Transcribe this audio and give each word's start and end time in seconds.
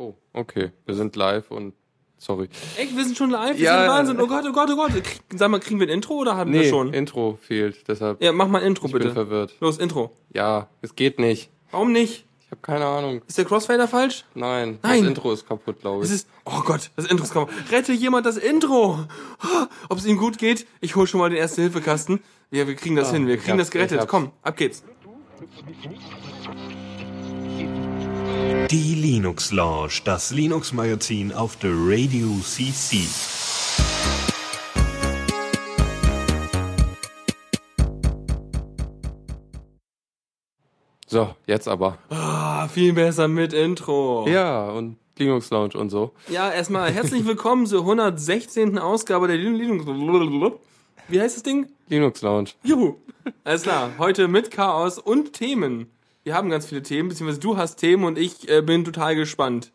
Oh, 0.00 0.14
okay. 0.32 0.70
Wir 0.86 0.94
sind 0.94 1.14
live 1.14 1.50
und 1.50 1.74
sorry. 2.16 2.48
Echt, 2.78 2.96
wir 2.96 3.04
sind 3.04 3.18
schon 3.18 3.28
live? 3.28 3.50
Das 3.52 3.60
Ja. 3.60 3.82
ist 3.84 3.90
Wahnsinn. 3.90 4.18
Oh 4.18 4.26
Gott, 4.26 4.44
oh 4.48 4.52
Gott, 4.52 4.70
oh 4.72 4.76
Gott. 4.76 4.92
Krieg, 4.92 5.20
sag 5.36 5.50
mal, 5.50 5.60
kriegen 5.60 5.78
wir 5.78 5.86
ein 5.88 5.90
Intro 5.92 6.14
oder 6.14 6.36
haben 6.38 6.50
wir 6.54 6.60
Nee, 6.60 6.70
schon? 6.70 6.94
Intro 6.94 7.38
fehlt, 7.42 7.86
deshalb 7.86 8.22
Ja, 8.22 8.32
mach 8.32 8.48
mal 8.48 8.62
ein 8.62 8.68
Intro 8.68 8.86
ich 8.86 8.92
bin 8.92 9.02
bitte. 9.02 9.12
verwirrt. 9.12 9.54
Los, 9.60 9.76
Intro. 9.76 10.10
Ja, 10.32 10.68
es 10.80 10.94
geht 10.96 11.18
nicht. 11.18 11.50
Warum 11.70 11.92
nicht? 11.92 12.24
Ich 12.46 12.50
habe 12.50 12.62
keine 12.62 12.86
Ahnung. 12.86 13.20
Ist 13.28 13.36
der 13.36 13.44
Crossfader 13.44 13.86
falsch? 13.88 14.24
Nein, 14.34 14.78
Nein. 14.82 15.00
das 15.02 15.08
Intro 15.08 15.32
ist 15.32 15.46
kaputt, 15.46 15.80
glaube 15.82 16.02
Es 16.02 16.08
ich. 16.08 16.16
ist, 16.16 16.28
oh 16.46 16.62
Gott, 16.64 16.90
das 16.96 17.04
Intro 17.04 17.24
ist 17.24 17.34
kaputt. 17.34 17.54
Rette 17.70 17.92
jemand 17.92 18.24
das 18.24 18.38
Intro. 18.38 19.00
Ob 19.90 19.98
es 19.98 20.06
ihm 20.06 20.16
gut 20.16 20.38
geht? 20.38 20.66
Ich 20.80 20.96
hol 20.96 21.06
schon 21.06 21.20
mal 21.20 21.28
den 21.28 21.38
Erste-Hilfe-Kasten. 21.38 22.20
Ja, 22.50 22.66
wir 22.66 22.74
kriegen 22.74 22.96
das 22.96 23.10
Ah, 23.10 23.12
hin. 23.12 23.26
Wir 23.26 23.34
ich 23.34 23.42
kriegen 23.44 23.58
das 23.58 23.70
gerettet. 23.70 24.00
ich. 24.00 24.08
Komm, 24.08 24.30
ab 24.42 24.56
geht's. 24.56 24.82
Die 28.50 28.96
Linux 28.96 29.52
Lounge, 29.52 30.00
das 30.04 30.32
Linux 30.32 30.72
Magazin 30.72 31.32
auf 31.32 31.54
der 31.54 31.70
Radio 31.72 32.26
CC. 32.42 33.06
So, 41.06 41.36
jetzt 41.46 41.68
aber. 41.68 41.98
Ah, 42.08 42.66
viel 42.66 42.92
besser 42.92 43.28
mit 43.28 43.52
Intro. 43.52 44.26
Ja, 44.26 44.70
und 44.70 44.96
Linux 45.16 45.50
Lounge 45.50 45.74
und 45.74 45.90
so. 45.90 46.12
Ja, 46.28 46.50
erstmal 46.50 46.90
herzlich 46.90 47.24
willkommen 47.24 47.66
zur 47.66 47.82
116. 47.82 48.78
Ausgabe 48.78 49.28
der 49.28 49.36
Linux. 49.36 49.86
Wie 51.06 51.20
heißt 51.20 51.36
das 51.36 51.42
Ding? 51.44 51.68
Linux 51.88 52.20
Lounge. 52.22 52.50
Juhu. 52.64 52.96
Alles 53.44 53.62
klar. 53.62 53.92
Heute 53.98 54.26
mit 54.26 54.50
Chaos 54.50 54.98
und 54.98 55.34
Themen. 55.34 55.88
Wir 56.30 56.36
haben 56.36 56.48
ganz 56.48 56.66
viele 56.66 56.80
Themen, 56.84 57.08
beziehungsweise 57.08 57.40
du 57.40 57.56
hast 57.56 57.74
Themen 57.78 58.04
und 58.04 58.16
ich 58.16 58.48
äh, 58.48 58.62
bin 58.62 58.84
total 58.84 59.16
gespannt. 59.16 59.72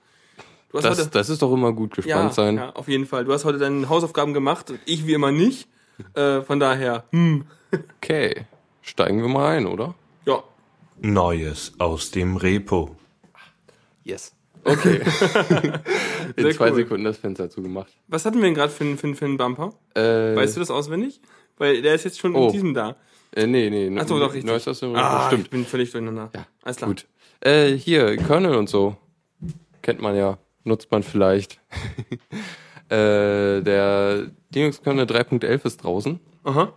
Du 0.70 0.78
hast 0.78 0.86
Das, 0.86 1.00
heute, 1.00 1.10
das 1.10 1.28
ist 1.28 1.42
doch 1.42 1.52
immer 1.52 1.74
gut 1.74 1.96
gespannt 1.96 2.30
ja, 2.30 2.32
sein. 2.32 2.56
ja, 2.56 2.70
auf 2.70 2.88
jeden 2.88 3.06
Fall. 3.06 3.26
Du 3.26 3.34
hast 3.34 3.44
heute 3.44 3.58
deine 3.58 3.90
Hausaufgaben 3.90 4.34
gemacht, 4.34 4.72
ich 4.86 5.06
wie 5.06 5.12
immer 5.16 5.34
nicht. 5.34 5.68
Äh, 6.14 6.42
von 6.44 6.60
daher, 6.62 7.04
hm, 7.12 7.46
Okay, 8.02 8.46
steigen 8.82 9.22
wir 9.22 9.28
mal 9.28 9.58
ein, 9.58 9.66
oder? 9.66 9.96
ja. 10.26 10.42
Neues 11.02 11.74
aus 11.78 12.12
dem 12.12 12.38
Repo. 12.38 12.96
Yes. 14.06 14.34
Okay. 14.64 15.02
In 16.38 16.44
Sehr 16.44 16.52
zwei 16.54 16.70
cool. 16.70 16.76
Sekunden 16.76 17.04
das 17.04 17.18
Fenster 17.18 17.50
zugemacht. 17.50 17.92
Was 18.08 18.24
hatten 18.26 18.38
wir 18.38 18.44
denn 18.44 18.54
gerade 18.56 18.72
für, 18.72 18.84
einen- 18.86 18.98
für, 18.98 19.08
einen- 19.08 19.16
für 19.16 19.26
einen 19.26 19.36
Bumper? 19.38 19.74
Äh, 19.94 20.36
Weißt 20.38 20.56
du 20.56 20.60
das 20.62 20.72
auswendig? 20.72 21.20
Weil 21.58 21.82
der 21.82 21.96
ist 21.96 22.06
jetzt 22.06 22.20
schon 22.20 22.34
Oh. 22.36 22.48
in 22.48 22.52
diesem 22.54 22.74
da. 22.74 22.96
Äh, 23.36 23.48
nee, 23.48 23.70
nee. 23.70 23.96
Ach 24.00 24.08
so, 24.08 24.18
doch, 24.20 24.28
richtig. 24.34 24.46
Neues 24.46 24.68
aus 24.68 24.80
dem 24.80 24.96
Ah, 24.96 25.28
Stimmt. 25.28 25.46
ich 25.46 25.50
bin 25.50 25.66
völlig 25.66 25.92
durcheinander. 25.92 26.32
Ja, 26.34 26.48
Alles 26.64 26.78
klar. 26.78 26.90
Gut. 26.90 27.06
Äh, 27.42 27.72
hier, 27.74 28.16
Kernel 28.18 28.56
und 28.56 28.70
so. 28.70 28.96
Kennt 29.82 30.02
man 30.02 30.16
ja. 30.16 30.38
Nutzt 30.64 30.90
man 30.92 31.04
vielleicht. 31.04 31.60
äh, 32.90 33.62
der 33.62 34.32
Linux 34.54 34.82
Kernel 34.82 35.06
3.11 35.06 35.66
ist 35.66 35.84
draußen. 35.84 36.20
Aha. 36.44 36.74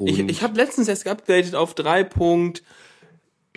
Ich, 0.00 0.20
Und 0.20 0.30
ich 0.30 0.42
habe 0.42 0.56
letztens 0.56 0.88
erst 0.88 1.04
geupdatet 1.04 1.54
auf 1.54 1.74
3. 1.74 2.04
Punkt- 2.04 2.62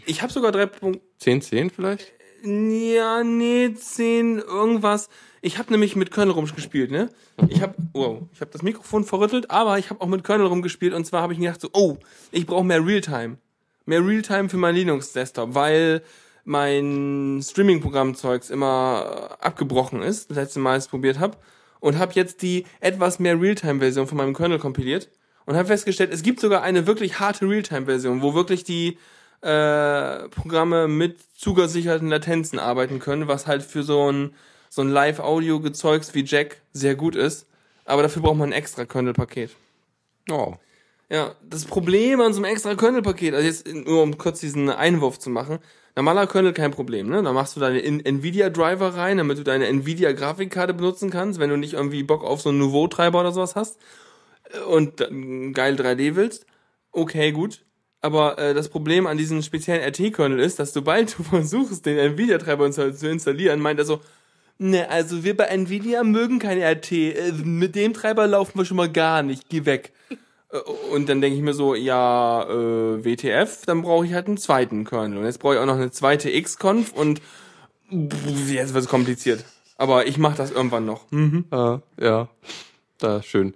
Ich 0.05 0.21
habe 0.21 0.31
sogar 0.33 0.51
3. 0.51 0.65
Punkt- 0.65 1.01
10.10 1.21 1.69
vielleicht? 1.71 2.11
Ja, 2.43 3.23
nee, 3.23 3.73
10, 3.73 4.39
irgendwas. 4.39 5.09
Ich 5.41 5.57
habe 5.57 5.71
nämlich 5.71 5.95
mit 5.95 6.11
Kernel 6.11 6.33
rumgespielt, 6.33 6.91
ne? 6.91 7.09
Ich 7.49 7.61
habe, 7.61 7.73
wow, 7.93 8.21
ich 8.31 8.41
habe 8.41 8.51
das 8.51 8.61
Mikrofon 8.61 9.03
verrüttelt, 9.03 9.49
aber 9.49 9.79
ich 9.79 9.89
habe 9.89 9.99
auch 10.01 10.07
mit 10.07 10.23
Kernel 10.23 10.45
rumgespielt 10.45 10.93
und 10.93 11.05
zwar 11.05 11.23
habe 11.23 11.33
ich 11.33 11.39
mir 11.39 11.45
gedacht 11.45 11.61
so, 11.61 11.69
oh, 11.73 11.97
ich 12.31 12.45
brauche 12.45 12.63
mehr 12.63 12.85
Realtime. 12.85 13.37
Mehr 13.85 14.05
Realtime 14.05 14.49
für 14.49 14.57
mein 14.57 14.75
Linux-Desktop, 14.75 15.55
weil 15.55 16.03
mein 16.43 17.41
Streaming-Programm-Zeugs 17.43 18.49
immer 18.49 19.37
äh, 19.41 19.45
abgebrochen 19.45 20.01
ist, 20.01 20.29
das 20.29 20.37
letzte 20.37 20.59
Mal, 20.59 20.77
ich 20.77 20.83
es 20.83 20.87
probiert 20.87 21.19
habe. 21.19 21.37
Und 21.79 21.97
habe 21.97 22.13
jetzt 22.13 22.43
die 22.43 22.65
etwas 22.79 23.17
mehr 23.17 23.41
Realtime-Version 23.41 24.05
von 24.05 24.17
meinem 24.17 24.35
Kernel 24.35 24.59
kompiliert 24.59 25.09
und 25.45 25.55
habe 25.55 25.67
festgestellt, 25.67 26.13
es 26.13 26.21
gibt 26.21 26.39
sogar 26.39 26.61
eine 26.61 26.85
wirklich 26.85 27.19
harte 27.19 27.49
Realtime-Version, 27.49 28.21
wo 28.21 28.35
wirklich 28.35 28.63
die 28.63 28.99
äh, 29.41 30.29
Programme 30.29 30.87
mit 30.87 31.17
zugesicherten 31.35 32.09
Latenzen 32.09 32.59
arbeiten 32.59 32.99
können, 32.99 33.27
was 33.27 33.47
halt 33.47 33.63
für 33.63 33.81
so 33.81 34.11
ein, 34.11 34.35
so 34.73 34.81
ein 34.81 34.89
Live-Audio-Gezeugs 34.89 36.15
wie 36.15 36.23
Jack 36.23 36.61
sehr 36.71 36.95
gut 36.95 37.17
ist. 37.17 37.45
Aber 37.83 38.03
dafür 38.03 38.21
braucht 38.21 38.37
man 38.37 38.49
ein 38.49 38.53
extra 38.53 38.85
Kernel-Paket. 38.85 39.51
Oh. 40.31 40.53
Ja, 41.09 41.35
das 41.43 41.65
Problem 41.65 42.21
an 42.21 42.31
so 42.31 42.41
einem 42.41 42.53
extra 42.53 42.73
Kernel-Paket, 42.75 43.33
also 43.33 43.45
jetzt 43.45 43.67
nur 43.67 44.01
um 44.01 44.17
kurz 44.17 44.39
diesen 44.39 44.69
Einwurf 44.69 45.19
zu 45.19 45.29
machen, 45.29 45.59
normaler 45.97 46.25
Kernel 46.25 46.53
kein 46.53 46.71
Problem, 46.71 47.09
ne? 47.09 47.21
Da 47.21 47.33
machst 47.33 47.57
du 47.57 47.59
deine 47.59 47.79
In- 47.79 47.99
Nvidia-Driver 47.99 48.95
rein, 48.95 49.17
damit 49.17 49.37
du 49.37 49.43
deine 49.43 49.67
Nvidia-Grafikkarte 49.67 50.73
benutzen 50.73 51.09
kannst, 51.09 51.41
wenn 51.41 51.49
du 51.49 51.57
nicht 51.57 51.73
irgendwie 51.73 52.03
Bock 52.03 52.23
auf 52.23 52.39
so 52.39 52.47
einen 52.47 52.59
Nouveau-Treiber 52.59 53.19
oder 53.19 53.33
sowas 53.33 53.57
hast 53.57 53.77
und 54.69 54.99
geil 55.53 55.75
3D 55.75 56.15
willst. 56.15 56.45
Okay, 56.93 57.33
gut. 57.33 57.65
Aber 57.99 58.39
äh, 58.39 58.53
das 58.53 58.69
Problem 58.69 59.05
an 59.05 59.17
diesem 59.17 59.41
speziellen 59.41 59.83
RT-Kernel 59.83 60.39
ist, 60.39 60.59
dass 60.59 60.71
sobald 60.71 61.19
du 61.19 61.23
versuchst, 61.29 61.85
den 61.85 61.97
Nvidia-Treiber 61.97 62.71
zu 62.71 63.09
installieren, 63.09 63.59
meint 63.59 63.79
er 63.79 63.85
so, 63.85 63.99
ne, 64.61 64.89
also 64.89 65.23
wir 65.23 65.35
bei 65.35 65.45
Nvidia 65.45 66.03
mögen 66.03 66.39
kein 66.39 66.61
RT, 66.61 66.91
äh, 66.91 67.31
mit 67.43 67.75
dem 67.75 67.93
Treiber 67.93 68.27
laufen 68.27 68.57
wir 68.59 68.65
schon 68.65 68.77
mal 68.77 68.91
gar 68.91 69.23
nicht, 69.23 69.49
geh 69.49 69.65
weg. 69.65 69.91
Äh, 70.51 70.57
Und 70.93 71.09
dann 71.09 71.19
denke 71.21 71.35
ich 71.37 71.43
mir 71.43 71.53
so, 71.53 71.75
ja, 71.75 72.43
äh, 72.43 73.03
WTF, 73.03 73.65
dann 73.65 73.81
brauche 73.81 74.05
ich 74.05 74.13
halt 74.13 74.27
einen 74.27 74.37
zweiten 74.37 74.85
Kernel. 74.85 75.17
Und 75.19 75.25
jetzt 75.25 75.39
brauche 75.39 75.55
ich 75.55 75.59
auch 75.59 75.65
noch 75.65 75.75
eine 75.75 75.91
zweite 75.91 76.29
Xconf 76.41 76.93
und 76.93 77.19
pff, 77.91 78.51
jetzt 78.51 78.73
wird 78.73 78.83
es 78.83 78.89
kompliziert. 78.89 79.43
Aber 79.77 80.05
ich 80.07 80.17
mache 80.19 80.37
das 80.37 80.51
irgendwann 80.51 80.85
noch. 80.85 81.09
Hm. 81.11 81.45
Ah, 81.49 81.79
ja. 81.99 82.29
Da, 82.99 83.23
schön. 83.23 83.55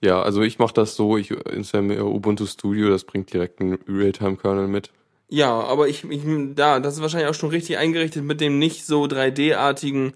Ja, 0.00 0.22
also 0.22 0.42
ich 0.42 0.58
mache 0.58 0.74
das 0.74 0.94
so, 0.94 1.16
ich 1.16 1.30
installiere 1.30 2.04
Ubuntu 2.04 2.46
Studio, 2.46 2.88
das 2.90 3.04
bringt 3.04 3.32
direkt 3.32 3.60
einen 3.60 3.78
Realtime-Kernel 3.88 4.68
mit. 4.68 4.90
Ja, 5.28 5.52
aber 5.52 5.88
ich, 5.88 6.04
ich, 6.04 6.22
da, 6.54 6.80
das 6.80 6.94
ist 6.94 7.02
wahrscheinlich 7.02 7.28
auch 7.28 7.34
schon 7.34 7.50
richtig 7.50 7.78
eingerichtet 7.78 8.24
mit 8.24 8.40
dem 8.40 8.58
nicht 8.58 8.86
so 8.86 9.04
3D-artigen, 9.04 10.14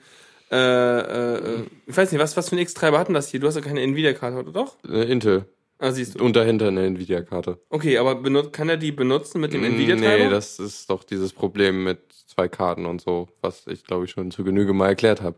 äh, 0.51 1.37
äh, 1.37 1.63
ich 1.87 1.97
weiß 1.97 2.13
nicht, 2.13 2.21
was, 2.21 2.37
was 2.37 2.49
für 2.49 2.57
ein 2.57 2.61
X-Treiber 2.61 2.99
hatten 2.99 3.15
das 3.15 3.29
hier? 3.29 3.41
Du 3.41 3.47
hast 3.47 3.57
ja 3.57 3.61
keine 3.61 3.83
Nvidia-Karte, 3.83 4.39
oder 4.39 4.53
doch? 4.53 4.77
Äh, 4.89 5.11
Intel. 5.11 5.47
Ah, 5.79 5.93
siehst 5.93 6.19
du. 6.19 6.25
Und 6.25 6.35
dahinter 6.35 6.69
eine 6.69 6.87
Nvidia-Karte. 6.87 7.61
Okay, 7.69 7.99
aber 7.99 8.17
benut 8.17 8.53
kann 8.53 8.69
er 8.69 8.77
die 8.77 8.91
benutzen 8.91 9.41
mit 9.41 9.53
dem 9.53 9.63
Nvidia-Treiber? 9.63 10.25
Nee, 10.25 10.31
das 10.31 10.59
ist 10.59 10.91
doch 10.91 11.05
dieses 11.05 11.33
Problem 11.33 11.85
mit 11.85 12.01
zwei 12.27 12.49
Karten 12.49 12.87
und 12.87 13.01
so, 13.01 13.29
was 13.43 13.67
ich 13.67 13.85
glaube 13.85 14.07
ich 14.07 14.11
schon 14.11 14.31
zu 14.31 14.43
Genüge 14.43 14.73
mal 14.73 14.89
erklärt 14.89 15.23
habe. 15.23 15.37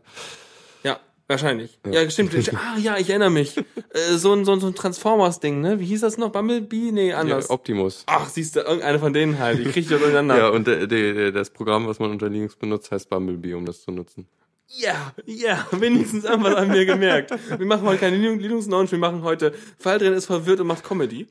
Ja, 0.83 0.99
wahrscheinlich. 1.31 1.79
Ja, 1.89 2.07
stimmt. 2.09 2.33
ah, 2.53 2.77
ja, 2.77 2.97
ich 2.97 3.09
erinnere 3.09 3.31
mich. 3.31 3.57
äh, 3.93 4.15
so 4.17 4.33
ein, 4.33 4.45
so 4.45 4.51
ein, 4.53 4.59
so 4.59 4.67
ein 4.67 4.75
Transformers-Ding, 4.75 5.59
ne? 5.61 5.79
Wie 5.79 5.85
hieß 5.85 6.01
das 6.01 6.17
noch? 6.17 6.31
Bumblebee? 6.31 6.91
Nee, 6.91 7.09
Ja, 7.09 7.17
anders. 7.17 7.49
Optimus. 7.49 8.03
Ach, 8.05 8.29
siehst 8.29 8.55
du, 8.55 8.59
irgendeine 8.59 8.99
von 8.99 9.13
denen 9.13 9.39
halt. 9.39 9.59
Ich 9.59 9.71
krieg 9.71 9.87
die 9.87 9.95
durcheinander. 9.97 10.37
Ja, 10.37 10.49
und 10.49 10.67
der, 10.67 10.85
der, 10.87 11.31
das 11.31 11.49
Programm, 11.49 11.87
was 11.87 11.97
man 11.99 12.11
unter 12.11 12.29
Linux 12.29 12.55
benutzt, 12.55 12.91
heißt 12.91 13.09
Bumblebee, 13.09 13.55
um 13.55 13.65
das 13.65 13.81
zu 13.81 13.91
nutzen. 13.91 14.27
Ja, 14.67 15.13
ja, 15.25 15.67
wenigstens 15.71 16.23
irgendwas 16.23 16.55
haben 16.55 16.71
wir 16.73 16.85
gemerkt. 16.85 17.31
Wir 17.57 17.65
machen 17.65 17.83
heute 17.83 17.99
keine 17.99 18.15
Linux- 18.17 18.41
Linux-Launch, 18.41 18.91
wir 18.91 18.99
machen 18.99 19.21
heute 19.23 19.53
Fall 19.77 19.97
drin 19.97 20.13
ist 20.13 20.27
verwirrt 20.27 20.61
und 20.61 20.67
macht 20.67 20.83
Comedy. 20.83 21.27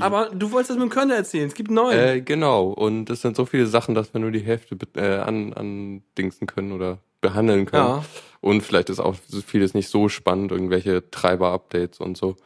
Aber 0.00 0.30
du 0.30 0.50
wolltest 0.50 0.70
das 0.70 0.76
mit 0.76 0.88
dem 0.88 0.90
Kernel 0.90 1.16
erzählen, 1.16 1.46
es 1.46 1.54
gibt 1.54 1.70
neun. 1.70 1.96
Äh, 1.96 2.20
genau. 2.20 2.68
Und 2.70 3.10
es 3.10 3.22
sind 3.22 3.36
so 3.36 3.46
viele 3.46 3.66
Sachen, 3.66 3.94
dass 3.94 4.12
wir 4.12 4.20
nur 4.20 4.30
die 4.32 4.40
Hälfte 4.40 4.76
äh, 4.96 5.18
an, 5.18 5.52
andingsen 5.52 6.46
können 6.48 6.72
oder 6.72 6.98
behandeln 7.24 7.66
können. 7.66 7.88
Ja. 7.88 8.04
Und 8.40 8.62
vielleicht 8.62 8.90
ist 8.90 9.00
auch 9.00 9.16
vieles 9.46 9.72
nicht 9.72 9.88
so 9.88 10.10
spannend, 10.10 10.52
irgendwelche 10.52 11.10
Treiber-Updates 11.10 11.98
und 11.98 12.16
so. 12.16 12.36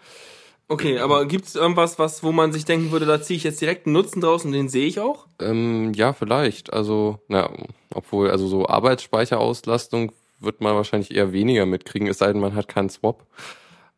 Okay, 0.69 0.99
aber 0.99 1.27
gibt's 1.27 1.57
irgendwas, 1.57 1.99
was, 1.99 2.23
wo 2.23 2.31
man 2.31 2.53
sich 2.53 2.65
denken 2.65 2.93
würde, 2.93 3.07
da 3.07 3.21
ziehe 3.21 3.37
ich 3.37 3.43
jetzt 3.43 3.61
direkt 3.61 3.87
einen 3.87 3.95
Nutzen 3.95 4.21
draus 4.21 4.45
und 4.45 4.53
den 4.53 4.69
sehe 4.69 4.87
ich 4.87 5.01
auch? 5.01 5.27
Ähm, 5.41 5.93
ja, 5.95 6.13
vielleicht. 6.13 6.73
Also, 6.73 7.19
na, 7.27 7.51
obwohl, 7.93 8.31
also 8.31 8.47
so 8.47 8.69
Arbeitsspeicherauslastung 8.69 10.13
wird 10.41 10.61
man 10.61 10.77
wahrscheinlich 10.77 11.13
eher 11.13 11.33
weniger 11.33 11.67
mitkriegen, 11.67 12.07
es 12.07 12.19
sei 12.19 12.33
denn, 12.33 12.41
man 12.41 12.55
hat 12.55 12.69
keinen 12.69 12.91
Swap. 12.91 13.27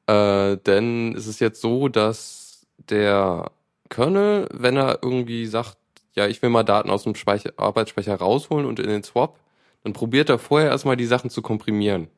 Äh, 0.07 0.57
denn 0.59 1.15
es 1.17 1.27
ist 1.27 1.41
jetzt 1.41 1.61
so, 1.61 1.89
dass 1.89 2.67
der 2.79 3.51
Kernel, 3.91 4.49
wenn 4.53 4.77
er 4.77 5.01
irgendwie 5.03 5.45
sagt, 5.47 5.77
ja, 6.15 6.27
ich 6.27 6.41
will 6.41 6.51
mal 6.51 6.65
Daten 6.65 6.89
aus 6.89 7.03
dem 7.03 7.15
Speicher, 7.15 7.53
Arbeitsspeicher 7.57 8.17
rausholen 8.17 8.65
und 8.65 8.79
in 8.79 8.89
den 8.89 9.03
Swap, 9.03 9.39
dann 9.85 9.93
probiert 9.93 10.29
er 10.29 10.39
vorher 10.39 10.71
erstmal 10.71 10.97
die 10.97 11.07
Sachen 11.07 11.31
zu 11.31 11.43
komprimieren 11.43 12.09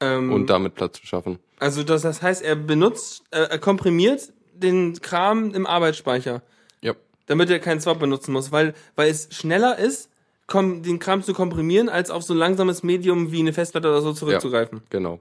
Ähm, 0.00 0.32
und 0.32 0.48
damit 0.48 0.74
Platz 0.74 1.00
zu 1.00 1.06
schaffen. 1.06 1.38
also 1.58 1.82
das, 1.82 2.02
das 2.02 2.22
heißt, 2.22 2.42
er 2.42 2.56
benutzt, 2.56 3.22
äh, 3.30 3.40
er 3.50 3.58
komprimiert 3.58 4.32
den 4.54 4.94
Kram 5.00 5.52
im 5.54 5.66
Arbeitsspeicher, 5.66 6.42
Ja. 6.80 6.94
damit 7.26 7.50
er 7.50 7.58
keinen 7.58 7.80
Swap 7.80 7.98
benutzen 7.98 8.32
muss, 8.32 8.50
weil, 8.52 8.74
weil 8.96 9.10
es 9.10 9.28
schneller 9.30 9.78
ist, 9.78 10.10
den 10.52 10.98
Kram 10.98 11.22
zu 11.22 11.34
komprimieren, 11.34 11.90
als 11.90 12.10
auf 12.10 12.22
so 12.22 12.32
ein 12.32 12.38
langsames 12.38 12.82
Medium 12.82 13.30
wie 13.32 13.40
eine 13.40 13.52
Festplatte 13.52 13.88
oder 13.88 14.00
so 14.00 14.14
zurückzugreifen. 14.14 14.80
Genau. 14.88 15.20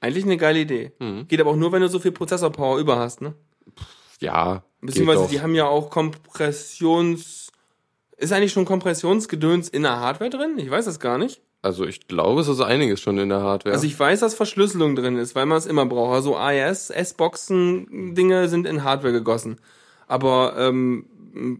Eigentlich 0.00 0.24
eine 0.24 0.36
geile 0.36 0.58
Idee. 0.58 0.90
Mhm. 0.98 1.28
Geht 1.28 1.40
aber 1.40 1.50
auch 1.50 1.56
nur, 1.56 1.70
wenn 1.70 1.80
du 1.80 1.88
so 1.88 2.00
viel 2.00 2.10
Prozessorpower 2.10 2.78
über 2.78 2.98
hast, 2.98 3.20
ne? 3.22 3.34
Ja. 4.20 4.64
Beziehungsweise 4.80 5.28
die 5.30 5.40
haben 5.40 5.54
ja 5.54 5.66
auch 5.66 5.90
Kompressions. 5.90 7.43
Ist 8.16 8.32
eigentlich 8.32 8.52
schon 8.52 8.64
Kompressionsgedöns 8.64 9.68
in 9.68 9.82
der 9.82 9.98
Hardware 9.98 10.30
drin? 10.30 10.58
Ich 10.58 10.70
weiß 10.70 10.84
das 10.84 11.00
gar 11.00 11.18
nicht. 11.18 11.40
Also 11.62 11.86
ich 11.86 12.06
glaube, 12.08 12.42
es 12.42 12.48
ist 12.48 12.60
einiges 12.60 13.00
schon 13.00 13.18
in 13.18 13.30
der 13.30 13.40
Hardware. 13.40 13.74
Also 13.74 13.86
ich 13.86 13.98
weiß, 13.98 14.20
dass 14.20 14.34
Verschlüsselung 14.34 14.96
drin 14.96 15.16
ist, 15.16 15.34
weil 15.34 15.46
man 15.46 15.56
es 15.58 15.66
immer 15.66 15.86
braucht. 15.86 16.14
Also 16.14 16.36
AES, 16.36 16.90
S-Boxen-Dinge 16.90 18.48
sind 18.48 18.66
in 18.66 18.84
Hardware 18.84 19.12
gegossen. 19.12 19.58
Aber 20.06 20.54
ähm, 20.58 21.06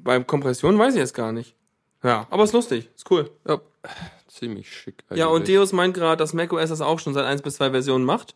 bei 0.02 0.22
Kompression 0.22 0.78
weiß 0.78 0.94
ich 0.94 1.00
es 1.00 1.14
gar 1.14 1.32
nicht. 1.32 1.56
Ja, 2.02 2.26
aber 2.28 2.44
ist 2.44 2.52
lustig, 2.52 2.90
ist 2.94 3.10
cool. 3.10 3.30
ja, 3.48 3.60
ziemlich 4.28 4.70
schick. 4.70 5.04
Ja, 5.14 5.26
und 5.26 5.36
eigentlich. 5.42 5.56
Deus 5.56 5.72
meint 5.72 5.94
gerade, 5.94 6.18
dass 6.18 6.34
macOS 6.34 6.68
das 6.68 6.82
auch 6.82 6.98
schon 6.98 7.14
seit 7.14 7.24
1 7.24 7.40
bis 7.40 7.56
2 7.56 7.70
Versionen 7.70 8.04
macht. 8.04 8.34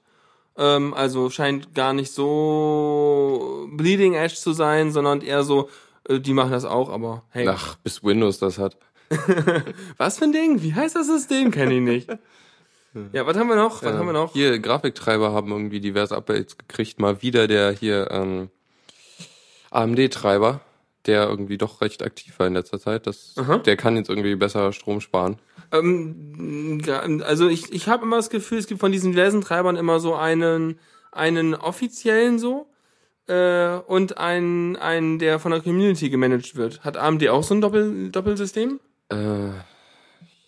Ähm, 0.57 0.95
also 0.95 1.29
scheint 1.29 1.75
gar 1.75 1.93
nicht 1.93 2.13
so 2.13 3.69
bleeding 3.73 4.15
edge 4.15 4.35
zu 4.37 4.55
sein, 4.55 4.91
sondern 4.91 5.21
eher 5.21 5.45
so, 5.45 5.69
die 6.09 6.33
machen 6.33 6.53
das 6.53 6.65
auch, 6.65 6.89
aber 6.91 7.25
hey. 7.31 7.47
Ach, 7.49 7.77
bis 7.77 8.03
Windows 8.03 8.39
das 8.39 8.59
hat. 8.59 8.77
Was 9.97 10.19
für 10.19 10.25
ein 10.25 10.33
Ding? 10.33 10.63
Wie 10.63 10.75
heißt 10.75 10.97
das 10.97 11.07
System? 11.07 11.51
Kenn 11.51 11.71
ich 11.71 11.81
nicht. 11.81 12.09
ja, 13.13 13.27
was 13.27 13.37
haben 13.37 13.49
wir 13.49 13.57
noch? 13.57 13.83
Was 13.83 13.93
Ja. 13.93 13.99
haben 13.99 14.07
wir 14.07 14.13
noch? 14.13 14.33
Hier, 14.33 14.59
Grafiktreiber 14.59 15.33
haben 15.33 15.51
irgendwie 15.51 15.81
diverse 15.81 16.17
Updates 16.17 16.59
gekriegt. 16.59 17.01
Mal 17.01 17.23
wieder 17.23 17.47
der 17.47 17.71
hier 17.73 18.11
ähm, 18.11 18.51
AMD-Treiber, 19.71 20.61
der 21.07 21.29
irgendwie 21.29 21.59
doch 21.59 21.81
recht 21.81 22.03
aktiv 22.03 22.39
war 22.39 22.47
in 22.47 22.55
letzter 22.55 22.79
Zeit. 22.81 23.07
Das, 23.07 23.35
Aha. 23.37 23.59
der 23.59 23.77
kann 23.77 23.97
jetzt 23.97 24.09
irgendwie 24.09 24.35
besser 24.37 24.73
Strom 24.73 25.01
sparen. 25.01 25.39
Ähm, 25.73 26.83
also 27.25 27.49
ich, 27.49 27.73
ich 27.73 27.89
habe 27.89 28.05
immer 28.05 28.17
das 28.17 28.31
Gefühl, 28.31 28.59
es 28.59 28.67
gibt 28.67 28.81
von 28.81 28.93
diesen 28.93 29.13
diversen 29.13 29.41
Treibern 29.43 29.77
immer 29.77 30.01
so 30.01 30.15
einen, 30.15 30.79
einen 31.13 31.55
offiziellen 31.55 32.39
so 32.39 32.68
äh, 33.29 33.79
und 33.87 34.19
einen, 34.19 34.77
einen, 34.77 35.19
der 35.19 35.39
von 35.39 35.53
der 35.53 35.61
Community 35.61 36.11
gemanagt 36.11 36.57
wird. 36.57 36.85
Hat 36.85 36.97
AMD 36.97 37.29
auch 37.29 37.43
so 37.43 37.55
ein 37.55 37.61
Doppel, 37.61 38.11
Doppelsystem? 38.11 38.81
Äh, 39.11 39.17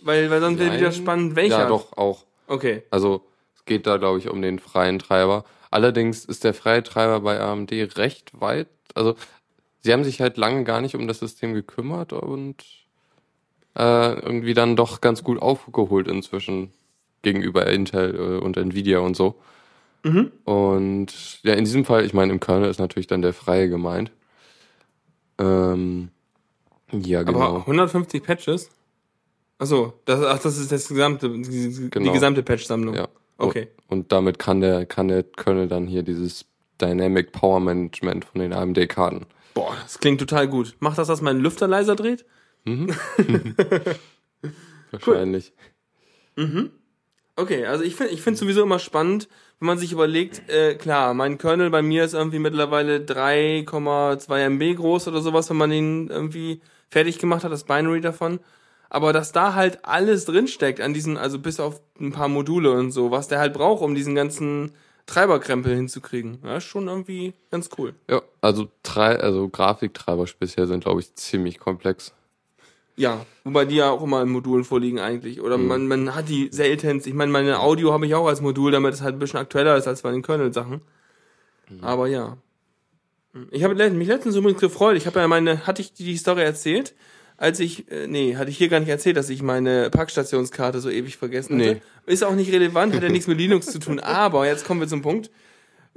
Weil, 0.02 0.30
weil 0.30 0.40
sonst 0.40 0.58
wäre 0.58 0.76
wieder 0.76 0.92
spannend, 0.92 1.36
welcher. 1.36 1.60
Ja, 1.60 1.68
doch, 1.68 1.96
auch. 1.96 2.24
Okay. 2.46 2.82
Also 2.90 3.22
es 3.54 3.64
geht 3.64 3.86
da, 3.86 3.98
glaube 3.98 4.18
ich, 4.18 4.28
um 4.28 4.42
den 4.42 4.58
freien 4.58 4.98
Treiber. 4.98 5.44
Allerdings 5.70 6.24
ist 6.24 6.44
der 6.44 6.54
freie 6.54 6.82
Treiber 6.82 7.20
bei 7.20 7.38
AMD 7.38 7.70
recht 7.96 8.40
weit. 8.40 8.68
Also 8.94 9.14
sie 9.80 9.92
haben 9.92 10.04
sich 10.04 10.20
halt 10.20 10.36
lange 10.36 10.64
gar 10.64 10.80
nicht 10.80 10.94
um 10.94 11.06
das 11.06 11.20
System 11.20 11.54
gekümmert 11.54 12.12
und 12.12 12.64
äh, 13.76 14.14
irgendwie 14.14 14.54
dann 14.54 14.74
doch 14.74 15.00
ganz 15.00 15.22
gut 15.22 15.40
aufgeholt 15.40 16.08
inzwischen 16.08 16.72
gegenüber 17.22 17.66
Intel 17.66 18.14
äh, 18.14 18.44
und 18.44 18.56
Nvidia 18.56 18.98
und 18.98 19.16
so. 19.16 19.36
Mhm. 20.02 20.32
Und 20.44 21.42
ja, 21.42 21.54
in 21.54 21.64
diesem 21.64 21.84
Fall, 21.84 22.04
ich 22.04 22.14
meine, 22.14 22.32
im 22.32 22.40
Kernel 22.40 22.70
ist 22.70 22.78
natürlich 22.80 23.06
dann 23.06 23.22
der 23.22 23.32
freie 23.32 23.68
gemeint. 23.68 24.10
Ähm, 25.38 26.08
ja, 26.92 27.20
Aber 27.20 27.32
genau. 27.32 27.56
150 27.60 28.22
Patches? 28.22 28.70
Achso, 29.58 29.92
das, 30.06 30.24
ach, 30.24 30.38
das 30.38 30.56
ist 30.58 30.72
das 30.72 30.88
gesamte, 30.88 31.28
die, 31.28 31.42
die 31.42 31.90
Genau. 31.90 32.12
gesamte 32.12 32.42
Patch-Sammlung. 32.42 32.94
Ja. 32.94 33.08
Okay. 33.36 33.68
Und 33.88 34.10
damit 34.12 34.38
kann 34.38 34.60
der, 34.60 34.86
kann 34.86 35.08
der 35.08 35.22
Kernel 35.22 35.68
dann 35.68 35.86
hier 35.86 36.02
dieses 36.02 36.46
Dynamic 36.80 37.32
Power 37.32 37.60
Management 37.60 38.24
von 38.24 38.40
den 38.40 38.52
AMD-Karten. 38.52 39.26
Boah, 39.54 39.76
das 39.82 39.98
klingt 39.98 40.20
total 40.20 40.48
gut. 40.48 40.76
Macht 40.80 40.96
das, 40.98 41.08
dass 41.08 41.20
mein 41.20 41.40
Lüfter 41.40 41.66
leiser 41.68 41.96
dreht? 41.96 42.24
Wahrscheinlich. 44.90 45.52
Okay, 47.36 47.66
also 47.66 47.84
ich 47.84 47.94
finde 47.96 48.12
ich 48.12 48.22
finde 48.22 48.38
sowieso 48.38 48.62
immer 48.62 48.78
spannend, 48.78 49.28
wenn 49.60 49.66
man 49.66 49.78
sich 49.78 49.92
überlegt, 49.92 50.48
äh, 50.48 50.74
klar, 50.74 51.12
mein 51.12 51.36
Kernel 51.36 51.68
bei 51.68 51.82
mir 51.82 52.04
ist 52.04 52.14
irgendwie 52.14 52.38
mittlerweile 52.38 52.98
3,2 52.98 54.38
MB 54.46 54.76
groß 54.76 55.08
oder 55.08 55.20
sowas, 55.20 55.50
wenn 55.50 55.58
man 55.58 55.70
ihn 55.70 56.08
irgendwie 56.08 56.62
fertig 56.88 57.18
gemacht 57.18 57.44
hat, 57.44 57.52
das 57.52 57.64
Binary 57.64 58.00
davon. 58.00 58.40
Aber 58.88 59.12
dass 59.12 59.32
da 59.32 59.54
halt 59.54 59.84
alles 59.84 60.24
drinsteckt 60.24 60.80
an 60.80 60.94
diesen, 60.94 61.16
also 61.16 61.38
bis 61.38 61.60
auf 61.60 61.80
ein 62.00 62.10
paar 62.10 62.28
Module 62.28 62.72
und 62.72 62.90
so, 62.90 63.10
was 63.10 63.28
der 63.28 63.38
halt 63.38 63.52
braucht, 63.52 63.82
um 63.82 63.94
diesen 63.94 64.14
ganzen 64.14 64.72
Treiberkrempel 65.06 65.74
hinzukriegen. 65.74 66.38
Ja, 66.42 66.56
ist 66.56 66.64
schon 66.64 66.88
irgendwie 66.88 67.34
ganz 67.50 67.68
cool. 67.76 67.94
Ja, 68.08 68.22
also 68.40 68.68
drei, 68.82 69.20
also 69.20 69.48
Grafiktreiber 69.48 70.26
speziell 70.26 70.66
sind, 70.66 70.84
glaube 70.84 71.00
ich, 71.00 71.14
ziemlich 71.14 71.58
komplex. 71.58 72.14
Ja, 72.96 73.24
wobei 73.44 73.64
die 73.64 73.76
ja 73.76 73.90
auch 73.90 74.02
immer 74.02 74.22
in 74.22 74.28
Modulen 74.28 74.64
vorliegen 74.64 74.98
eigentlich. 74.98 75.40
Oder 75.40 75.56
man, 75.56 75.86
man 75.86 76.14
hat 76.14 76.28
die 76.28 76.48
seltenst. 76.52 77.06
Ich 77.06 77.14
meine, 77.14 77.32
meine 77.32 77.60
Audio 77.60 77.92
habe 77.92 78.06
ich 78.06 78.14
auch 78.14 78.26
als 78.26 78.40
Modul, 78.40 78.72
damit 78.72 78.92
es 78.92 79.00
halt 79.00 79.16
ein 79.16 79.18
bisschen 79.18 79.40
aktueller 79.40 79.76
ist 79.76 79.88
als 79.88 80.02
bei 80.02 80.10
den 80.10 80.22
Kernel-Sachen. 80.22 80.82
Aber 81.82 82.08
ja. 82.08 82.36
Ich 83.50 83.62
habe 83.62 83.74
mich 83.90 84.08
letztens 84.08 84.36
übrigens 84.36 84.60
gefreut. 84.60 84.96
Ich 84.96 85.06
habe 85.06 85.20
ja 85.20 85.28
meine, 85.28 85.66
hatte 85.66 85.82
ich 85.82 85.92
die 85.92 86.16
Story 86.16 86.42
erzählt, 86.42 86.94
als 87.36 87.60
ich, 87.60 87.90
äh, 87.90 88.06
nee, 88.06 88.36
hatte 88.36 88.50
ich 88.50 88.58
hier 88.58 88.68
gar 88.68 88.80
nicht 88.80 88.88
erzählt, 88.88 89.16
dass 89.16 89.30
ich 89.30 89.42
meine 89.42 89.88
Parkstationskarte 89.88 90.80
so 90.80 90.90
ewig 90.90 91.16
vergessen 91.16 91.58
hatte. 91.58 91.74
Nee. 91.74 92.12
Ist 92.12 92.24
auch 92.24 92.34
nicht 92.34 92.52
relevant, 92.52 92.94
hat 92.94 93.02
ja 93.02 93.08
nichts 93.10 93.28
mit 93.28 93.38
Linux 93.38 93.66
zu 93.66 93.78
tun. 93.78 94.00
Aber 94.00 94.46
jetzt 94.46 94.66
kommen 94.66 94.80
wir 94.80 94.88
zum 94.88 95.00
Punkt. 95.00 95.30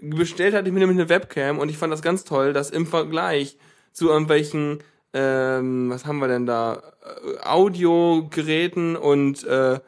Bestellt 0.01 0.53
hatte 0.53 0.67
ich 0.67 0.73
mir 0.73 0.79
nämlich 0.79 0.99
eine 0.99 1.09
Webcam 1.09 1.59
und 1.59 1.69
ich 1.69 1.77
fand 1.77 1.91
das 1.91 2.01
ganz 2.01 2.23
toll, 2.23 2.53
dass 2.53 2.69
im 2.69 2.85
Vergleich 2.87 3.57
zu 3.91 4.09
irgendwelchen, 4.09 4.79
ähm, 5.13 5.89
was 5.89 6.05
haben 6.05 6.19
wir 6.19 6.27
denn 6.27 6.45
da, 6.45 6.81
äh, 7.03 7.39
Audiogeräten 7.45 8.95
und, 8.95 9.43
äh, 9.43 9.79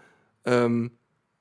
ähm, 0.45 0.92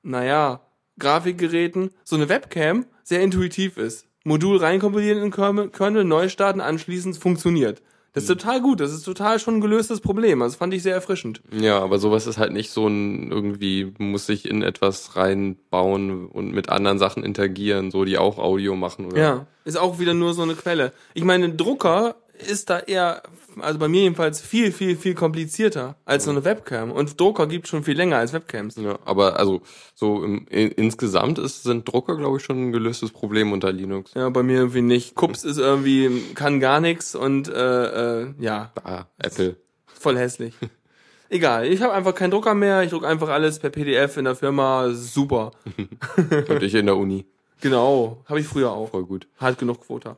naja, 0.01 0.61
Grafikgeräten, 0.99 1.91
so 2.03 2.15
eine 2.15 2.29
Webcam 2.29 2.85
sehr 3.03 3.21
intuitiv 3.21 3.77
ist. 3.77 4.07
Modul 4.23 4.57
reinkompilieren 4.57 5.21
in 5.21 5.31
Kernel, 5.31 5.69
Kernel 5.69 6.03
neu 6.03 6.29
starten, 6.29 6.61
anschließend 6.61 7.17
funktioniert. 7.17 7.81
Das 8.15 8.23
ist 8.23 8.29
total 8.29 8.61
gut, 8.61 8.79
das 8.79 8.93
ist 8.93 9.03
total 9.03 9.39
schon 9.39 9.55
ein 9.55 9.61
gelöstes 9.61 9.99
Problem. 9.99 10.41
Also 10.41 10.57
fand 10.57 10.73
ich 10.73 10.83
sehr 10.83 10.95
erfrischend. 10.95 11.41
Ja, 11.51 11.79
aber 11.79 11.99
sowas 11.99 12.27
ist 12.27 12.37
halt 12.37 12.53
nicht 12.53 12.71
so 12.71 12.87
ein, 12.87 13.29
irgendwie 13.29 13.93
muss 13.97 14.25
sich 14.25 14.49
in 14.49 14.61
etwas 14.61 15.17
reinbauen 15.17 16.27
und 16.27 16.53
mit 16.53 16.69
anderen 16.69 16.97
Sachen 16.97 17.25
interagieren, 17.25 17.91
so 17.91 18.05
die 18.05 18.17
auch 18.17 18.39
Audio 18.39 18.77
machen 18.77 19.07
oder. 19.07 19.17
Ja, 19.17 19.47
ist 19.65 19.77
auch 19.77 19.99
wieder 19.99 20.13
nur 20.13 20.33
so 20.33 20.43
eine 20.43 20.55
Quelle. 20.55 20.93
Ich 21.13 21.25
meine, 21.25 21.53
Drucker 21.55 22.15
ist 22.39 22.69
da 22.69 22.79
eher, 22.79 23.21
also 23.61 23.79
bei 23.79 23.87
mir 23.87 24.01
jedenfalls 24.01 24.41
viel, 24.41 24.71
viel, 24.71 24.95
viel 24.95 25.15
komplizierter 25.15 25.95
als 26.05 26.25
so 26.25 26.31
eine 26.31 26.43
Webcam. 26.45 26.91
Und 26.91 27.19
Drucker 27.19 27.47
gibt 27.47 27.67
schon 27.67 27.83
viel 27.83 27.95
länger 27.97 28.17
als 28.17 28.33
Webcams. 28.33 28.75
Ja, 28.77 28.99
aber 29.05 29.39
also 29.39 29.61
so 29.93 30.23
im, 30.23 30.45
in, 30.49 30.71
insgesamt 30.71 31.39
ist, 31.39 31.63
sind 31.63 31.87
Drucker, 31.87 32.17
glaube 32.17 32.37
ich, 32.37 32.43
schon 32.43 32.67
ein 32.67 32.71
gelöstes 32.71 33.11
Problem 33.11 33.51
unter 33.51 33.71
Linux. 33.71 34.13
Ja, 34.13 34.29
bei 34.29 34.43
mir 34.43 34.57
irgendwie 34.57 34.81
nicht. 34.81 35.15
Kups 35.15 35.43
ist 35.43 35.57
irgendwie, 35.57 36.21
kann 36.35 36.59
gar 36.59 36.79
nichts 36.79 37.15
und 37.15 37.47
äh, 37.47 38.21
äh, 38.23 38.33
ja, 38.39 38.71
Ah, 38.83 39.05
Apple. 39.17 39.55
voll 39.87 40.17
hässlich. 40.17 40.53
Egal, 41.29 41.65
ich 41.65 41.81
habe 41.81 41.93
einfach 41.93 42.13
keinen 42.13 42.31
Drucker 42.31 42.53
mehr, 42.53 42.83
ich 42.83 42.91
druck 42.91 43.03
einfach 43.03 43.29
alles 43.29 43.57
per 43.59 43.71
PDF 43.71 44.15
in 44.17 44.25
der 44.25 44.35
Firma, 44.35 44.89
super. 44.91 45.51
Und 46.49 46.61
ich 46.61 46.75
in 46.75 46.85
der 46.85 46.95
Uni. 46.97 47.25
Genau, 47.61 48.23
habe 48.27 48.39
ich 48.39 48.45
früher 48.47 48.71
auch. 48.71 48.91
Voll 48.91 49.05
gut. 49.05 49.27
Hart 49.37 49.57
genug 49.57 49.81
Quota. 49.81 50.17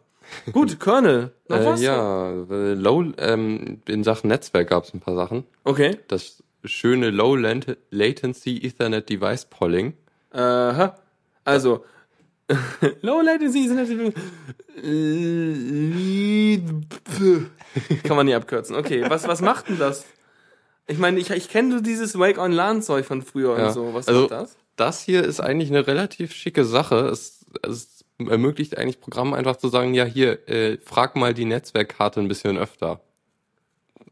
Gut, 0.51 0.79
Kernel. 0.79 1.31
Noch 1.49 1.57
Äh, 1.59 1.65
was? 1.65 1.81
ja, 1.81 2.31
äh, 2.31 2.73
Low, 2.73 3.05
ähm, 3.17 3.81
in 3.87 4.03
Sachen 4.03 4.27
Netzwerk 4.29 4.69
gab 4.69 4.83
es 4.83 4.93
ein 4.93 4.99
paar 4.99 5.15
Sachen. 5.15 5.43
Okay. 5.63 5.97
Das 6.07 6.43
schöne 6.63 7.09
Low 7.11 7.35
Latency 7.35 8.57
Ethernet 8.63 9.09
Device 9.09 9.45
Polling. 9.45 9.93
Aha. 10.31 10.95
Also, 11.45 11.85
Low 13.01 13.21
Latency 13.21 13.67
natürlich. 13.67 14.13
Kann 18.03 18.15
man 18.17 18.25
nie 18.25 18.33
abkürzen. 18.35 18.75
Okay, 18.75 19.05
was, 19.09 19.27
was 19.27 19.41
macht 19.41 19.69
denn 19.69 19.79
das? 19.79 20.05
Ich 20.87 20.97
meine, 20.97 21.19
ich, 21.19 21.29
ich 21.31 21.49
kenne 21.49 21.73
so 21.75 21.81
dieses 21.81 22.17
Wake 22.17 22.37
on 22.37 22.51
LAN 22.51 22.81
Zeug 22.81 23.05
von 23.05 23.21
früher 23.21 23.57
Ja. 23.57 23.67
und 23.67 23.73
so. 23.73 23.93
Was 23.93 24.07
Also- 24.07 24.23
ist 24.23 24.31
das? 24.31 24.57
Das 24.77 25.01
hier 25.01 25.23
ist 25.23 25.39
eigentlich 25.39 25.69
eine 25.71 25.87
relativ 25.87 26.33
schicke 26.33 26.63
Sache. 26.63 27.07
Es, 27.07 27.43
es 27.63 28.05
ermöglicht 28.19 28.77
eigentlich 28.77 28.99
Programmen 28.99 29.33
einfach 29.33 29.57
zu 29.57 29.67
sagen, 29.67 29.93
ja 29.93 30.05
hier, 30.05 30.47
äh, 30.49 30.77
frag 30.83 31.15
mal 31.15 31.33
die 31.33 31.45
Netzwerkkarte 31.45 32.19
ein 32.19 32.27
bisschen 32.27 32.57
öfter. 32.57 33.01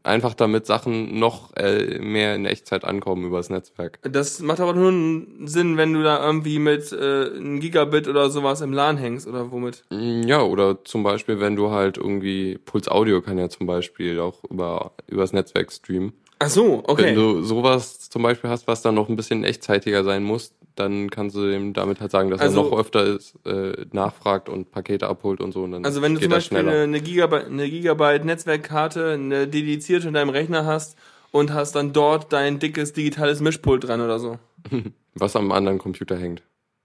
Einfach 0.02 0.34
damit 0.34 0.66
Sachen 0.66 1.18
noch 1.18 1.56
äh, 1.56 1.98
mehr 1.98 2.36
in 2.36 2.44
Echtzeit 2.46 2.84
ankommen 2.84 3.24
übers 3.24 3.50
Netzwerk. 3.50 3.98
Das 4.02 4.38
macht 4.38 4.60
aber 4.60 4.72
nur 4.72 4.90
einen 4.90 5.48
Sinn, 5.48 5.76
wenn 5.76 5.92
du 5.94 6.02
da 6.04 6.24
irgendwie 6.24 6.60
mit 6.60 6.92
äh, 6.92 7.30
einem 7.34 7.58
Gigabit 7.58 8.06
oder 8.06 8.30
sowas 8.30 8.60
im 8.60 8.72
LAN 8.72 8.98
hängst 8.98 9.26
oder 9.26 9.50
womit. 9.50 9.84
Mm, 9.90 10.22
Ja, 10.22 10.42
oder 10.42 10.84
zum 10.84 11.02
Beispiel, 11.02 11.40
wenn 11.40 11.56
du 11.56 11.70
halt 11.70 11.96
irgendwie, 11.98 12.56
Puls 12.58 12.86
Audio 12.86 13.20
kann 13.20 13.36
ja 13.38 13.48
zum 13.48 13.66
Beispiel 13.66 14.20
auch 14.20 14.44
über 14.44 14.92
übers 15.08 15.32
Netzwerk 15.32 15.72
streamen. 15.72 16.12
Ach 16.38 16.50
so, 16.50 16.82
okay. 16.86 17.06
Wenn 17.06 17.14
du 17.14 17.42
sowas 17.42 18.10
zum 18.10 18.22
Beispiel 18.22 18.50
hast, 18.50 18.66
was 18.66 18.82
dann 18.82 18.94
noch 18.94 19.08
ein 19.08 19.16
bisschen 19.16 19.44
echtzeitiger 19.44 20.04
sein 20.04 20.22
muss, 20.22 20.52
dann 20.74 21.08
kannst 21.08 21.34
du 21.34 21.48
dem 21.50 21.72
damit 21.72 22.00
halt 22.00 22.10
sagen, 22.10 22.30
dass 22.30 22.40
Also- 22.40 22.60
er 22.60 22.70
noch 22.70 22.78
öfter 22.78 23.04
ist, 23.04 23.34
äh, 23.46 23.86
nachfragt 23.92 24.48
und 24.48 24.70
Pakete 24.70 25.08
abholt 25.08 25.40
und 25.40 25.52
so. 25.52 25.62
Und 25.62 25.84
Also 25.84 26.02
wenn 26.02 26.14
du 26.14 26.20
zum 26.20 26.30
Beispiel 26.30 26.58
eine, 26.58 26.82
eine 26.82 27.00
Gigabyte, 27.00 27.46
eine 27.46 27.68
Gigabyte 27.68 28.24
Netzwerkkarte, 28.26 29.12
eine 29.12 29.48
dedizierte 29.48 30.08
in 30.08 30.14
deinem 30.14 30.28
Rechner 30.30 30.66
hast 30.66 30.96
und 31.32 31.54
hast 31.54 31.74
dann 31.74 31.92
dort 31.94 32.32
dein 32.32 32.58
dickes 32.58 32.92
digitales 32.92 33.40
Mischpult 33.40 33.84
dran 33.84 34.02
oder 34.02 34.18
so. 34.18 34.38
was 35.14 35.34
am 35.36 35.50
anderen 35.52 35.78
Computer 35.78 36.16
hängt. 36.18 36.42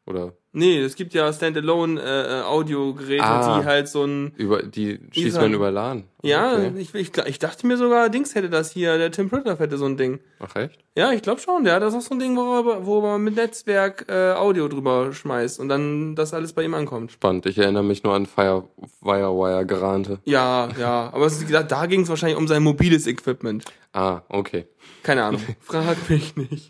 Oder 0.08 0.34
Nee, 0.54 0.80
es 0.82 0.96
gibt 0.96 1.14
ja 1.14 1.32
Standalone 1.32 2.02
äh, 2.02 2.40
äh, 2.40 2.42
Audiogeräte, 2.42 3.24
Ah. 3.24 3.60
die 3.60 3.66
halt 3.66 3.88
so 3.88 4.04
ein 4.04 4.34
über 4.36 4.62
die 4.64 5.00
schießt 5.12 5.38
man 5.40 5.54
über 5.54 5.72
LAN? 5.72 6.04
Ja, 6.24 6.54
Okay. 6.56 6.74
ich, 6.78 6.94
ich, 6.94 7.18
ich 7.26 7.40
dachte 7.40 7.66
mir 7.66 7.78
sogar, 7.78 8.10
Dings 8.10 8.36
hätte 8.36 8.50
das 8.50 8.72
hier, 8.72 8.98
der 8.98 9.12
Tim 9.12 9.30
Pritlove 9.30 9.60
hätte 9.60 9.78
so 9.78 9.86
ein 9.86 9.96
Ding. 9.96 10.20
Ach 10.40 10.54
echt? 10.58 10.80
Ja, 10.98 11.14
ich 11.14 11.22
glaube 11.22 11.40
schon, 11.40 11.64
der 11.64 11.76
hat 11.76 11.84
das 11.84 11.94
auch 11.94 12.02
so 12.02 12.14
ein 12.16 12.20
Ding, 12.20 12.36
wo, 12.36 12.42
er- 12.70 12.86
wo 12.86 13.00
man 13.00 13.22
mit 13.24 13.36
Netzwerk 13.38 14.08
äh, 14.10 14.34
Audio 14.34 14.68
drüber 14.68 15.14
schmeißt 15.14 15.58
und 15.62 15.70
dann 15.70 16.16
das 16.16 16.34
alles 16.34 16.52
bei 16.52 16.64
ihm 16.64 16.74
ankommt. 16.74 17.14
Spannend. 17.14 17.46
Ich 17.46 17.58
erinnere 17.58 17.84
mich 17.84 18.04
nur 18.04 18.14
an 18.14 18.26
Fire 18.26 18.68
Firewire 19.02 19.66
Gerante. 19.66 20.20
Ja, 20.26 20.68
ja, 20.78 21.12
aber 21.14 21.28
es, 21.28 21.46
da, 21.48 21.64
da 21.64 21.86
ging 21.86 22.02
es 22.02 22.10
wahrscheinlich 22.10 22.38
um 22.38 22.48
sein 22.50 22.62
mobiles 22.64 23.08
Equipment. 23.08 23.64
Ah, 23.94 24.24
okay. 24.28 24.66
Keine 25.04 25.24
Ahnung, 25.24 25.42
frag 25.62 26.10
mich 26.10 26.36
nicht. 26.36 26.70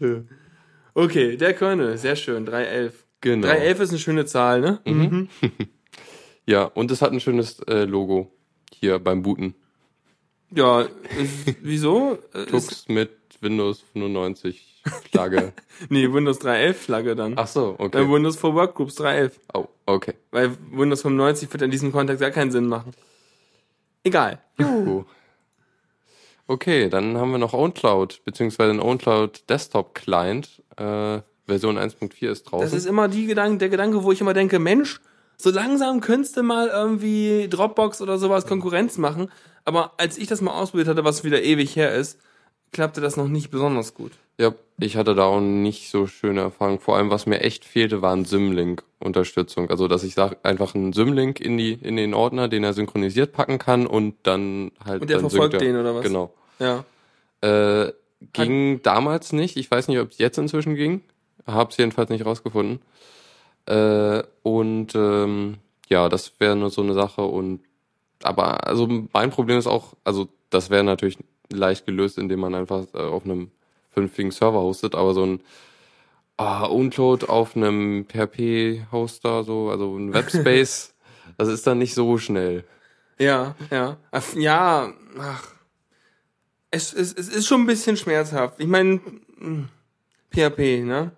Okay, 0.94 1.38
der 1.38 1.54
Kernel, 1.54 1.98
sehr 1.98 2.16
schön, 2.16 2.46
311. 2.46 3.06
Genau. 3.22 3.48
311 3.48 3.80
ist 3.80 3.90
eine 3.92 4.00
schöne 4.00 4.26
Zahl, 4.26 4.62
ne? 4.62 4.80
Mhm. 4.86 5.30
Ja, 6.48 6.64
und 6.64 6.90
es 6.90 7.04
hat 7.04 7.12
ein 7.14 7.20
schönes 7.20 7.60
äh, 7.68 7.86
Logo 7.86 8.32
hier 8.74 8.98
beim 8.98 9.22
Booten. 9.22 9.54
Ja, 10.50 10.82
ist, 11.18 11.56
wieso? 11.62 12.18
Äh, 12.34 12.40
Ist, 12.44 12.50
Tux 12.50 12.88
mit 12.90 13.12
Windows 13.42 13.84
95 13.94 14.82
Flagge. 15.12 15.54
nee, 15.90 16.12
Windows 16.12 16.40
311 16.40 16.82
Flagge 16.82 17.16
dann. 17.16 17.34
Ach 17.38 17.48
so, 17.48 17.76
Äh, 17.80 17.84
okay. 17.84 18.10
Windows 18.12 18.38
for 18.38 18.56
Workgroups 18.56 18.96
311. 18.96 19.40
Oh, 19.54 19.68
okay. 19.86 20.16
Weil 20.32 20.58
Windows 20.72 21.04
95 21.04 21.54
wird 21.54 21.62
in 21.62 21.72
diesem 21.72 21.92
Kontext 21.92 22.22
ja 22.22 22.32
keinen 22.32 22.52
Sinn 22.52 22.66
machen. 22.66 22.92
Egal. 24.04 24.42
Juhu. 24.60 25.06
Okay, 26.48 26.90
dann 26.90 27.18
haben 27.18 27.32
wir 27.32 27.38
noch 27.38 27.54
OwnCloud, 27.54 28.24
beziehungsweise 28.26 28.72
ein 28.72 28.80
OwnCloud 28.82 29.48
Desktop 29.50 29.94
Client. 29.94 30.62
Äh, 30.76 31.22
Version 31.48 31.78
1.4 31.78 32.30
ist 32.30 32.44
draußen. 32.44 32.66
Das 32.66 32.74
ist 32.74 32.86
immer 32.86 33.08
die 33.08 33.26
Gedanke, 33.26 33.58
der 33.58 33.70
Gedanke, 33.70 34.04
wo 34.04 34.12
ich 34.12 34.22
immer 34.22 34.34
denke, 34.34 34.60
Mensch, 34.60 35.00
so 35.38 35.50
langsam 35.50 36.02
könntest 36.02 36.38
du 36.38 36.44
mal 36.44 36.68
irgendwie 36.68 37.48
Dropbox 37.50 38.02
oder 38.02 38.18
sowas 38.18 38.46
Konkurrenz 38.46 38.98
machen. 38.98 39.32
Aber 39.66 39.94
als 39.98 40.18
ich 40.18 40.28
das 40.28 40.42
mal 40.42 40.52
ausprobiert 40.52 40.88
hatte, 40.88 41.04
was 41.04 41.24
wieder 41.24 41.42
ewig 41.42 41.76
her 41.76 41.94
ist, 41.94 42.20
klappte 42.72 43.02
das 43.02 43.18
noch 43.18 43.28
nicht 43.28 43.52
besonders 43.52 43.94
gut. 43.94 44.12
ja, 44.38 44.54
ich 44.80 44.98
hatte 44.98 45.14
da 45.14 45.26
auch 45.26 45.42
nicht 45.42 45.92
so 45.92 46.08
schöne 46.08 46.42
Erfahrungen. 46.42 46.80
Vor 46.80 46.96
allem, 46.98 47.12
was 47.12 47.26
mir 47.26 47.42
echt 47.42 47.66
fehlte, 47.66 48.02
war 48.02 48.16
ein 48.16 48.26
Symlink-Unterstützung. 48.26 49.70
Also, 49.70 49.88
dass 49.88 50.04
ich 50.04 50.16
sag, 50.16 50.38
einfach 50.44 50.74
einen 50.74 50.94
Symlink 50.94 51.40
in 51.40 51.58
die 51.58 51.74
in 51.74 51.98
den 51.98 52.14
Ordner, 52.14 52.48
den 52.48 52.64
er 52.64 52.74
synchronisiert 52.74 53.34
packen 53.34 53.60
kann 53.60 53.86
und 53.86 54.16
dann 54.24 54.72
halt. 54.84 55.02
Und 55.02 55.10
der 55.10 55.20
verfolgt 55.20 55.56
er. 55.56 55.60
den, 55.60 55.76
oder 55.78 55.96
was? 55.96 56.04
Genau. 56.04 56.34
Ja. 56.60 56.86
Äh, 57.42 57.92
ging 58.34 58.82
damals 58.84 59.34
nicht. 59.34 59.58
Ich 59.58 59.70
weiß 59.70 59.88
nicht, 59.88 60.00
ob 60.00 60.12
es 60.12 60.18
jetzt 60.18 60.38
inzwischen 60.38 60.76
ging. 60.76 61.02
Hab's 61.46 61.78
jedenfalls 61.78 62.10
nicht 62.10 62.26
rausgefunden. 62.26 62.82
Äh, 63.66 64.24
und 64.44 64.96
ähm, 64.96 65.58
ja, 65.90 66.10
das 66.10 66.40
wäre 66.40 66.56
nur 66.56 66.70
so 66.70 66.82
eine 66.82 66.94
Sache. 66.94 67.24
Und 67.24 67.62
aber 68.24 68.68
also 68.68 68.88
mein 69.14 69.32
Problem 69.32 69.58
ist 69.58 69.68
auch, 69.68 69.94
also 70.04 70.28
das 70.50 70.70
wäre 70.70 70.84
natürlich 70.84 71.18
leicht 71.52 71.86
gelöst, 71.86 72.18
indem 72.18 72.40
man 72.40 72.56
einfach 72.56 72.86
äh, 72.94 73.00
auf 73.00 73.26
einem 73.26 73.52
vernünftigen 73.92 74.32
Server 74.32 74.62
hostet, 74.62 74.96
aber 74.96 75.14
so 75.14 75.26
ein 75.26 75.42
ah, 76.38 76.66
Uncloud 76.66 77.30
auf 77.30 77.56
einem 77.56 78.06
PHP-Hoster, 78.06 79.44
so, 79.44 79.70
also 79.70 79.98
ein 79.98 80.14
Webspace, 80.14 80.94
das 81.38 81.50
ist 81.50 81.68
dann 81.68 81.78
nicht 81.78 81.94
so 81.94 82.18
schnell. 82.18 82.64
Ja, 83.20 83.56
ja. 83.70 83.98
Ja, 84.36 84.94
ach. 85.20 85.48
Es, 86.72 86.94
es, 86.94 87.14
es 87.14 87.28
ist 87.28 87.48
schon 87.48 87.62
ein 87.62 87.68
bisschen 87.68 87.98
schmerzhaft. 87.98 88.60
Ich 88.60 88.68
meine, 88.68 89.02
mh, 89.38 89.68
PHP, 90.32 90.84
ne? 90.86 91.12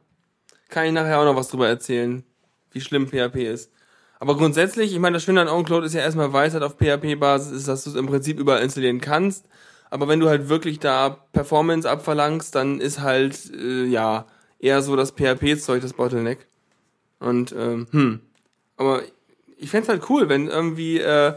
Kann 0.73 0.87
ich 0.87 0.91
nachher 0.91 1.19
auch 1.19 1.25
noch 1.25 1.35
was 1.35 1.49
drüber 1.49 1.67
erzählen, 1.67 2.23
wie 2.71 2.81
schlimm 2.81 3.07
PHP 3.07 3.35
ist. 3.43 3.71
Aber 4.19 4.35
grundsätzlich, 4.35 4.91
ich 4.91 4.97
meine, 4.97 5.17
das 5.17 5.23
Schöne 5.23 5.41
an 5.41 5.47
OwnCloud 5.47 5.83
ist 5.83 5.93
ja 5.93 6.01
erstmal 6.01 6.33
Weisheit 6.33 6.63
auf 6.63 6.77
PHP-Basis, 6.77 7.51
ist, 7.51 7.67
dass 7.67 7.83
du 7.83 7.91
es 7.91 7.95
im 7.95 8.07
Prinzip 8.07 8.39
überall 8.39 8.63
installieren 8.63 8.99
kannst. 8.99 9.45
Aber 9.91 10.07
wenn 10.07 10.19
du 10.19 10.29
halt 10.29 10.49
wirklich 10.49 10.79
da 10.79 11.11
Performance 11.31 11.87
abverlangst, 11.87 12.55
dann 12.55 12.81
ist 12.81 13.01
halt, 13.01 13.53
äh, 13.53 13.83
ja, 13.83 14.25
eher 14.57 14.81
so 14.81 14.95
das 14.95 15.11
PHP-Zeug 15.11 15.83
das 15.83 15.93
Bottleneck. 15.93 16.47
Und, 17.19 17.53
ähm, 17.55 17.85
hm. 17.91 18.21
Aber 18.75 19.03
ich 19.59 19.69
fänd's 19.69 19.89
halt 19.89 20.09
cool, 20.09 20.27
wenn 20.27 20.47
irgendwie, 20.47 20.97
äh, 20.97 21.35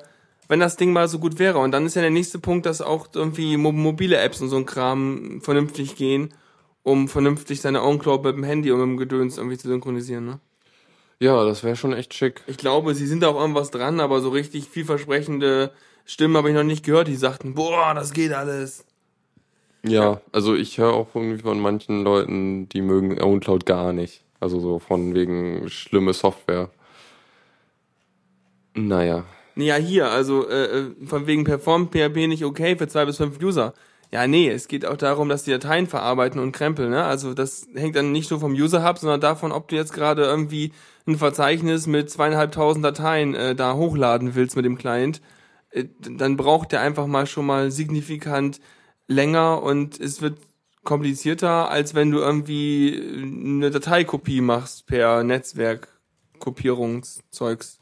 wenn 0.49 0.61
das 0.61 0.79
Ding 0.79 0.95
mal 0.95 1.09
so 1.09 1.19
gut 1.19 1.39
wäre. 1.39 1.59
Und 1.59 1.73
dann 1.73 1.85
ist 1.85 1.95
ja 1.97 2.01
der 2.01 2.11
nächste 2.11 2.39
Punkt, 2.39 2.65
dass 2.65 2.81
auch 2.81 3.09
irgendwie 3.13 3.59
mo 3.59 3.71
mobile 3.71 4.17
Apps 4.17 4.41
und 4.41 4.49
so 4.49 4.57
ein 4.57 4.65
Kram 4.65 5.43
vernünftig 5.43 5.95
gehen, 5.95 6.33
um 6.87 7.09
vernünftig 7.09 7.61
seine 7.61 7.83
OwnCloud 7.83 8.23
mit 8.23 8.37
dem 8.37 8.45
Handy 8.45 8.71
und 8.71 8.79
mit 8.79 8.87
dem 8.87 8.97
Gedöns 8.97 9.39
irgendwie 9.39 9.59
zu 9.59 9.67
synchronisieren, 9.67 10.25
ne? 10.25 10.39
Ja, 11.19 11.45
das 11.45 11.65
wäre 11.65 11.75
schon 11.75 11.93
echt 11.93 12.15
schick. 12.15 12.43
Ich 12.47 12.59
glaube, 12.59 12.95
sie 12.95 13.09
sind 13.09 13.25
da 13.25 13.29
auch 13.29 13.41
irgendwas 13.41 13.73
dran, 13.73 13.99
aber 13.99 14.21
so 14.21 14.29
richtig 14.29 14.69
vielversprechende 14.69 15.73
Stimmen 16.05 16.37
habe 16.37 16.51
ich 16.51 16.55
noch 16.55 16.63
nicht 16.63 16.85
gehört, 16.85 17.09
die 17.09 17.17
sagten, 17.17 17.55
boah, 17.55 17.93
das 17.93 18.13
geht 18.13 18.33
alles. 18.33 18.85
Ja, 19.83 20.21
also 20.31 20.55
ich 20.55 20.79
höre 20.79 20.93
auch 20.93 21.09
irgendwie 21.15 21.43
von 21.43 21.59
manchen 21.59 22.05
Leuten, 22.05 22.69
die 22.69 22.83
mögen 22.83 23.21
OwnCloud 23.21 23.67
gar 23.67 23.93
nicht. 23.93 24.23
Also 24.39 24.61
so 24.61 24.79
von 24.79 25.13
wegen 25.15 25.69
schlimme 25.69 26.13
Software. 26.13 26.71
Naja. 28.75 29.25
Ja, 29.57 29.75
hier, 29.75 30.11
also 30.11 30.49
äh, 30.49 30.67
äh, 30.67 30.91
von 31.05 31.27
wegen 31.27 31.43
performt 31.43 31.91
PHP 31.91 32.29
nicht 32.29 32.45
okay 32.45 32.77
für 32.77 32.87
zwei 32.87 33.07
bis 33.07 33.17
fünf 33.17 33.43
User. 33.43 33.75
Ja, 34.17 34.27
nee, 34.27 34.49
es 34.49 34.67
geht 34.67 34.87
auch 34.87 34.97
darum, 34.97 35.29
dass 35.29 35.45
die 35.45 35.51
Dateien 35.51 35.87
verarbeiten 35.87 36.41
und 36.41 36.53
krempeln, 36.53 36.89
ne? 36.89 37.05
Also 37.05 37.35
das 37.35 37.67
hängt 37.75 37.97
dann 37.97 38.13
nicht 38.13 38.31
nur 38.31 38.41
vom 38.41 38.55
User-Hub, 38.55 38.97
sondern 38.97 39.21
davon, 39.21 39.53
ob 39.53 39.69
du 39.69 39.77
jetzt 39.77 39.93
gerade 39.93 40.23
irgendwie 40.23 40.73
ein 41.07 41.19
Verzeichnis 41.19 41.87
mit 41.87 42.09
zweieinhalbtausend 42.09 42.83
Dateien 42.83 43.35
äh, 43.35 43.55
da 43.55 43.75
hochladen 43.75 44.35
willst 44.35 44.57
mit 44.57 44.65
dem 44.65 44.79
Client. 44.79 45.21
Äh, 45.69 45.85
dann 46.01 46.39
braucht 46.39 46.73
der 46.73 46.81
einfach 46.81 47.07
mal 47.07 47.27
schon 47.27 47.45
mal 47.45 47.71
signifikant 47.71 48.59
länger 49.07 49.63
und 49.63 50.01
es 50.01 50.23
wird 50.23 50.39
komplizierter, 50.83 51.71
als 51.71 51.95
wenn 51.95 52.11
du 52.11 52.21
irgendwie 52.21 52.99
eine 53.23 53.71
Dateikopie 53.71 54.41
machst 54.41 54.87
per 54.87 55.25
Netzwerkkopierungszeugs. 55.25 57.81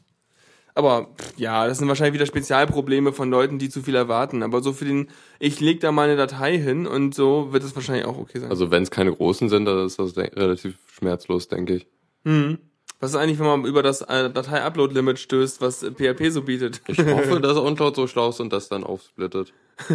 Aber 0.75 1.07
ja, 1.37 1.67
das 1.67 1.77
sind 1.77 1.87
wahrscheinlich 1.87 2.15
wieder 2.15 2.25
Spezialprobleme 2.25 3.13
von 3.13 3.31
Leuten, 3.31 3.59
die 3.59 3.69
zu 3.69 3.81
viel 3.81 3.95
erwarten. 3.95 4.43
Aber 4.43 4.61
so 4.61 4.73
für 4.73 4.83
den, 4.83 5.07
ich 5.39 5.61
leg 5.61 5.79
da 5.79 5.93
mal 5.93 6.03
eine 6.03 6.17
Datei 6.17 6.57
hin 6.57 6.85
und 6.85 7.15
so 7.15 7.53
wird 7.53 7.63
es 7.63 7.75
wahrscheinlich 7.75 8.05
auch 8.05 8.17
okay 8.17 8.39
sein. 8.39 8.49
Also 8.49 8.71
wenn 8.71 8.83
es 8.83 8.91
keine 8.91 9.13
großen 9.13 9.47
sind, 9.47 9.65
dann 9.65 9.85
ist 9.85 9.97
das 9.97 10.17
relativ 10.17 10.75
schmerzlos, 10.91 11.47
denke 11.47 11.75
ich. 11.75 11.87
hm. 12.25 12.59
Was 13.01 13.11
ist 13.11 13.17
eigentlich, 13.17 13.39
wenn 13.39 13.45
man 13.45 13.65
über 13.65 13.83
das 13.83 14.01
äh, 14.01 14.29
Datei-Upload-Limit 14.29 15.19
stößt, 15.19 15.59
was 15.59 15.79
PHP 15.79 16.29
so 16.29 16.43
bietet? 16.43 16.81
Ich 16.87 16.97
hoffe, 16.97 17.39
dass 17.41 17.57
OwnCloud 17.57 17.95
so 17.95 18.07
schlau 18.07 18.29
ist 18.29 18.39
und 18.39 18.53
das 18.53 18.69
dann 18.69 18.83
aufsplittet. 18.83 19.53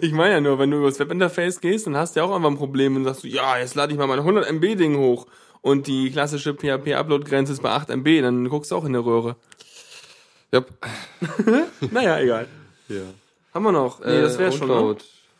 Ich 0.00 0.12
meine 0.12 0.34
ja 0.34 0.40
nur, 0.40 0.60
wenn 0.60 0.70
du 0.70 0.76
über 0.76 0.86
das 0.86 1.00
Webinterface 1.00 1.60
gehst, 1.60 1.88
dann 1.88 1.96
hast 1.96 2.14
du 2.14 2.20
ja 2.20 2.26
auch 2.26 2.34
einfach 2.34 2.50
ein 2.50 2.56
Problem 2.56 2.94
und 2.94 3.04
sagst 3.04 3.24
du, 3.24 3.26
ja, 3.26 3.58
jetzt 3.58 3.74
lade 3.74 3.92
ich 3.92 3.98
mal 3.98 4.06
mein 4.06 4.20
100 4.20 4.48
MB 4.48 4.76
Ding 4.76 4.96
hoch 4.96 5.26
und 5.60 5.86
die 5.86 6.10
klassische 6.10 6.54
PHP-Upload-Grenze 6.54 7.52
ist 7.52 7.62
bei 7.62 7.70
8 7.70 7.90
MB, 7.90 8.22
dann 8.22 8.48
guckst 8.48 8.70
du 8.70 8.76
auch 8.76 8.84
in 8.84 8.92
der 8.92 9.04
Röhre. 9.04 9.36
Yep. 10.52 10.72
Naja, 11.90 12.18
egal. 12.20 12.48
Ja. 12.88 13.02
Haben 13.52 13.64
wir 13.64 13.72
noch? 13.72 14.00
Nee, 14.00 14.20
das 14.20 14.38
wäre 14.38 14.52
schon. 14.52 14.68
Ne? 14.68 14.96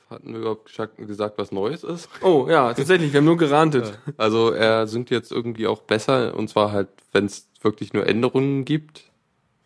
Hatten 0.08 0.32
wir 0.32 0.40
überhaupt 0.40 0.70
gesagt, 0.98 1.36
was 1.36 1.50
Neues 1.50 1.82
ist? 1.82 2.08
Oh, 2.22 2.46
ja, 2.48 2.72
tatsächlich, 2.72 3.12
wir 3.12 3.18
haben 3.18 3.24
nur 3.24 3.36
gerantet. 3.36 3.98
Also 4.16 4.50
er 4.50 4.86
singt 4.86 5.10
jetzt 5.10 5.32
irgendwie 5.32 5.66
auch 5.66 5.80
besser 5.82 6.34
und 6.36 6.48
zwar 6.48 6.70
halt, 6.70 6.88
wenn 7.12 7.26
es 7.26 7.48
wirklich 7.60 7.92
nur 7.92 8.06
Änderungen 8.06 8.64
gibt, 8.64 9.10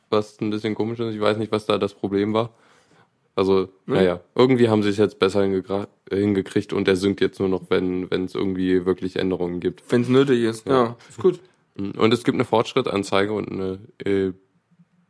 was 0.08 0.40
ein 0.40 0.50
bisschen 0.50 0.74
komisch 0.74 0.98
ist. 0.98 1.14
Ich 1.14 1.20
weiß 1.20 1.36
nicht, 1.36 1.52
was 1.52 1.66
da 1.66 1.76
das 1.76 1.92
Problem 1.92 2.32
war. 2.32 2.50
Also, 3.40 3.70
naja, 3.86 4.20
irgendwie 4.34 4.68
haben 4.68 4.82
sie 4.82 4.90
es 4.90 4.98
jetzt 4.98 5.18
besser 5.18 5.42
hingekriegt 5.42 6.74
und 6.74 6.86
er 6.86 6.96
singt 6.96 7.22
jetzt 7.22 7.40
nur 7.40 7.48
noch, 7.48 7.70
wenn 7.70 8.10
wenn 8.10 8.26
es 8.26 8.34
irgendwie 8.34 8.84
wirklich 8.84 9.16
Änderungen 9.16 9.60
gibt. 9.60 9.82
Wenn 9.90 10.02
es 10.02 10.10
nötig 10.10 10.42
ist. 10.42 10.66
Ja, 10.66 10.94
ist 11.08 11.18
gut. 11.18 11.40
Und 11.74 12.12
es 12.12 12.22
gibt 12.22 12.34
eine 12.34 12.44
Fortschrittanzeige 12.44 13.32
und 13.32 13.50
eine 13.50 13.78
äh, 14.04 14.34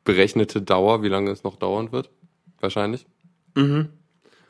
berechnete 0.04 0.62
Dauer, 0.62 1.02
wie 1.02 1.08
lange 1.08 1.32
es 1.32 1.42
noch 1.42 1.56
dauern 1.56 1.90
wird. 1.90 2.08
Wahrscheinlich. 2.60 3.04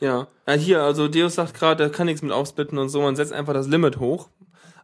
Ja. 0.00 0.28
ja, 0.46 0.52
hier, 0.52 0.82
also 0.82 1.08
Deus 1.08 1.36
sagt 1.36 1.54
gerade, 1.54 1.84
er 1.84 1.88
kann 1.88 2.04
nichts 2.04 2.20
mit 2.20 2.32
aufsplitten 2.32 2.76
und 2.76 2.90
so, 2.90 3.00
man 3.00 3.16
setzt 3.16 3.32
einfach 3.32 3.54
das 3.54 3.66
Limit 3.66 3.98
hoch. 3.98 4.28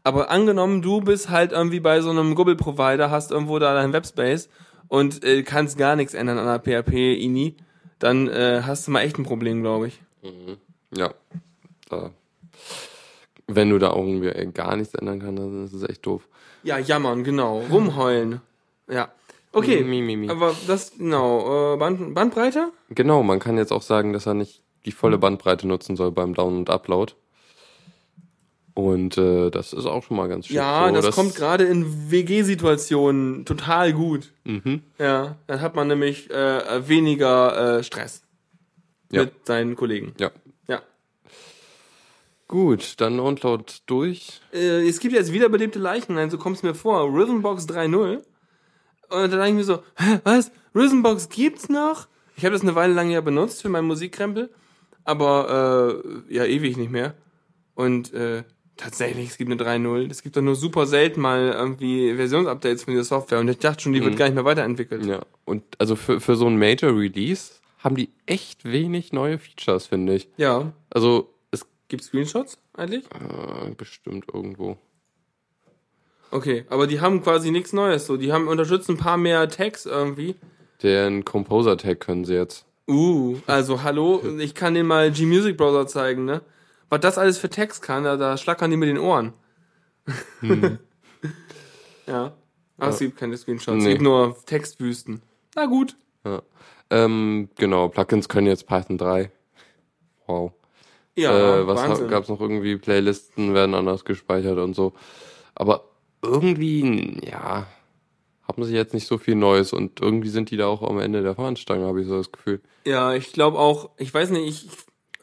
Aber 0.05 0.31
angenommen, 0.31 0.81
du 0.81 1.03
bist 1.03 1.29
halt 1.29 1.53
irgendwie 1.53 1.81
bei 1.81 2.01
so 2.01 2.09
einem 2.09 2.35
Google-Provider, 2.35 3.11
hast 3.11 3.31
irgendwo 3.31 3.59
da 3.59 3.75
deinen 3.75 3.93
Webspace 3.93 4.49
und 4.89 5.23
äh, 5.23 5.43
kannst 5.43 5.77
gar 5.77 5.97
nichts 5.97 6.15
ändern 6.15 6.39
an 6.39 6.47
der 6.47 6.83
PHP-INI, 6.83 7.57
dann 7.99 8.29
äh, 8.29 8.63
hast 8.65 8.87
du 8.87 8.91
mal 8.91 9.01
echt 9.01 9.19
ein 9.19 9.25
Problem, 9.25 9.63
glaube 9.63 9.89
ich. 9.89 10.01
Ja. 10.95 11.15
Da. 11.89 12.11
Wenn 13.47 13.71
du 13.71 13.79
da 13.79 13.95
irgendwie 13.95 14.29
äh, 14.29 14.47
gar 14.47 14.77
nichts 14.77 14.95
ändern 14.95 15.21
kannst, 15.21 15.39
dann 15.39 15.65
ist 15.65 15.73
es 15.73 15.89
echt 15.89 16.05
doof. 16.05 16.29
Ja, 16.63 16.79
jammern, 16.79 17.23
genau. 17.23 17.61
Rumheulen. 17.71 18.41
Ja. 18.89 19.13
Okay. 19.53 19.83
Mi, 19.83 20.03
mi, 20.03 20.17
mi. 20.17 20.29
Aber 20.29 20.55
das, 20.67 20.99
genau, 20.99 21.75
äh, 21.75 21.77
Band, 21.79 22.15
Bandbreite? 22.15 22.73
Genau, 22.91 23.23
man 23.23 23.39
kann 23.39 23.57
jetzt 23.57 23.73
auch 23.73 23.83
sagen, 23.83 24.13
dass 24.13 24.27
er 24.27 24.35
nicht 24.35 24.63
die 24.85 24.93
volle 24.93 25.19
Bandbreite 25.19 25.67
nutzen 25.67 25.97
soll 25.97 26.13
beim 26.13 26.35
Down- 26.35 26.57
und 26.59 26.71
Upload. 26.71 27.15
Und 28.77 29.17
äh, 29.17 29.49
das 29.51 29.73
ist 29.73 29.87
auch 29.87 30.03
schon 30.03 30.19
mal 30.19 30.29
ganz 30.29 30.49
schön. 30.49 30.57
Ja, 30.57 30.93
so, 30.95 31.01
das, 31.01 31.15
kommt 31.15 31.35
gerade 31.35 31.65
in 31.65 32.11
WG-Situationen 32.11 33.47
total 33.47 33.95
gut. 33.95 34.35
Mhm. 34.45 34.83
Ja, 34.99 35.37
dann 35.47 35.63
hat 35.63 35.75
man 35.75 35.89
nämlich 35.89 36.31
äh, 36.31 36.87
weniger 36.87 37.79
äh, 37.79 37.83
Stress 37.83 38.23
Ja. 39.11 39.23
mit 39.23 39.47
seinen 39.47 39.77
Kollegen. 39.77 40.13
Ja. 40.21 40.31
Ja. 40.69 40.83
Gut, 42.49 43.01
dann 43.01 43.17
Download 43.17 43.65
durch. 43.87 44.43
Äh, 44.53 44.87
es 44.87 45.01
gibt 45.01 45.15
jetzt 45.15 45.33
wiederbelebte 45.33 45.79
Leichen, 45.79 46.15
nein, 46.15 46.29
so 46.29 46.37
kommt 46.37 46.59
es 46.59 46.63
mir 46.63 46.75
vor. 46.75 47.11
Rhythmbox 47.11 47.65
3.0. 47.65 48.17
Und 48.17 48.23
dann 49.09 49.31
denke 49.31 49.49
ich 49.49 49.55
mir 49.55 49.65
so, 49.65 49.79
hä, 49.97 50.21
was? 50.25 50.53
Rhythmbox 50.75 51.31
gibt's 51.31 51.71
noch? 51.71 52.09
Ich 52.37 52.45
habe 52.45 52.53
das 52.53 52.61
eine 52.61 52.75
Weile 52.75 52.93
lang 52.93 53.09
ja 53.09 53.23
benutzt 53.23 53.63
für 53.63 53.71
meinen 53.71 53.87
Musikkrempel, 53.87 54.51
aber 55.05 56.03
äh, 56.29 56.35
ja 56.35 56.45
ewig 56.45 56.77
nicht 56.77 56.91
mehr. 56.93 57.15
Und 57.75 58.13
äh, 58.13 58.45
tatsächlich, 58.77 59.31
es 59.31 59.39
gibt 59.39 59.51
eine 59.51 59.63
3.0. 59.63 60.11
Es 60.11 60.23
gibt 60.23 60.37
doch 60.37 60.43
nur 60.43 60.55
super 60.55 60.87
selten 60.87 61.21
mal 61.21 61.53
irgendwie 61.53 62.15
Versionsupdates 62.15 62.85
von 62.85 62.93
dieser 62.93 63.05
Software. 63.05 63.41
Und 63.41 63.49
ich 63.49 63.59
dachte 63.59 63.83
schon, 63.83 63.93
die 63.93 64.03
wird 64.03 64.17
gar 64.17 64.27
nicht 64.27 64.35
mehr 64.35 64.45
weiterentwickelt. 64.45 65.05
Ja. 65.07 65.21
Und 65.45 65.63
also 65.79 65.97
für, 65.97 66.21
für 66.21 66.37
so 66.37 66.47
ein 66.47 66.59
Major 66.59 66.97
Release 66.97 67.53
haben 67.79 67.97
die 67.97 68.11
echt 68.27 68.65
wenig 68.65 69.13
neue 69.13 69.39
Features, 69.39 69.87
finde 69.87 70.15
ich. 70.15 70.29
Ja. 70.37 70.73
Also 70.91 71.35
es 71.51 71.67
Gibt 71.89 72.05
Screenshots 72.05 72.59
eigentlich? 72.75 73.05
äh, 73.07 73.71
bestimmt 73.77 74.27
irgendwo. 74.33 74.77
Okay, 76.31 76.65
aber 76.69 76.87
die 76.87 77.01
haben 77.01 77.23
quasi 77.23 77.51
nichts 77.51 77.73
Neues. 77.73 78.07
So, 78.07 78.17
die 78.17 78.33
haben 78.33 78.49
unterstützen 78.49 78.93
ein 78.93 78.99
paar 78.99 79.17
mehr 79.17 79.49
Tags 79.49 79.87
irgendwie. 79.87 80.35
Den 80.83 81.25
Composer 81.25 81.77
Tag 81.77 82.01
können 82.01 82.25
sie 82.25 82.35
jetzt. 82.35 82.67
Uh, 82.89 83.37
also 83.47 83.83
hallo, 83.83 84.23
ich 84.39 84.55
kann 84.55 84.75
dir 84.75 84.85
mal 84.85 85.11
G-Music 85.11 85.57
Browser 85.57 85.87
zeigen, 85.87 86.25
ne? 86.25 86.43
Was 86.91 87.01
das 87.01 87.19
alles 87.19 87.39
für 87.39 87.51
Text 87.51 87.83
kann, 87.83 88.05
da, 88.05 88.17
da 88.17 88.37
schlackern 88.37 88.71
die 88.71 88.77
mit 88.77 88.89
den 88.89 88.99
Ohren. 88.99 89.33
ja. 92.07 92.33
Aber 92.79 92.91
es 92.91 92.99
gibt 92.99 93.17
keine 93.17 93.37
Screenshots, 93.37 93.79
es 93.79 93.85
Nee. 93.85 93.91
gibt 93.93 94.03
nur 94.03 94.37
Textwüsten. 94.45 95.23
Na 95.55 95.67
gut. 95.67 95.97
Ja. 96.25 96.43
Ähm, 96.91 97.49
genau, 97.57 97.89
Plugins 97.89 98.29
können 98.29 98.47
jetzt 98.47 98.67
Python 98.67 98.99
3. 98.99 99.31
Wow. 100.27 100.53
Ja, 101.17 101.61
äh, 101.61 101.67
was 101.67 101.81
Wahnsinn. 101.81 102.09
gab 102.09 102.25
es 102.25 102.29
noch 102.29 102.41
irgendwie? 102.41 102.77
Playlisten 102.77 103.55
werden 103.55 103.75
anders 103.75 104.05
gespeichert 104.05 104.59
und 104.59 104.75
so. 104.75 104.93
Aber 105.55 105.89
irgendwie, 106.23 107.19
ja, 107.27 107.67
haben 108.47 108.65
sie 108.65 108.75
jetzt 108.75 108.93
nicht 108.93 109.07
so 109.07 109.17
viel 109.17 109.35
Neues 109.35 109.73
und 109.73 110.01
irgendwie 110.01 110.29
sind 110.29 110.51
die 110.51 110.57
da 110.59 110.67
auch 110.67 110.83
am 110.83 111.01
Ende 111.01 111.23
der 111.23 111.35
Fahnenstange, 111.35 111.87
habe 111.87 112.03
ich 112.03 112.07
so 112.07 112.19
das 112.19 112.31
Gefühl. 112.31 112.61
Ja, 112.87 113.15
ich 113.15 113.33
glaube 113.33 113.59
auch, 113.59 113.91
ich 113.97 114.13
weiß 114.13 114.31
nicht, 114.31 114.47
ich, 114.47 114.69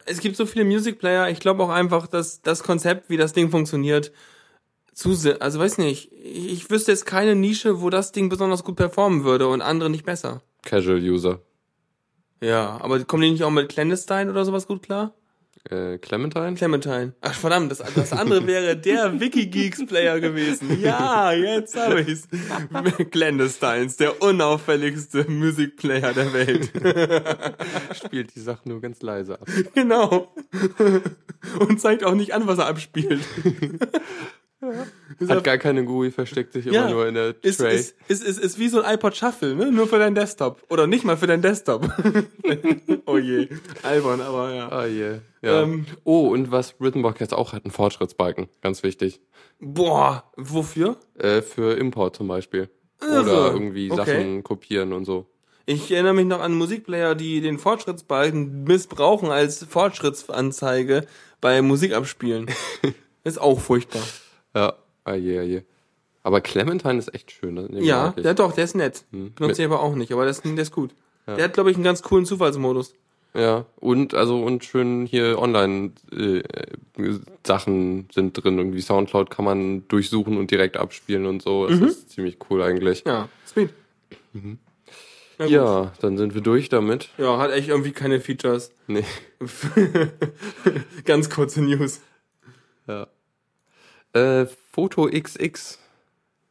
es 0.06 0.20
gibt 0.20 0.36
so 0.36 0.46
viele 0.46 0.66
Music 0.66 1.00
Player, 1.00 1.30
ich 1.30 1.40
glaube 1.40 1.64
auch 1.64 1.70
einfach, 1.70 2.08
dass 2.08 2.42
das 2.42 2.64
Konzept, 2.64 3.10
wie 3.10 3.18
das 3.18 3.34
Ding 3.34 3.50
funktioniert, 3.50 4.12
zu 4.94 5.14
sehr, 5.14 5.42
also 5.42 5.60
weiß 5.60 5.80
nicht, 5.80 6.12
ich, 6.14 6.52
ich 6.52 6.70
wüsste 6.70 6.92
jetzt 6.92 7.06
keine 7.06 7.36
Nische, 7.36 7.82
wo 7.82 7.90
das 7.90 8.12
Ding 8.12 8.30
besonders 8.30 8.64
gut 8.64 8.76
performen 8.76 9.24
würde 9.24 9.48
und 9.48 9.62
andere 9.62 9.90
nicht 9.90 10.06
besser. 10.06 10.42
Casual 10.64 11.00
User. 11.00 11.42
Ja, 12.42 12.78
aber 12.82 13.04
kommen 13.06 13.24
die 13.24 13.32
nicht 13.32 13.44
auch 13.44 13.52
mit 13.52 13.70
Clandestine 13.70 14.30
oder 14.30 14.46
sowas 14.46 14.68
gut 14.68 14.84
klar? 14.84 15.14
Äh, 15.70 15.98
Clementine? 15.98 16.56
Clementine. 16.56 17.14
Ach 17.22 17.34
verdammt, 17.34 17.72
das, 17.72 17.78
das 17.96 18.12
andere 18.12 18.46
wäre 18.46 18.76
der 18.76 19.20
Wikigeeks-Player 19.20 20.20
gewesen. 20.20 20.82
Ja, 20.82 21.32
jetzt 21.32 21.78
habe 21.78 22.02
ich's. 22.02 22.28
Clandestines, 23.12 23.96
der 23.96 24.22
unauffälligste 24.22 25.30
Musikplayer 25.30 26.14
der 26.14 26.34
Welt. 26.34 26.72
Spielt 27.96 28.36
die 28.36 28.42
Sachen 28.42 28.70
nur 28.70 28.82
ganz 28.82 29.02
leise 29.02 29.40
ab. 29.40 29.48
genau. 29.74 30.34
Und 31.60 31.80
zeigt 31.80 32.04
auch 32.04 32.16
nicht 32.16 32.34
an, 32.34 32.46
was 32.46 32.58
er 32.58 32.68
abspielt. 32.68 33.24
Hat 35.28 35.44
gar 35.44 35.58
keine 35.58 35.86
GUI, 35.86 36.12
versteckt 36.12 36.54
sich 36.54 36.68
immer 36.68 36.90
nur 36.90 37.08
in 37.08 37.16
der 37.16 37.36
ist, 37.42 37.58
Tray. 37.58 37.76
ist, 37.76 37.96
ist, 38.08 38.24
ist, 38.24 38.40
ist 38.40 38.60
wie 38.60 38.68
so 38.68 38.82
ein 38.82 38.94
iPod 38.94 39.16
Shuffle, 39.16 39.56
ne? 39.56 39.72
Nur 39.72 39.88
für 39.88 40.00
deinen 40.00 40.16
Desktop. 40.16 40.62
Oder 40.70 40.88
nicht 40.88 41.06
mal 41.06 41.18
für 41.18 41.28
deinen 41.28 41.42
Desktop. 41.42 41.90
oh 43.06 43.18
je. 43.18 43.50
Albern, 43.84 44.22
aber 44.22 44.54
ja. 44.54 44.70
Ah, 44.70 44.86
yeah. 44.86 45.20
Ja. 45.42 45.64
Ähm, 45.64 45.86
oh, 46.04 46.30
und 46.30 46.52
was 46.52 46.76
Rhythmbox 46.80 47.20
jetzt 47.20 47.34
auch 47.34 47.54
hat, 47.54 47.66
ein 47.66 47.72
Fortschrittsbalken. 47.72 48.48
Ganz 48.62 48.84
wichtig. 48.84 49.22
Boah, 49.60 50.32
wofür? 50.38 50.98
Äh, 51.18 51.42
für 51.42 51.78
Import 51.78 52.16
zum 52.16 52.28
Beispiel. 52.28 52.70
Irre. 53.02 53.22
Oder 53.22 53.54
irgendwie 53.54 53.92
Okay. 53.92 54.06
Sachen 54.06 54.44
kopieren 54.44 54.94
und 54.94 55.06
so. 55.06 55.28
Ich 55.66 55.92
erinnere 55.92 56.14
mich 56.14 56.26
noch 56.26 56.42
an 56.42 56.54
Musikplayer, 56.56 57.16
die 57.16 57.40
den 57.40 57.58
Fortschrittsbalken 57.58 58.66
missbrauchen 58.66 59.32
als 59.32 59.64
Fortschrittsanzeige 59.64 61.06
bei 61.40 61.62
Musikabspielen. 61.62 62.48
ist 63.24 63.40
auch 63.40 63.60
furchtbar. 63.60 64.02
Ja, 64.56 64.74
ah 65.04 65.14
je, 65.16 65.40
ah 65.40 65.44
je. 65.44 65.62
Aber 66.24 66.40
Clementine 66.42 66.98
ist 67.00 67.14
echt 67.14 67.32
schön. 67.32 67.56
ne? 67.56 67.68
Ja, 67.82 68.12
der 68.12 68.34
doch, 68.34 68.54
der 68.54 68.64
ist 68.64 68.76
nett. 68.76 69.04
Hm. 69.12 69.34
Benutze 69.34 69.62
ich 69.62 69.68
aber 69.68 69.82
auch 69.82 69.96
nicht, 69.96 70.12
aber 70.12 70.22
der 70.22 70.32
ist, 70.32 70.46
der 70.46 70.58
ist 70.58 70.72
gut. 70.72 70.92
Der 71.28 71.44
hat, 71.46 71.54
glaube 71.54 71.72
ich, 71.72 71.78
einen 71.78 71.84
ganz 71.84 72.02
coolen 72.02 72.26
Zufallsmodus. 72.26 72.94
Ja, 73.34 73.66
und 73.78 74.14
also 74.14 74.44
und 74.44 74.64
schön 74.64 75.08
hier 75.08 75.40
online 75.40 75.94
äh, 76.12 76.44
Sachen 77.46 78.08
sind 78.14 78.34
drin. 78.34 78.60
Irgendwie 78.60 78.82
Soundcloud 78.82 79.32
kann 79.32 79.44
man 79.46 79.88
durchsuchen 79.88 80.38
und 80.38 80.52
direkt 80.52 80.78
abspielen 80.78 81.26
und 81.26 81.42
so. 81.42 81.68
Das 81.68 81.80
ist 81.80 82.12
ziemlich 82.12 82.38
cool 82.50 82.62
eigentlich. 82.62 83.06
Mhm. 83.06 83.10
Ja, 83.10 83.30
sweet. 83.46 83.74
Gut. 85.40 85.50
Ja, 85.50 85.92
dann 86.00 86.18
sind 86.18 86.36
wir 86.36 86.42
durch 86.42 86.70
damit. 86.70 87.10
Ja, 87.18 87.40
hat 87.40 87.52
echt 87.52 87.70
irgendwie 87.70 87.92
keine 87.92 88.20
Features. 88.20 88.72
Nee. 88.86 89.04
Ganz 91.06 91.30
kurze 91.32 91.62
News. 91.64 92.02
Ja. 92.88 93.08
Äh, 94.14 94.46
Foto 94.72 95.08
XX. 95.08 95.80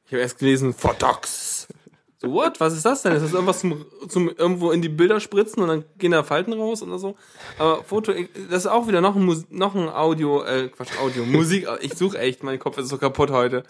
Ich 0.06 0.12
habe 0.12 0.20
erst 0.20 0.38
gelesen, 0.38 0.74
Photox. 0.74 1.68
So, 2.18 2.30
what? 2.32 2.60
Was 2.60 2.74
ist 2.74 2.84
das 2.84 3.02
denn? 3.02 3.14
Ist 3.14 3.22
das 3.22 3.32
irgendwas 3.32 3.60
zum, 3.60 3.84
zum 4.08 4.28
irgendwo 4.28 4.70
in 4.70 4.82
die 4.82 4.88
Bilder 4.88 5.18
spritzen 5.20 5.62
und 5.62 5.68
dann 5.68 5.84
gehen 5.98 6.12
da 6.12 6.22
Falten 6.22 6.52
raus 6.52 6.82
oder 6.82 6.98
so? 6.98 7.16
Aber 7.58 7.82
Foto, 7.82 8.12
das 8.50 8.64
ist 8.64 8.66
auch 8.66 8.86
wieder 8.86 9.00
noch 9.00 9.16
ein, 9.16 9.24
Mus 9.24 9.46
noch 9.50 9.74
ein 9.74 9.88
Audio, 9.88 10.44
äh, 10.44 10.68
Quatsch, 10.68 10.98
Audio, 11.00 11.24
Musik. 11.24 11.66
Ich 11.80 11.94
suche 11.94 12.18
echt, 12.18 12.42
mein 12.42 12.58
Kopf 12.58 12.78
ist 12.78 12.88
so 12.88 12.98
kaputt 12.98 13.30
heute. 13.30 13.64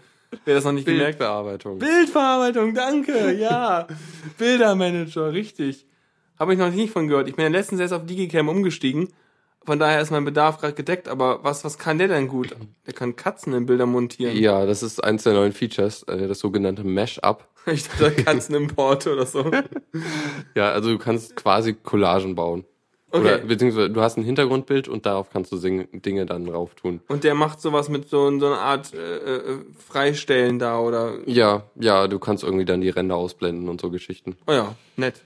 Wer 0.45 0.55
das 0.55 0.65
noch 0.65 0.73
nicht 0.73 0.87
gemerkt 0.87 1.19
Bildbearbeitung. 1.19 1.79
Bildverarbeitung, 1.79 2.75
danke, 2.75 3.33
ja. 3.33 3.87
Bildermanager, 4.39 5.33
richtig. 5.33 5.87
Habe 6.39 6.55
ich 6.55 6.59
noch 6.59 6.71
nicht 6.71 6.93
von 6.93 7.09
gehört. 7.09 7.29
Ich 7.29 7.37
bin 7.37 7.45
ja 7.45 7.51
letztens 7.51 7.81
erst 7.81 7.93
auf 7.93 8.07
Digicam 8.07 8.49
umgestiegen. 8.49 9.09
Von 9.65 9.79
daher 9.79 10.01
ist 10.01 10.11
mein 10.11 10.25
Bedarf 10.25 10.59
gerade 10.59 10.75
gedeckt. 10.75 11.09
Aber 11.09 11.45
was, 11.45 11.65
was 11.65 11.79
kann 11.79 11.99
der 11.99 12.09
denn 12.09 12.29
gut? 12.29 12.55
Der 12.87 12.93
kann 12.95 13.15
Katzen 13.17 13.53
in 13.55 13.67
Bilder 13.67 13.87
montieren. 13.87 14.37
Ja, 14.37 14.67
das 14.67 14.83
ist 14.83 15.03
eins 15.03 15.23
der 15.23 15.35
neuen 15.35 15.53
Features, 15.53 16.03
äh, 16.05 16.27
das 16.29 16.39
sogenannte 16.41 16.85
Mesh-Up. 16.85 17.49
Ich 17.67 17.87
dachte 17.89 18.11
Katzenimport 18.25 19.07
oder 19.07 19.25
so. 19.25 19.49
Ja, 20.57 20.73
also 20.73 20.91
du 20.91 20.99
kannst 20.99 21.37
quasi 21.37 21.75
Collagen 21.75 22.35
bauen. 22.35 22.65
Oder 23.13 23.35
Okay. 23.37 23.47
beziehungsweise 23.47 23.91
du 23.91 24.01
hast 24.01 24.17
ein 24.17 24.25
Hintergrundbild 24.25 24.89
und 24.89 25.05
darauf 25.05 25.29
kannst 25.31 25.53
du 25.53 25.59
Dinge 25.59 26.25
dann 26.27 26.47
drauf 26.47 26.75
tun. 26.75 27.01
Und 27.09 27.25
der 27.25 27.35
macht 27.35 27.61
sowas 27.61 27.89
mit 27.91 28.09
so, 28.09 28.37
so 28.41 28.47
einer 28.47 28.59
Art 28.59 28.95
äh, 28.95 28.99
äh, 29.17 29.59
Freistellen 29.87 30.59
da 30.59 30.81
oder. 30.81 31.19
Ja, 31.27 31.65
ja, 31.79 32.09
du 32.09 32.19
kannst 32.19 32.43
irgendwie 32.43 32.65
dann 32.65 32.81
die 32.81 32.89
Ränder 32.89 33.17
ausblenden 33.17 33.69
und 33.69 33.81
so 33.83 33.91
Geschichten. 33.91 34.37
Oh 34.47 34.53
ja, 34.53 34.75
nett. 34.97 35.21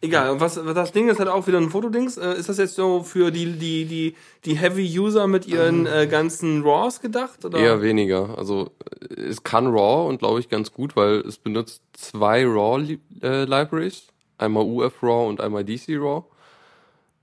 Egal, 0.00 0.38
was, 0.40 0.64
was 0.64 0.74
das 0.74 0.92
Ding 0.92 1.08
ist 1.08 1.18
halt 1.18 1.28
auch 1.28 1.48
wieder 1.48 1.58
ein 1.58 1.70
Fotodings. 1.70 2.16
Äh, 2.16 2.34
ist 2.34 2.48
das 2.48 2.58
jetzt 2.58 2.76
so 2.76 3.02
für 3.02 3.32
die, 3.32 3.52
die, 3.52 3.84
die, 3.84 4.14
die 4.44 4.56
Heavy-User 4.56 5.26
mit 5.26 5.46
ihren 5.46 5.86
äh, 5.86 6.06
ganzen 6.06 6.62
RAWs 6.62 7.00
gedacht? 7.00 7.44
Oder? 7.44 7.58
Eher 7.58 7.82
weniger. 7.82 8.38
Also 8.38 8.70
äh, 9.10 9.22
es 9.22 9.42
kann 9.42 9.66
RAW 9.66 10.08
und 10.08 10.18
glaube 10.18 10.38
ich 10.38 10.48
ganz 10.48 10.72
gut, 10.72 10.94
weil 10.94 11.16
es 11.20 11.38
benutzt 11.38 11.82
zwei 11.94 12.44
RAW-Libraries. 12.44 14.06
einmal 14.38 14.64
UF-RAW 14.64 15.28
und 15.28 15.40
einmal 15.40 15.64
DC-RAW. 15.64 16.24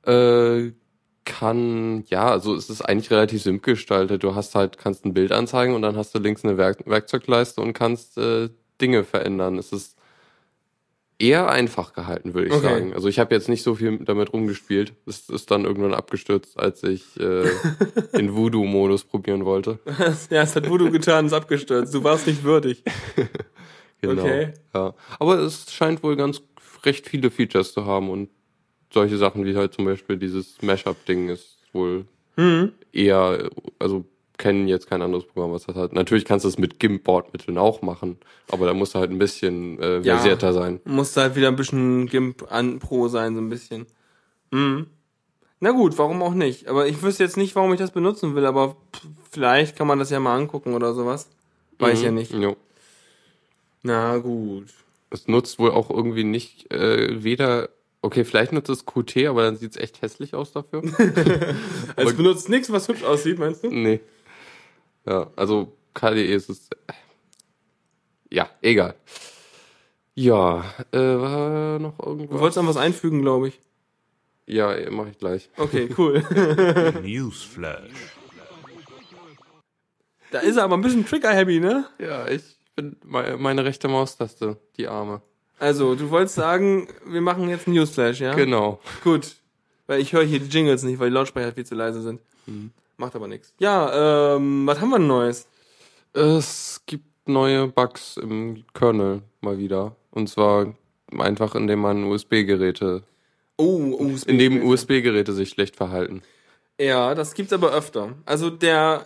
Äh, 0.05 0.73
kann, 1.23 2.03
ja, 2.07 2.29
also 2.29 2.55
es 2.55 2.69
ist 2.69 2.81
eigentlich 2.81 3.09
relativ 3.09 3.41
simpel 3.41 3.73
gestaltet. 3.73 4.21
Du 4.23 4.35
hast 4.35 4.53
halt, 4.53 4.77
kannst 4.77 5.05
ein 5.05 5.13
Bild 5.13 5.31
anzeigen 5.31 5.73
und 5.73 5.81
dann 5.81 5.95
hast 5.95 6.13
du 6.13 6.19
links 6.19 6.43
eine 6.43 6.57
Werk 6.57 6.85
Werkzeugleiste 6.85 7.61
und 7.61 7.73
kannst 7.73 8.17
äh, 8.17 8.49
Dinge 8.81 9.03
verändern. 9.03 9.57
Es 9.57 9.71
ist 9.71 9.97
eher 11.19 11.49
einfach 11.49 11.93
gehalten, 11.93 12.33
würde 12.33 12.47
ich 12.47 12.53
Okay. 12.53 12.63
sagen. 12.63 12.93
Also 12.93 13.07
ich 13.07 13.19
habe 13.19 13.33
jetzt 13.33 13.47
nicht 13.49 13.63
so 13.63 13.75
viel 13.75 13.97
damit 13.99 14.33
rumgespielt. 14.33 14.93
Es 15.05 15.29
ist 15.29 15.49
dann 15.51 15.63
irgendwann 15.65 15.93
abgestürzt, 15.93 16.59
als 16.59 16.83
ich 16.83 17.19
äh, 17.19 17.43
den 18.17 18.35
Voodoo-Modus 18.35 19.05
probieren 19.05 19.45
wollte. 19.45 19.79
ja, 20.29 20.41
es 20.41 20.55
hat 20.55 20.67
Voodoo 20.69 20.91
getan, 20.91 21.25
ist 21.27 21.33
abgestürzt. 21.33 21.93
Du 21.93 22.03
warst 22.03 22.27
nicht 22.27 22.43
würdig. 22.43 22.83
Genau. 24.01 24.23
Okay. 24.23 24.53
Ja. 24.73 24.93
Aber 25.19 25.39
es 25.39 25.71
scheint 25.73 26.03
wohl 26.03 26.15
ganz 26.15 26.41
recht 26.83 27.07
viele 27.09 27.31
Features 27.31 27.73
zu 27.73 27.85
haben 27.85 28.09
und 28.09 28.29
solche 28.93 29.17
Sachen 29.17 29.45
wie 29.45 29.55
halt 29.55 29.73
zum 29.73 29.85
Beispiel 29.85 30.17
dieses 30.17 30.61
Mashup-Ding 30.61 31.29
ist 31.29 31.57
wohl 31.73 32.05
Mhm. 32.35 32.73
eher, 32.91 33.49
also 33.79 34.05
kennen 34.37 34.67
jetzt 34.67 34.87
kein 34.89 35.01
anderes 35.01 35.25
Programm, 35.25 35.51
was 35.51 35.65
das 35.65 35.75
hat. 35.75 35.93
Natürlich 35.93 36.25
kannst 36.25 36.45
du 36.45 36.49
es 36.49 36.57
mit 36.57 36.79
GIMP-Bordmitteln 36.79 37.57
auch 37.57 37.81
machen, 37.81 38.17
aber 38.51 38.65
da 38.65 38.73
musst 38.73 38.95
du 38.95 38.99
halt 38.99 39.11
ein 39.11 39.17
bisschen 39.19 39.79
äh, 39.79 39.99
Ja. 39.99 40.15
versierter 40.15 40.53
sein. 40.53 40.79
Musste 40.85 41.21
halt 41.21 41.35
wieder 41.35 41.47
ein 41.47 41.55
bisschen 41.55 42.07
GIMP 42.07 42.51
an 42.51 42.79
Pro 42.79 43.07
sein, 43.07 43.35
so 43.35 43.41
ein 43.41 43.49
bisschen. 43.49 43.85
Mhm. 44.51 44.87
Na 45.59 45.71
gut, 45.71 45.97
warum 45.97 46.21
auch 46.21 46.33
nicht? 46.33 46.67
Aber 46.67 46.85
ich 46.87 47.01
wüsste 47.01 47.23
jetzt 47.23 47.37
nicht, 47.37 47.55
warum 47.55 47.71
ich 47.73 47.79
das 47.79 47.91
benutzen 47.91 48.35
will, 48.35 48.45
aber 48.45 48.75
vielleicht 49.31 49.75
kann 49.77 49.87
man 49.87 49.99
das 49.99 50.09
ja 50.09 50.19
mal 50.19 50.35
angucken 50.37 50.73
oder 50.73 50.93
sowas. 50.93 51.29
Weiß 51.79 52.01
ja 52.03 52.11
nicht. 52.11 52.33
Jo. 52.33 52.55
Na 53.83 54.17
gut. 54.17 54.65
Es 55.09 55.27
nutzt 55.27 55.59
wohl 55.59 55.71
auch 55.71 55.89
irgendwie 55.89 56.23
nicht 56.23 56.71
äh, 56.73 57.23
weder. 57.23 57.69
Okay, 58.01 58.23
vielleicht 58.25 58.51
nutzt 58.51 58.69
es 58.69 58.85
Qt, 58.85 59.25
aber 59.27 59.43
dann 59.43 59.55
sieht's 59.57 59.77
echt 59.77 60.01
hässlich 60.01 60.33
aus 60.35 60.51
dafür. 60.51 60.81
Also 60.83 60.93
es 62.11 62.17
benutzt 62.17 62.49
nichts, 62.49 62.71
was 62.71 62.87
hübsch 62.87 63.03
aussieht, 63.03 63.39
meinst 63.39 63.63
du? 63.63 63.69
nee. 63.69 63.99
Ja, 65.05 65.31
also 65.35 65.75
KDE 65.93 66.33
ist 66.33 66.49
es. 66.49 66.69
Ja, 68.31 68.49
egal. 68.61 68.95
Ja, 70.15 70.63
äh, 70.91 70.97
war 70.97 71.79
noch 71.79 71.97
Du 71.97 72.05
irgendwas? 72.09 72.39
wolltest 72.39 72.57
noch 72.57 72.67
was 72.67 72.77
einfügen, 72.77 73.21
glaube 73.21 73.49
ich. 73.49 73.59
Ja, 74.47 74.73
mache 74.91 75.09
ich 75.09 75.17
gleich. 75.17 75.49
Okay, 75.57 75.89
cool. 75.97 76.23
Newsflash. 77.03 77.89
da 80.31 80.39
ist 80.39 80.57
er 80.57 80.63
aber 80.63 80.75
ein 80.77 80.81
bisschen 80.81 81.05
Trigger-happy, 81.05 81.59
ne? 81.59 81.85
Ja, 81.99 82.27
ich 82.27 82.43
bin 82.75 82.95
me- 83.03 83.37
meine 83.37 83.63
rechte 83.65 83.87
Maustaste, 83.87 84.57
die 84.77 84.87
Arme. 84.87 85.21
Also, 85.59 85.95
du 85.95 86.09
wolltest 86.09 86.35
sagen, 86.35 86.87
wir 87.05 87.21
machen 87.21 87.47
jetzt 87.49 87.67
einen 87.67 87.75
Newsflash, 87.77 88.19
ja? 88.19 88.33
Genau. 88.35 88.79
Gut. 89.03 89.35
Weil 89.87 90.01
ich 90.01 90.13
höre 90.13 90.23
hier 90.23 90.39
die 90.39 90.49
Jingles 90.49 90.83
nicht, 90.83 90.99
weil 90.99 91.09
die 91.09 91.13
Lautsprecher 91.15 91.53
viel 91.53 91.65
zu 91.65 91.75
leise 91.75 92.01
sind. 92.01 92.19
Macht 92.97 93.15
aber 93.15 93.27
nichts. 93.27 93.53
Ja, 93.59 94.35
ähm, 94.35 94.65
was 94.65 94.79
haben 94.79 94.89
wir 94.89 94.97
denn 94.99 95.07
Neues? 95.07 95.47
Es 96.13 96.81
gibt 96.85 97.27
neue 97.27 97.67
Bugs 97.67 98.17
im 98.17 98.63
Kernel 98.73 99.21
mal 99.41 99.57
wieder. 99.57 99.95
Und 100.11 100.29
zwar 100.29 100.73
einfach, 101.17 101.55
indem 101.55 101.79
man 101.79 102.05
USB-Geräte, 102.05 103.03
Oh, 103.57 103.77
USB. 103.99 104.29
indem 104.29 104.65
USB-Geräte 104.65 105.33
sich 105.33 105.49
schlecht 105.49 105.75
verhalten. 105.75 106.21
Ja, 106.79 107.15
das 107.15 107.33
gibt's 107.33 107.53
aber 107.53 107.71
öfter. 107.71 108.13
Also 108.25 108.49
der 108.49 109.05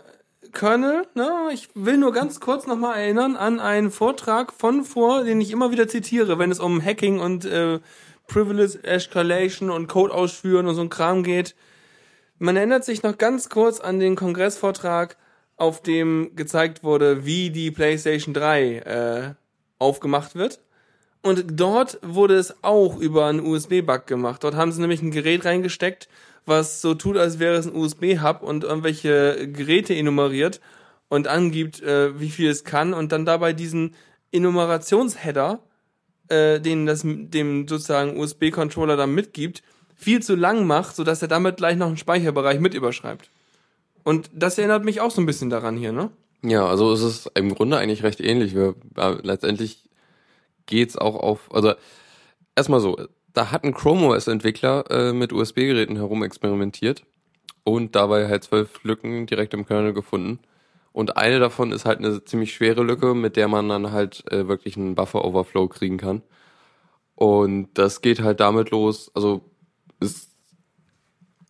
Kernel, 0.54 1.04
ne, 1.14 1.50
ich 1.54 1.70
will 1.76 1.98
nur 1.98 2.12
ganz 2.14 2.40
kurz 2.40 2.66
nochmal 2.66 2.98
erinnern 3.00 3.36
an 3.36 3.60
einen 3.60 3.92
Vortrag 3.92 4.52
von 4.54 4.84
vor, 4.84 5.24
den 5.24 5.42
ich 5.42 5.52
immer 5.52 5.72
wieder 5.72 5.88
zitiere, 5.88 6.40
wenn 6.40 6.52
es 6.52 6.60
um 6.60 6.84
Hacking 6.84 7.20
und 7.20 7.46
äh, 7.46 7.80
Privilege 8.28 8.84
Escalation 8.84 9.70
und 9.72 9.88
Code 9.88 10.14
ausführen 10.14 10.68
und 10.68 10.76
so 10.76 10.82
ein 10.82 10.90
Kram 10.90 11.24
geht. 11.24 11.56
Man 12.40 12.56
erinnert 12.56 12.86
sich 12.86 13.04
noch 13.04 13.18
ganz 13.18 13.50
kurz 13.50 13.82
an 13.82 14.00
den 14.00 14.16
Kongressvortrag, 14.16 15.18
auf 15.58 15.82
dem 15.82 16.32
gezeigt 16.36 16.84
wurde, 16.84 17.26
wie 17.26 17.50
die 17.50 17.70
PlayStation 17.70 18.34
3 18.34 18.76
äh, 18.78 19.34
aufgemacht 19.78 20.36
wird. 20.36 20.62
Und 21.22 21.60
dort 21.60 22.00
wurde 22.02 22.36
es 22.36 22.64
auch 22.64 22.98
über 22.98 23.26
einen 23.26 23.46
USB-Bug 23.46 24.08
gemacht. 24.08 24.42
Dort 24.46 24.56
haben 24.56 24.72
sie 24.72 24.80
nämlich 24.80 25.02
ein 25.02 25.12
Gerät 25.12 25.44
reingesteckt, 25.44 26.08
was 26.46 26.80
so 26.82 26.94
tut, 26.94 27.18
als 27.18 27.40
wäre 27.40 27.56
es 27.56 27.68
ein 27.68 27.76
USB-Hub 27.76 28.42
und 28.42 28.64
irgendwelche 28.64 29.50
Geräte 29.52 29.94
enumeriert 29.94 30.62
und 31.10 31.28
angibt, 31.28 31.82
äh, 31.82 32.18
wie 32.22 32.30
viel 32.30 32.50
es 32.50 32.64
kann 32.64 32.94
und 32.94 33.12
dann 33.12 33.26
dabei 33.26 33.52
diesen 33.52 33.96
Enumerationsheader, 34.32 35.60
äh, 36.30 36.62
den 36.62 36.86
das 36.86 37.02
dem 37.04 37.68
sozusagen 37.68 38.18
USB-Controller 38.18 38.96
dann 38.96 39.14
mitgibt, 39.14 39.62
viel 40.00 40.22
zu 40.22 40.36
lang 40.36 40.66
macht, 40.66 40.96
sodass 40.96 41.22
er 41.22 41.28
damit 41.28 41.58
gleich 41.58 41.76
noch 41.76 41.88
einen 41.88 41.98
Speicherbereich 41.98 42.62
mit 42.62 42.74
überschreibt. 42.74 43.30
Und 44.04 44.30
das 44.34 44.58
erinnert 44.58 44.86
mich 44.86 45.02
auch 45.02 45.12
so 45.12 45.22
ein 45.22 45.26
bisschen 45.26 45.50
daran 45.50 45.76
hier, 45.76 45.92
ne? 45.92 46.10
Ja, 46.42 46.66
also 46.66 46.94
es 46.94 47.02
ist 47.02 47.30
im 47.36 47.54
Grunde 47.54 47.78
eigentlich 47.78 48.02
recht 48.04 48.22
ähnlich. 48.22 48.56
Wir, 48.56 48.76
äh, 48.96 49.18
letztendlich 49.22 49.90
geht's 50.68 50.98
auch 50.98 51.16
auf, 51.16 51.54
also 51.54 51.74
erstmal 52.56 52.80
so, 52.80 52.98
da 53.34 53.52
hat 53.52 53.66
ein 53.66 53.74
Chrome 53.74 54.08
OS-Entwickler 54.08 54.90
äh, 54.90 55.14
mit 55.14 55.34
USB-Geräten 55.34 55.98
herumexperimentiert 55.98 57.04
und 57.66 57.94
dabei 57.96 58.30
halt 58.30 58.46
zwölf 58.46 58.82
Lücken 58.84 59.26
direkt 59.26 59.54
im 59.54 59.66
Kernel 59.66 59.92
gefunden. 59.94 60.40
Und 60.94 61.18
eine 61.18 61.40
davon 61.40 61.74
ist 61.74 61.86
halt 61.86 62.00
eine 62.00 62.24
ziemlich 62.24 62.54
schwere 62.54 62.84
Lücke, 62.84 63.14
mit 63.14 63.36
der 63.36 63.50
man 63.50 63.68
dann 63.68 63.92
halt 63.92 64.24
äh, 64.32 64.48
wirklich 64.48 64.78
einen 64.78 64.96
Buffer-Overflow 64.96 65.68
kriegen 65.68 65.98
kann. 65.98 66.22
Und 67.16 67.70
das 67.74 68.02
geht 68.02 68.22
halt 68.22 68.40
damit 68.40 68.72
los, 68.72 69.12
also 69.14 69.42
ist, 70.00 70.30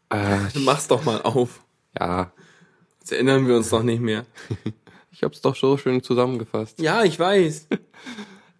äh, 0.09 0.37
Mach's 0.59 0.87
doch 0.87 1.03
mal 1.05 1.21
auf. 1.21 1.63
ja, 1.99 2.31
Jetzt 2.99 3.11
erinnern 3.13 3.47
wir 3.47 3.55
uns 3.57 3.69
doch 3.69 3.83
nicht 3.83 4.01
mehr. 4.01 4.25
ich 5.11 5.23
hab's 5.23 5.41
doch 5.41 5.55
so 5.55 5.77
schön 5.77 6.03
zusammengefasst. 6.03 6.79
Ja, 6.79 7.03
ich 7.03 7.19
weiß. 7.19 7.67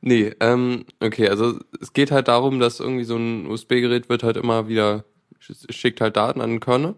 Nee, 0.02 0.34
ähm, 0.40 0.86
okay, 1.02 1.28
also 1.28 1.60
es 1.82 1.92
geht 1.92 2.10
halt 2.12 2.30
darum, 2.30 2.62
dass 2.62 2.80
irgendwie 2.80 3.04
so 3.04 3.18
ein 3.18 3.46
USB-Gerät 3.48 4.08
wird 4.08 4.24
halt 4.24 4.38
immer 4.38 4.70
wieder, 4.70 5.04
sch- 5.42 5.70
schickt 5.74 6.00
halt 6.00 6.16
Daten 6.16 6.40
an 6.40 6.52
den 6.52 6.60
Kernel. 6.62 6.96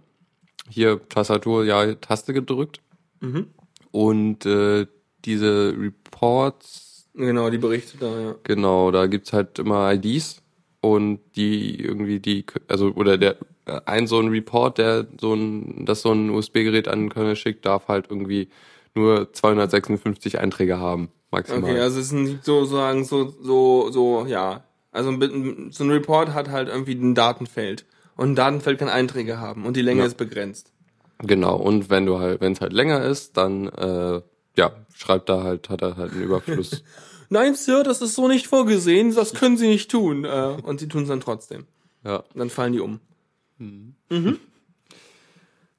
Hier 0.69 1.01
Tastatur, 1.09 1.65
ja, 1.65 1.95
Taste 1.95 2.31
gedrückt. 2.31 2.79
Mhm. 3.19 3.47
Und 3.89 4.45
äh, 4.45 4.85
diese 5.25 5.75
Reports, 5.75 7.09
Genau, 7.15 7.49
die 7.49 7.57
Berichte 7.57 7.97
da, 7.97 8.19
ja. 8.19 8.35
genau, 8.43 8.91
da 8.91 9.07
gibt's 9.07 9.33
halt 9.33 9.57
immer 9.57 9.91
IDs 9.93 10.40
und 10.81 11.19
die 11.35 11.79
irgendwie 11.79 12.19
die, 12.19 12.45
also 12.67 12.87
oder 12.95 13.17
der 13.17 13.37
ein 13.85 14.07
so 14.07 14.19
ein 14.19 14.29
Report, 14.29 14.77
der 14.79 15.05
so 15.19 15.33
ein, 15.33 15.85
das 15.85 16.01
so 16.01 16.11
ein 16.11 16.29
USB-Gerät 16.31 16.87
an 16.87 17.01
den 17.01 17.09
Kernel 17.09 17.35
schickt, 17.35 17.65
darf 17.65 17.87
halt 17.87 18.07
irgendwie 18.09 18.49
nur 18.95 19.31
256 19.31 20.39
Einträge 20.39 20.79
haben, 20.79 21.09
maximal. 21.29 21.69
Okay, 21.71 21.79
also 21.79 21.99
es 21.99 22.09
sind 22.09 22.43
sozusagen 22.43 23.05
so, 23.05 23.33
so, 23.41 23.91
so, 23.91 24.25
ja. 24.25 24.63
Also 24.91 25.11
ein- 25.11 25.69
so 25.71 25.83
ein 25.85 25.91
Report 25.91 26.33
hat 26.33 26.49
halt 26.49 26.67
irgendwie 26.67 26.93
ein 26.95 27.15
Datenfeld. 27.15 27.85
Und 28.17 28.31
ein 28.31 28.35
Datenfeld 28.35 28.79
kann 28.79 28.89
Einträge 28.89 29.39
haben 29.39 29.65
und 29.65 29.77
die 29.77 29.81
Länge 29.81 30.01
Ja. 30.01 30.07
ist 30.07 30.17
begrenzt. 30.17 30.71
Genau, 31.19 31.55
und 31.55 31.89
wenn 31.89 32.05
du 32.05 32.19
halt, 32.19 32.41
wenn 32.41 32.53
es 32.53 32.61
halt 32.61 32.73
länger 32.73 33.03
ist, 33.03 33.37
dann 33.37 33.67
äh, 33.69 34.21
ja, 34.57 34.71
schreibt 34.93 35.29
da 35.29 35.43
halt, 35.43 35.69
hat 35.69 35.81
er 35.83 35.95
halt 35.95 36.11
einen 36.13 36.23
Überfluss. 36.23 36.83
Nein, 37.33 37.55
Sir, 37.55 37.83
das 37.83 38.01
ist 38.01 38.15
so 38.15 38.27
nicht 38.27 38.47
vorgesehen, 38.47 39.15
das 39.15 39.33
können 39.33 39.55
Sie 39.55 39.67
nicht 39.69 39.89
tun. 39.89 40.25
Äh, 40.25 40.57
und 40.63 40.81
sie 40.81 40.89
tun 40.89 41.03
es 41.03 41.07
dann 41.07 41.21
trotzdem. 41.21 41.65
ja, 42.03 42.17
Und 42.17 42.35
dann 42.35 42.49
fallen 42.49 42.73
die 42.73 42.81
um. 42.81 42.99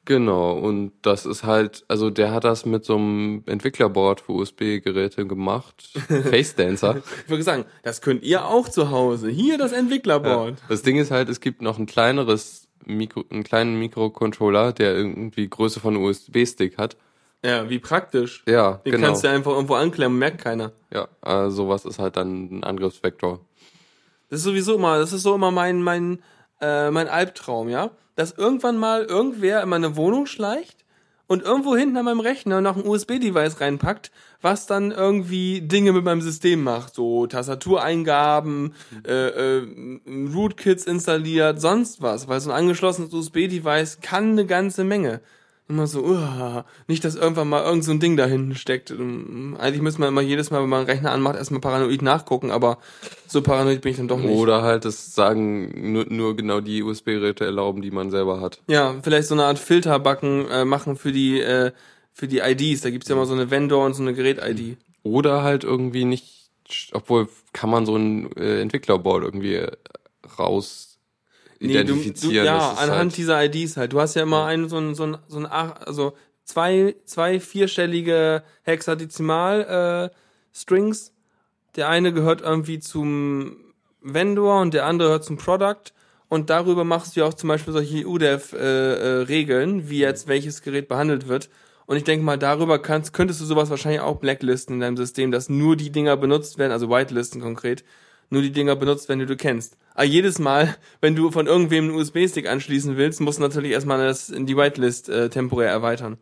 genau. 0.07 0.59
Und 0.59 0.93
das 1.03 1.27
ist 1.27 1.45
halt, 1.45 1.85
also 1.89 2.09
der 2.09 2.33
hat 2.33 2.45
das 2.45 2.65
mit 2.65 2.87
so 2.87 2.97
einem 2.97 3.43
Entwicklerboard 3.45 4.23
für 4.23 4.33
USB-Geräte 4.33 5.27
gemacht. 5.27 5.91
Face 6.31 6.55
Dancer. 6.55 7.03
Ich 7.25 7.31
würde 7.31 7.43
sagen, 7.43 7.67
das 7.83 8.01
könnt 8.01 8.23
ihr 8.23 8.47
auch 8.47 8.71
zu 8.71 8.91
Hause. 8.91 9.29
Hier 9.29 9.59
das 9.59 9.73
Entwicklerboard. 9.73 10.57
Das 10.71 10.81
Ding 10.81 10.97
ist 10.97 11.11
halt, 11.11 11.29
es 11.29 11.41
gibt 11.41 11.61
noch 11.61 11.79
ein 11.79 11.85
kleineres 11.85 12.67
Mikro, 12.87 13.25
einen 13.29 13.45
kleinen 13.45 13.79
Mikrocontroller, 13.79 14.73
der 14.73 14.97
irgendwie 14.97 15.51
Größe 15.51 15.81
von 15.81 15.97
USB-Stick 15.99 16.79
hat. 16.79 16.97
Ja, 17.45 17.69
wie 17.69 17.79
praktisch. 17.81 18.45
Ja, 18.47 18.81
Den 18.85 18.93
genau. 18.93 19.09
kannst 19.09 19.25
du 19.25 19.29
einfach 19.29 19.53
irgendwo 19.53 19.75
anklemmen, 19.75 20.19
merkt 20.19 20.39
keiner. 20.43 20.73
Ja, 20.93 21.09
äh, 21.25 21.51
sowas 21.51 21.85
ist 21.85 21.99
halt 21.99 22.17
dann 22.17 22.59
ein 22.59 22.65
Angriffsvektor. 22.65 23.41
Das 24.31 24.41
ist 24.41 24.45
sowieso 24.45 24.77
immer, 24.77 24.99
das 24.99 25.13
ist 25.13 25.23
so 25.23 25.35
immer 25.35 25.51
mein, 25.51 25.83
mein, 25.83 26.23
äh, 26.61 26.91
mein 26.91 27.09
Albtraum, 27.09 27.69
ja? 27.69 27.91
Dass 28.15 28.33
irgendwann 28.33 28.79
mal 28.79 29.05
irgendwer 29.05 29.63
in 29.63 29.69
meine 29.69 29.97
Wohnung 29.97 30.27
schleicht 30.27 30.85
und 31.27 31.43
irgendwo 31.43 31.75
hinten 31.77 31.97
an 31.97 32.05
meinem 32.05 32.21
Rechner 32.21 32.61
noch 32.61 32.77
ein 32.77 32.87
USB-Device 32.87 33.61
reinpackt, 33.61 34.13
was 34.41 34.67
dann 34.67 34.93
irgendwie 34.93 35.63
Dinge 35.63 35.93
mit 35.93 36.05
meinem 36.05 36.21
System 36.21 36.63
macht, 36.63 36.95
so 36.95 37.27
Tastatureingaben, 37.27 38.75
äh, 39.07 39.59
äh, 39.59 39.67
Rootkits 40.33 40.85
installiert, 40.85 41.61
sonst 41.61 42.03
was, 42.03 42.29
weil 42.29 42.41
so 42.41 42.51
ein 42.51 42.57
angeschlossenes 42.57 43.13
USB-Device 43.13 44.01
kann 44.01 44.33
eine 44.33 44.47
ganze 44.47 44.85
Menge. 44.85 45.21
Immer 45.73 45.87
so, 45.87 46.05
uah, 46.05 46.67
nicht, 46.87 47.03
dass 47.03 47.15
irgendwann 47.15 47.49
mal 47.49 47.65
irgend 47.65 47.83
so 47.83 47.93
ein 47.93 47.99
Ding 47.99 48.19
da 48.19 48.27
hinten 48.27 48.55
steckt. 48.57 48.91
Ähm, 48.91 49.57
Eigentlich 49.59 49.81
müsste 49.81 50.01
man 50.01 50.11
immer 50.11 50.21
jedes 50.21 50.51
Mal, 50.51 50.61
wenn 50.61 50.69
man 50.69 50.81
einen 50.81 50.91
Rechner 50.91 51.13
anmacht, 51.13 51.37
erstmal 51.37 51.63
paranoid 51.63 52.03
nachgucken, 52.03 52.51
aber 52.51 52.77
so 53.27 53.41
paranoid 53.41 53.81
bin 53.81 53.93
ich 53.93 53.97
dann 53.97 54.07
doch 54.07 54.19
nicht. 54.19 54.37
Oder 54.37 54.61
halt 54.61 54.85
das 54.85 55.15
sagen, 55.15 55.93
nur, 55.93 56.05
nur 56.11 56.37
genau 56.37 56.61
die 56.61 56.83
USB-Geräte 56.83 57.47
erlauben, 57.47 57.81
die 57.81 57.91
man 57.91 58.11
selber 58.11 58.43
hat. 58.43 58.61
Ja, 58.69 58.97
vielleicht 59.03 59.29
so 59.29 59.35
eine 59.35 59.45
Art 59.45 59.59
Filterbacken 59.59 60.47
äh, 60.51 60.67
machen 60.67 60.97
für 60.97 61.11
die 61.11 61.41
äh, 61.41 61.73
für 62.13 62.29
die 62.29 62.41
IDs. 62.41 62.83
Da 62.83 62.91
gibt's 62.91 63.09
ja 63.09 63.17
immer 63.17 63.25
so 63.25 63.33
eine 63.33 63.51
Vendor 63.51 63.87
und 63.87 63.95
so 63.95 64.03
eine 64.03 64.13
Gerät-ID. 64.13 64.77
Oder 65.05 65.43
halt 65.43 65.65
irgendwie 65.65 66.05
nicht, 66.05 66.51
obwohl 66.93 67.31
kann 67.55 67.71
man 67.71 67.87
so 67.87 67.97
ein 67.97 68.31
äh, 68.37 68.61
Entwicklerboard 68.61 69.25
irgendwie 69.25 69.55
äh, 69.55 69.73
raus 70.39 70.92
identifizieren. 71.71 72.47
ja, 72.47 72.59
Das 72.59 72.73
ist 72.75 72.79
anhand 72.85 72.99
halt, 73.13 73.17
dieser 73.17 73.45
IDs 73.45 73.77
halt. 73.77 73.93
Du 73.93 74.01
hast 74.01 74.15
ja 74.15 74.23
immer 74.23 74.45
einen 74.47 74.69
so 74.69 74.79
ein 74.79 74.95
so 74.95 75.05
ein 75.05 75.17
so 75.29 75.39
ein 75.39 75.47
ach- 75.49 75.81
also 75.87 76.15
zwei 76.45 76.95
zwei 77.05 77.41
vierstellige 77.41 78.43
Hexadezimal 78.63 80.11
äh, 80.13 80.17
Strings. 80.57 81.13
Der 81.77 81.89
eine 81.89 82.13
gehört 82.13 82.43
irgendwie 82.43 82.81
zum 82.81 83.57
Vendor 84.03 84.61
und 84.61 84.75
der 84.75 84.87
andere 84.87 85.09
gehört 85.09 85.25
zum 85.25 85.37
Product. 85.39 85.93
Und 86.29 86.49
darüber 86.51 86.85
machst 86.85 87.15
du 87.15 87.21
ja 87.21 87.27
auch 87.27 87.35
zum 87.35 87.49
Beispiel 87.49 87.73
solche 87.75 88.07
UDEV-Regeln, 88.07 89.81
äh, 89.81 89.91
wie 89.91 89.99
jetzt 89.99 90.29
welches 90.29 90.63
Gerät 90.63 90.89
behandelt 90.89 91.29
wird. 91.29 91.51
Und 91.87 91.97
ich 91.97 92.05
denke 92.05 92.25
mal, 92.25 92.39
darüber 92.39 92.79
kannst, 92.81 93.13
könntest 93.13 93.41
du 93.41 93.45
sowas 93.45 93.69
wahrscheinlich 93.69 94.01
auch 94.01 94.17
blacklisten 94.17 94.77
in 94.77 94.81
deinem 94.81 94.97
System, 94.97 95.31
dass 95.31 95.49
nur 95.51 95.77
die 95.77 95.91
Dinger 95.91 96.17
benutzt 96.17 96.57
werden, 96.57 96.73
also 96.73 96.89
whitelisten 96.89 97.41
konkret, 97.43 97.85
nur 98.31 98.41
die 98.41 98.53
Dinger 98.53 98.77
benutzt 98.77 99.09
werden, 99.09 99.21
die 99.21 99.27
du 99.27 99.37
kennst. 99.37 99.77
Aber 99.95 100.05
jedes 100.05 100.39
Mal, 100.39 100.77
wenn 101.01 101.15
du 101.15 101.31
von 101.31 101.47
irgendwem 101.47 101.89
einen 101.89 101.95
USB-Stick 101.95 102.49
anschließen 102.49 102.97
willst, 102.97 103.21
musst 103.21 103.39
du 103.39 103.43
natürlich 103.43 103.73
erstmal 103.73 104.05
das 104.05 104.31
in 104.31 104.47
die 104.47 104.57
Whitelist 104.57 105.09
äh, 105.09 105.29
temporär 105.29 105.71
erweitern. 105.71 106.19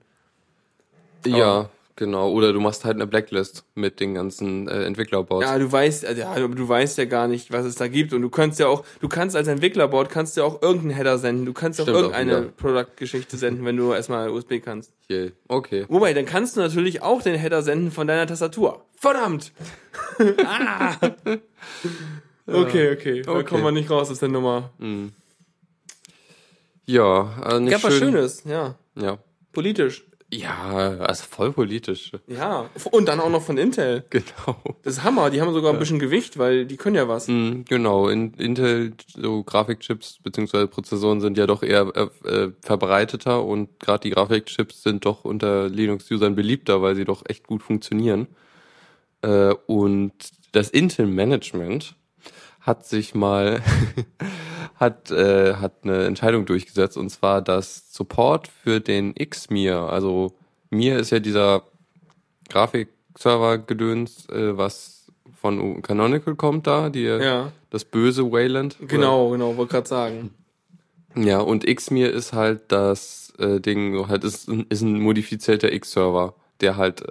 Ja, 1.26 1.68
genau. 1.96 2.30
Oder 2.30 2.52
du 2.52 2.61
machst 2.61 2.85
halt 2.85 2.96
eine 2.96 3.06
Blacklist 3.06 3.64
mit 3.74 4.00
den 4.00 4.14
ganzen 4.14 4.68
äh, 4.68 4.85
Entwicklerboards. 4.85 5.46
Ja, 5.46 5.59
du 5.59 5.70
weißt, 5.70 6.04
äh, 6.04 6.18
ja, 6.18 6.33
aber 6.33 6.48
du 6.48 6.68
weißt 6.68 6.98
ja 6.98 7.04
gar 7.04 7.28
nicht, 7.28 7.52
was 7.52 7.64
es 7.64 7.76
da 7.76 7.88
gibt. 7.88 8.12
Und 8.12 8.22
du 8.22 8.30
kannst 8.30 8.59
ja 8.59 8.66
auch, 8.66 8.85
du 9.00 9.09
kannst 9.09 9.37
als 9.37 9.48
Entwicklerboard 9.48 10.11
kannst 10.11 10.37
ja 10.37 10.44
auch 10.44 10.62
irgendeinen 10.62 10.96
Header 10.96 11.18
senden. 11.18 11.44
Du 11.44 11.52
kannst 11.52 11.80
auch 11.80 11.85
Stimmt 11.85 11.98
auch 11.98 12.02
irgendeine 12.02 12.42
wieder. 12.42 12.52
Product-Geschichte 12.56 13.37
senden, 13.37 13.64
wenn 13.64 13.76
du 13.76 13.92
erstmal 13.92 14.30
USB 14.30 14.61
kannst. 14.64 14.92
Hier. 15.09 15.33
Okay. 15.48 15.85
Wobei, 15.88 16.14
dann 16.14 16.24
kannst 16.24 16.56
du 16.56 16.61
natürlich 16.61 17.02
auch 17.02 17.22
den 17.22 17.37
Header 17.37 17.62
senden 17.62 17.90
von 17.90 18.06
deiner 18.06 18.26
Tastatur. 18.26 18.85
Verdammt! 18.96 19.52
ah. 20.44 20.96
Okay, 22.52 22.92
okay. 22.92 23.22
Da 23.22 23.32
Okay. 23.32 23.44
kommen 23.44 23.64
wir 23.64 23.72
nicht 23.72 23.90
raus 23.90 24.10
aus 24.10 24.18
der 24.20 24.28
Nummer. 24.28 24.70
Ja, 26.86 27.34
also 27.42 27.60
nicht 27.60 27.72
Gab 27.72 27.84
was 27.84 27.94
schön. 27.94 28.12
Schönes, 28.12 28.44
ja. 28.44 28.74
Ja. 28.96 29.18
Politisch. 29.52 30.04
Ja, 30.32 30.96
also 31.00 31.24
voll 31.28 31.52
politisch. 31.52 32.12
Ja. 32.28 32.70
Und 32.92 33.08
dann 33.08 33.18
auch 33.18 33.30
noch 33.30 33.42
von 33.42 33.58
Intel. 33.58 34.04
Genau. 34.10 34.56
Das 34.84 34.94
ist 34.98 35.02
Hammer. 35.04 35.28
Die 35.30 35.40
haben 35.40 35.52
sogar 35.52 35.72
ein 35.72 35.78
bisschen 35.80 35.98
Gewicht, 35.98 36.38
weil 36.38 36.66
die 36.66 36.76
können 36.76 36.94
ja 36.94 37.08
was. 37.08 37.26
Mm, 37.26 37.62
Genau, 37.68 38.08
in 38.08 38.34
Intel 38.34 38.92
so 39.08 39.42
Grafikchips 39.42 40.20
beziehungsweise 40.22 40.68
Prozessoren 40.68 41.20
sind 41.20 41.36
ja 41.36 41.48
doch 41.48 41.64
eher 41.64 41.90
äh, 42.24 42.28
äh, 42.28 42.52
verbreiteter 42.60 43.44
und 43.44 43.80
gerade 43.80 44.02
die 44.02 44.10
Grafikchips 44.10 44.84
sind 44.84 45.04
doch 45.04 45.24
unter 45.24 45.68
Linux-Usern 45.68 46.36
beliebter, 46.36 46.80
weil 46.80 46.94
sie 46.94 47.04
doch 47.04 47.24
echt 47.26 47.48
gut 47.48 47.62
funktionieren. 47.64 48.28
Äh, 49.22 49.54
und 49.66 50.12
das 50.52 50.70
Intel-Management 50.70 51.96
hat 52.61 52.87
sich 52.87 53.14
mal 53.14 53.62
hat 54.77 55.11
äh, 55.11 55.55
hat 55.55 55.73
eine 55.83 56.05
Entscheidung 56.05 56.46
durchgesetzt 56.46 56.96
und 56.96 57.11
zwar 57.11 57.42
dass 57.42 57.92
Support 57.92 58.49
für 58.49 58.81
den 58.81 59.14
Xmir, 59.14 59.81
also 59.81 60.35
Mir 60.70 60.99
ist 60.99 61.11
ja 61.11 61.18
dieser 61.18 61.62
Grafikserver-Gedöns, 62.51 64.29
äh, 64.29 64.57
was 64.57 65.11
von 65.40 65.83
Canonical 65.83 66.35
kommt 66.37 66.66
da, 66.66 66.90
die 66.90 67.03
Ja. 67.05 67.53
das 67.70 67.85
böse 67.85 68.31
Wayland. 68.31 68.77
Genau, 68.87 69.31
genau, 69.31 69.57
wollte 69.57 69.73
gerade 69.73 69.88
sagen. 69.88 70.35
Ja, 71.16 71.40
und 71.40 71.66
Xmir 71.66 72.12
ist 72.12 72.33
halt 72.33 72.62
das 72.68 73.33
äh, 73.38 73.61
Ding, 73.61 73.96
so 73.96 74.09
halt 74.09 74.23
ist, 74.23 74.49
ist 74.49 74.83
ein 74.83 75.01
modifizierter 75.01 75.73
X-Server, 75.73 76.35
der 76.61 76.77
halt 76.77 77.05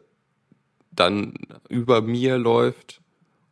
dann 0.91 1.33
über 1.69 2.01
mir 2.01 2.37
läuft 2.37 3.01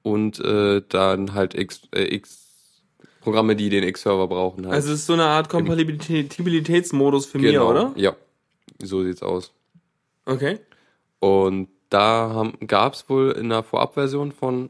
und 0.08 0.39
äh, 0.39 0.82
dann 0.88 1.34
halt 1.34 1.54
X, 1.54 1.82
äh, 1.93 2.15
X 2.15 2.48
Programme, 3.22 3.58
die 3.58 3.70
den 3.70 3.84
X-Server 3.84 4.28
brauchen 4.28 4.65
halt. 4.65 4.76
Also 4.76 4.93
es 4.93 5.00
ist 5.00 5.06
so 5.08 5.13
eine 5.13 5.26
Art 5.26 5.50
Kompatibilitätsmodus 5.50 7.26
für 7.26 7.39
mir, 7.39 7.52
Genau, 7.52 7.70
oder? 7.70 7.91
Ja, 7.98 8.15
so 8.82 9.04
sieht's 9.04 9.22
aus. 9.22 9.52
Okay. 10.26 10.60
Und 11.20 11.67
da 11.89 12.32
haben, 12.34 12.54
gab's 12.65 13.10
wohl 13.10 13.32
in 13.32 13.50
der 13.50 13.63
Vorabversion 13.63 14.32
von 14.32 14.70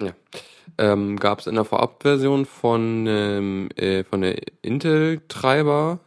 ja, 0.00 0.12
ähm, 0.78 1.20
gab's 1.20 1.46
in 1.46 1.54
der 1.54 1.64
Vorabversion 1.64 2.46
von 2.46 3.06
ähm, 3.06 3.68
äh, 3.76 4.02
von 4.02 4.22
der 4.22 4.38
Intel-Treiber 4.62 6.00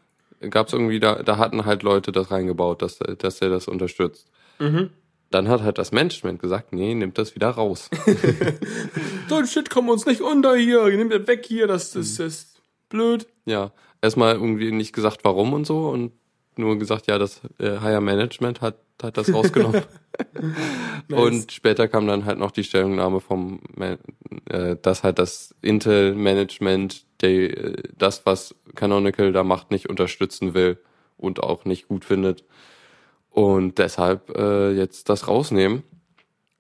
gab's 0.50 0.74
irgendwie 0.74 1.00
da 1.00 1.24
da 1.24 1.38
hatten 1.38 1.66
halt 1.66 1.84
Leute 1.84 2.12
das 2.12 2.32
reingebaut, 2.32 2.82
dass 2.82 3.00
dass 3.00 3.42
er 3.42 3.50
das 3.50 3.68
unterstützt. 3.68 4.30
Mhm. 4.60 4.90
Dann 5.30 5.50
hat 5.50 5.62
halt 5.62 5.78
das 5.78 5.92
Management 5.92 6.40
gesagt, 6.42 6.72
nee, 6.74 6.94
nimmt 6.94 7.18
das 7.18 7.36
wieder 7.36 7.50
raus. 7.50 7.90
So 9.30 9.36
ein 9.36 9.46
Shit 9.46 9.70
kommen 9.70 9.90
uns 9.90 10.06
nicht 10.06 10.22
unter 10.22 10.56
hier. 10.56 10.86
Nimm 10.88 11.10
das 11.10 11.28
weg 11.28 11.46
hier, 11.46 11.68
das, 11.68 11.92
das, 11.92 12.16
das 12.16 12.26
ist 12.26 12.62
blöd. 12.90 13.28
ja, 13.46 13.72
erstmal 14.02 14.36
irgendwie 14.36 14.72
nicht 14.72 14.94
gesagt, 14.94 15.20
warum 15.24 15.52
und 15.54 15.68
so 15.68 15.90
und 15.90 16.14
nur 16.56 16.78
gesagt, 16.80 17.08
ja, 17.08 17.18
das 17.20 17.42
äh, 17.60 17.80
Higher 17.80 18.02
Management 18.02 18.62
hat 18.62 18.78
hat 19.02 19.16
das 19.18 19.32
rausgenommen. 19.32 19.84
Und 21.12 21.52
später 21.52 21.88
kam 21.88 22.08
dann 22.08 22.26
halt 22.26 22.40
noch 22.40 22.50
die 22.50 22.64
Stellungnahme 22.64 23.20
vom, 23.22 23.60
Man- 23.76 24.00
äh, 24.50 24.76
dass 24.82 25.04
halt 25.04 25.20
das 25.20 25.54
Intel-Management 25.62 27.06
die, 27.22 27.52
äh, 27.52 27.84
das, 27.98 28.26
was 28.26 28.56
Canonical 28.74 29.32
da 29.32 29.44
macht, 29.44 29.70
nicht 29.70 29.88
unterstützen 29.90 30.56
will 30.56 30.80
und 31.18 31.42
auch 31.44 31.66
nicht 31.66 31.88
gut 31.88 32.06
findet. 32.06 32.44
Und 33.38 33.78
deshalb 33.78 34.36
äh, 34.36 34.72
jetzt 34.72 35.10
das 35.10 35.28
rausnehmen, 35.28 35.84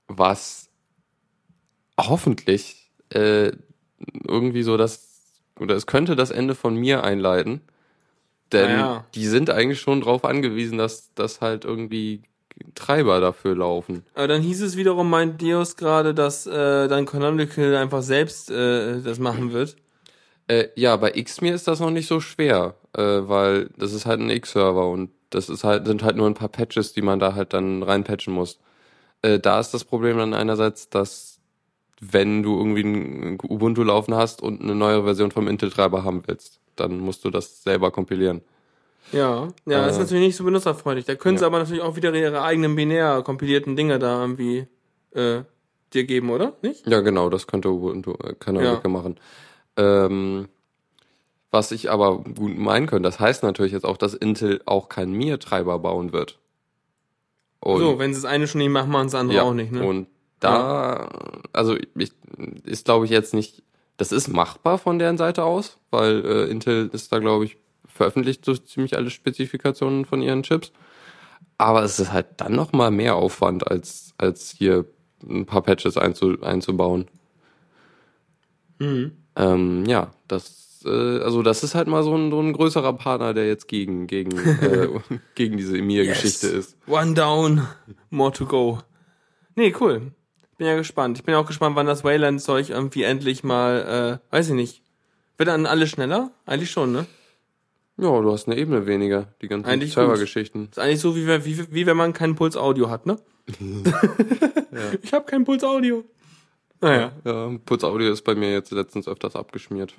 was 0.08 0.70
hoffentlich 2.00 2.92
äh, 3.10 3.52
irgendwie 4.28 4.62
so 4.62 4.78
das, 4.78 5.42
oder 5.60 5.74
es 5.74 5.88
könnte 5.88 6.16
das 6.16 6.30
Ende 6.30 6.54
von 6.54 6.76
mir 6.76 7.04
einleiten. 7.04 7.62
Denn 8.52 8.74
Naja. 8.74 9.06
die 9.16 9.26
sind 9.26 9.50
eigentlich 9.50 9.82
schon 9.82 10.02
drauf 10.02 10.24
angewiesen, 10.24 10.78
dass, 10.78 11.12
dass 11.16 11.42
halt 11.42 11.66
irgendwie 11.66 12.22
Treiber 12.76 13.22
dafür 13.22 13.56
laufen. 13.56 14.06
Aber 14.13 14.28
dann 14.28 14.44
hieß 14.44 14.62
es 14.62 14.78
wiederum, 14.78 15.10
meint 15.10 15.42
Dios 15.42 15.78
gerade, 15.78 16.13
dass 16.13 16.46
äh, 16.46 16.88
dann 16.88 17.08
Canonical 17.08 17.76
einfach 17.76 18.04
selbst 18.04 18.52
äh, 18.52 19.02
das 19.02 19.18
machen 19.18 19.52
wird. 19.52 19.78
Äh, 20.46 20.68
ja, 20.76 20.96
bei 20.98 21.10
Xmir 21.10 21.56
ist 21.56 21.68
das 21.68 21.80
noch 21.80 21.90
nicht 21.90 22.08
so 22.08 22.20
schwer, 22.20 22.76
äh, 22.94 23.02
weil 23.02 23.72
das 23.80 23.94
ist 23.94 24.06
halt 24.06 24.20
ein 24.20 24.30
X-Server 24.30 24.88
und 24.88 25.10
das 25.30 25.50
ist 25.50 25.63
halt, 25.63 25.86
sind 25.88 26.04
halt 26.04 26.16
nur 26.16 26.28
ein 26.28 26.34
paar 26.34 26.50
Patches, 26.50 26.94
die 26.94 27.02
man 27.02 27.20
da 27.20 27.36
halt 27.36 27.54
dann 27.54 27.84
reinpatchen 27.84 28.34
muss. 28.34 28.60
Äh, 29.22 29.40
da 29.40 29.60
ist 29.60 29.74
das 29.74 29.84
Problem 29.84 30.18
dann 30.18 30.34
einerseits, 30.34 30.90
dass 30.90 31.40
wenn 32.00 32.44
du 32.44 32.58
irgendwie 32.58 32.84
ein 32.84 33.38
Ubuntu 33.44 33.84
laufen 33.84 34.16
hast 34.16 34.42
und 34.42 34.62
eine 34.62 34.76
neue 34.76 35.04
Version 35.04 35.32
vom 35.32 35.48
Intel-Treiber 35.48 36.04
haben 36.04 36.24
willst, 36.28 36.60
dann 36.76 37.00
musst 37.00 37.26
du 37.26 37.30
das 37.32 37.63
selber 37.63 37.92
kompilieren. 37.92 38.42
Ja, 39.12 39.48
ja, 39.66 39.86
Äh, 39.86 39.90
ist 39.90 40.00
natürlich 40.00 40.28
nicht 40.28 40.36
so 40.36 40.44
benutzerfreundlich. 40.44 41.06
Da 41.06 41.16
können 41.16 41.38
sie 41.38 41.44
ja. 41.44 41.48
aber 41.48 41.60
natürlich 41.60 41.82
auch 41.82 41.96
wieder 41.96 42.13
ihre 42.13 42.42
eigenen 42.44 42.76
binär 42.76 43.22
kompilierten 43.24 43.76
Dinge 43.76 44.00
da 44.00 44.22
irgendwie 44.22 44.68
äh, 45.13 45.42
dir 45.94 46.04
geben, 46.04 46.30
oder? 46.30 46.54
Nicht? 46.62 46.86
Ja, 46.86 47.00
genau, 47.02 47.30
das 47.30 47.48
könnte 47.48 47.70
Ubuntu 47.70 48.12
äh, 48.24 48.34
Canonical 48.38 48.82
Ja. 48.84 48.90
machen. 48.90 49.20
Ähm, 49.78 50.50
was 51.52 51.72
ich 51.72 51.90
aber 51.90 52.20
gut 52.20 52.58
meinen 52.58 52.88
könnte, 52.88 53.08
das 53.08 53.20
heißt 53.20 53.44
natürlich 53.44 53.72
jetzt 53.72 53.86
auch, 53.86 53.98
dass 53.98 54.14
Intel 54.14 54.62
auch 54.66 54.90
keinen 54.90 55.14
Mir-Treiber 55.14 55.80
bauen 55.80 56.12
wird. 56.12 56.40
Und 57.60 57.80
so, 57.80 58.00
wenn 58.00 58.14
sie 58.14 58.22
das 58.22 58.30
eine 58.30 58.48
schon 58.48 58.60
nicht 58.60 58.70
machen, 58.70 58.92
machen 58.92 59.10
sie 59.10 59.14
das 59.14 59.22
andere 59.22 59.38
ja, 59.38 59.44
auch 59.44 59.54
nicht, 59.54 59.72
ne? 59.72 59.86
Und 59.86 60.08
da, 60.40 61.10
also 61.54 61.76
ich, 61.96 62.12
ist 62.64 62.86
glaube 62.86 63.06
ich 63.06 63.12
jetzt 63.12 63.34
nicht, 63.34 63.64
das 63.98 64.12
ist 64.12 64.28
machbar 64.28 64.78
von 64.78 65.00
deren 65.00 65.18
Seite 65.18 65.44
aus, 65.44 65.80
weil 65.90 66.24
äh, 66.26 66.52
Intel 66.52 66.90
ist 66.94 67.12
da 67.12 67.20
glaube 67.20 67.46
ich 67.46 67.58
veröffentlicht 67.88 68.46
so 68.46 68.56
ziemlich 68.56 68.96
alle 68.96 69.10
Spezifikationen 69.10 70.06
von 70.06 70.22
ihren 70.22 70.44
Chips. 70.44 70.72
Aber 71.58 71.82
es 71.82 72.00
ist 72.00 72.12
halt 72.12 72.28
dann 72.38 72.54
noch 72.54 72.72
mal 72.72 72.92
mehr 72.92 73.16
Aufwand 73.16 73.68
als 73.68 74.14
als 74.20 74.52
hier 74.52 74.86
ein 75.28 75.48
paar 75.48 75.64
Patches 75.64 75.98
einzu, 75.98 76.40
einzubauen. 76.42 77.08
Mhm. 78.80 79.12
Ähm, 79.36 79.86
ja, 79.86 80.12
das 80.28 80.67
äh, 80.88 81.23
also 81.23 81.41
das 81.43 81.63
ist 81.63 81.76
halt 81.76 81.88
mal 81.88 82.04
so 82.04 82.15
ein, 82.15 82.32
so 82.32 82.39
ein 82.39 82.54
größerer 82.54 82.93
Partner, 82.93 83.34
der 83.34 83.47
jetzt 83.47 83.67
gegen 83.67 84.08
gegen 84.08 84.38
äh, 84.38 84.88
gegen 85.36 85.58
diese 85.58 85.78
Mir-Geschichte 85.82 86.47
Yes. 86.47 86.56
ist. 86.56 86.78
One 86.88 87.13
down, 87.13 87.67
more 88.10 88.32
to 88.32 88.45
go. 88.45 88.80
Nee, 89.56 89.73
cool. 89.80 90.12
Bin 90.58 90.67
ja 90.67 90.76
gespannt. 90.76 91.17
Ich 91.19 91.23
bin 91.23 91.36
auch 91.36 91.45
gespannt, 91.45 91.76
wann 91.76 91.86
das 91.86 92.04
Wayland-Zeug 92.04 92.69
irgendwie 92.69 93.04
endlich 93.04 93.43
mal, 93.43 94.19
äh, 94.32 94.34
weiß 94.36 94.50
ich 94.50 94.56
nicht. 94.56 94.82
Wird 95.38 95.50
dann 95.50 95.65
alles 95.67 95.89
schneller? 95.91 96.32
Eigentlich 96.47 96.71
schon, 96.71 96.91
ne? 96.91 97.06
Ja, 97.97 98.21
du 98.21 98.32
hast 98.32 98.47
eine 98.47 98.58
Ebene 98.58 98.86
weniger, 98.88 99.28
die 99.41 99.47
ganzen 99.47 99.82
Servergeschichten. 99.88 100.69
Ist 100.69 100.80
eigentlich 100.80 101.00
so, 101.00 101.15
wie, 101.15 101.28
wie, 101.28 101.73
wie 101.73 101.86
wenn 101.86 101.97
man 101.97 102.13
keinen 102.13 102.36
Puls 102.36 102.56
Audio 102.58 102.89
hat, 102.89 103.06
ne? 103.06 103.17
Ich 105.02 105.13
habe 105.13 105.26
keinen 105.26 105.45
Puls 105.45 105.63
Audio. 105.63 106.04
Naja. 106.82 107.12
Ja, 107.26 107.52
Putz 107.65 107.84
Audio 107.84 108.12
ist 108.12 108.21
bei 108.23 108.36
mir 108.36 108.52
jetzt 108.52 108.71
letztens 108.71 109.08
öfters 109.08 109.36
abgeschmiert. 109.36 109.93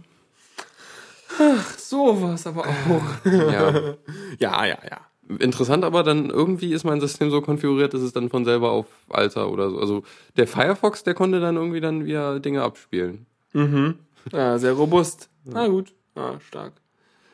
So 1.77 2.23
was 2.23 2.47
aber 2.47 2.67
auch. 2.67 3.25
Ja. 3.25 3.95
ja, 4.39 4.67
ja, 4.67 4.79
ja. 4.91 5.01
Interessant, 5.39 5.85
aber 5.85 6.03
dann 6.03 6.31
irgendwie 6.31 6.73
ist 6.73 6.85
mein 6.85 7.01
System 7.01 7.31
so 7.31 7.43
konfiguriert, 7.43 7.93
dass 7.93 8.01
es 8.01 8.13
dann 8.13 8.31
von 8.31 8.45
selber 8.45 8.71
auf 8.71 8.87
Alter 9.11 9.51
oder 9.51 9.71
so. 9.71 9.79
Also 9.79 10.03
der 10.37 10.47
Firefox, 10.47 11.03
der 11.05 11.15
konnte 11.15 11.39
dann 11.41 11.57
irgendwie 11.57 11.81
dann 11.81 12.07
wieder 12.07 12.41
Dinge 12.41 12.63
abspielen. 12.63 13.27
Mhm. 13.53 13.99
Ja, 14.33 14.59
sehr 14.59 14.73
robust. 14.73 15.29
Na 15.45 15.69
gut. 15.69 15.93
Ja, 16.17 16.41
stark. 16.41 16.73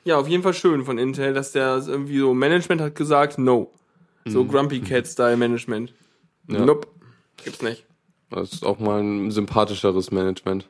Ja, 0.05 0.19
auf 0.19 0.29
jeden 0.29 0.43
Fall 0.43 0.55
schön 0.55 0.85
von 0.85 0.99
Intel, 0.99 1.33
dass 1.33 1.53
der 1.53 1.83
irgendwie 1.87 2.19
so 2.19 2.35
Management 2.35 2.81
hat 2.81 2.95
gesagt, 2.95 3.39
no. 3.39 3.71
So 4.27 4.45
Grumpy 4.45 4.81
Cat 4.81 5.07
Style 5.07 5.37
Management. 5.37 5.93
Ja. 6.49 6.65
Nope. 6.65 6.89
Gibt's 7.43 7.63
nicht. 7.63 7.85
Das 8.31 8.53
ist 8.53 8.65
auch 8.65 8.79
mal 8.79 9.03
ein 9.03 9.31
sympathischeres 9.31 10.11
Management. 10.11 10.67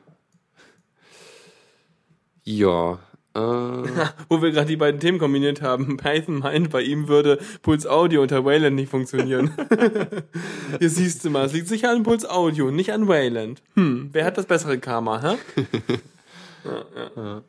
Ja. 2.43 2.99
Äh, 3.35 3.39
Wo 4.29 4.41
wir 4.41 4.51
gerade 4.51 4.67
die 4.67 4.77
beiden 4.77 4.99
Themen 4.99 5.19
kombiniert 5.19 5.61
haben. 5.61 5.97
Python 5.97 6.39
meint, 6.39 6.69
bei 6.69 6.81
ihm 6.81 7.07
würde 7.07 7.39
Puls 7.61 7.85
Audio 7.85 8.21
unter 8.21 8.45
Wayland 8.45 8.75
nicht 8.75 8.89
funktionieren. 8.89 9.51
Hier 10.79 10.89
siehst 10.89 11.25
du 11.25 11.29
mal, 11.29 11.45
es 11.45 11.53
liegt 11.53 11.67
sicher 11.67 11.91
an 11.91 12.03
Puls 12.03 12.27
Audio, 12.27 12.71
nicht 12.71 12.93
an 12.93 13.07
Wayland. 13.07 13.61
Hm, 13.75 14.09
wer 14.13 14.25
hat 14.25 14.37
das 14.37 14.45
bessere 14.45 14.79
Karma, 14.79 15.21
hä? 15.21 15.37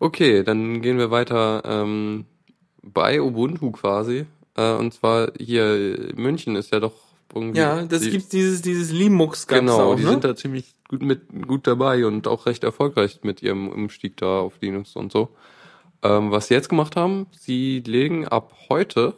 okay, 0.00 0.42
dann 0.42 0.80
gehen 0.80 0.98
wir 0.98 1.10
weiter 1.10 1.62
ähm, 1.66 2.24
bei 2.82 3.20
Ubuntu 3.20 3.70
quasi. 3.72 4.24
Äh, 4.56 4.72
und 4.72 4.94
zwar 4.94 5.32
hier 5.38 6.10
München 6.16 6.56
ist 6.56 6.72
ja 6.72 6.80
doch 6.80 7.07
irgendwie. 7.34 7.60
Ja, 7.60 7.82
das 7.82 8.02
die, 8.02 8.10
gibt's 8.10 8.28
dieses, 8.28 8.62
dieses 8.62 8.92
Linux 8.92 9.46
gab's 9.46 9.60
Genau, 9.60 9.92
auch, 9.92 9.96
die 9.96 10.04
ne? 10.04 10.10
sind 10.10 10.24
da 10.24 10.36
ziemlich 10.36 10.74
gut 10.88 11.02
mit 11.02 11.46
gut 11.46 11.66
dabei 11.66 12.06
und 12.06 12.26
auch 12.26 12.46
recht 12.46 12.64
erfolgreich 12.64 13.20
mit 13.22 13.42
ihrem 13.42 13.68
Umstieg 13.68 14.16
da 14.16 14.40
auf 14.40 14.54
Linux 14.60 14.96
und 14.96 15.12
so. 15.12 15.28
Ähm, 16.02 16.30
was 16.30 16.48
sie 16.48 16.54
jetzt 16.54 16.68
gemacht 16.68 16.96
haben, 16.96 17.26
sie 17.38 17.82
legen 17.86 18.26
ab 18.26 18.54
heute, 18.68 19.14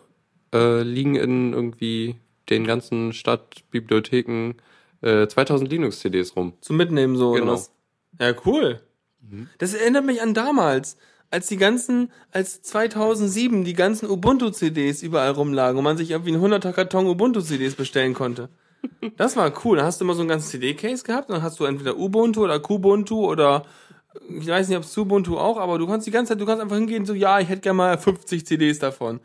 äh, 0.53 0.83
liegen 0.83 1.15
in 1.15 1.53
irgendwie 1.53 2.17
den 2.49 2.67
ganzen 2.67 3.13
Stadtbibliotheken 3.13 4.55
äh, 5.03 5.27
2000 5.27 5.71
Linux-CDs 5.71 6.37
rum. 6.37 6.55
Zum 6.61 6.77
Mitnehmen 6.77 7.17
so, 7.17 7.33
Genau. 7.33 7.61
Ja, 8.19 8.35
cool. 8.45 8.81
Das 9.59 9.75
erinnert 9.75 10.05
mich 10.05 10.21
an 10.23 10.35
damals, 10.35 10.97
als 11.31 11.47
die 11.47 11.57
ganzen, 11.57 12.11
als 12.33 12.63
2007 12.63 13.65
die 13.65 13.75
ganzen 13.75 14.11
Ubuntu-CDs 14.11 15.03
überall 15.03 15.31
rumlagen 15.31 15.79
und 15.79 15.85
man 15.85 15.97
sich 15.97 16.11
irgendwie 16.11 16.35
einen 16.35 16.45
100er 16.45 16.73
Karton 16.73 17.07
Ubuntu-CDs 17.07 17.75
bestellen 17.75 18.15
konnte. 18.15 18.49
Das 19.17 19.37
war 19.37 19.53
cool. 19.65 19.77
Da 19.77 19.85
hast 19.85 20.01
du 20.01 20.05
immer 20.05 20.15
so 20.15 20.23
ein 20.23 20.29
ganzes 20.29 20.51
CD-Case 20.51 21.05
gehabt 21.05 21.29
und 21.29 21.37
dann 21.37 21.43
hast 21.43 21.61
du 21.61 21.65
entweder 21.65 21.97
Ubuntu 21.97 22.43
oder 22.43 22.59
Kubuntu 22.61 23.27
oder 23.27 23.65
ich 24.29 24.49
weiß 24.49 24.69
nicht, 24.69 24.79
ob 24.79 24.85
es 24.85 24.97
Ubuntu 24.99 25.39
auch, 25.39 25.59
aber 25.59 25.79
du 25.79 25.87
kannst 25.87 26.07
die 26.07 26.11
ganze 26.11 26.31
Zeit, 26.31 26.41
du 26.41 26.47
kannst 26.47 26.61
einfach 26.61 26.77
hingehen 26.77 27.07
so, 27.07 27.15
ja, 27.15 27.39
ich 27.39 27.49
hätte 27.49 27.61
gerne 27.61 27.77
mal 27.77 27.99
50 27.99 28.45
CDs 28.45 28.79
davon. 28.79 29.21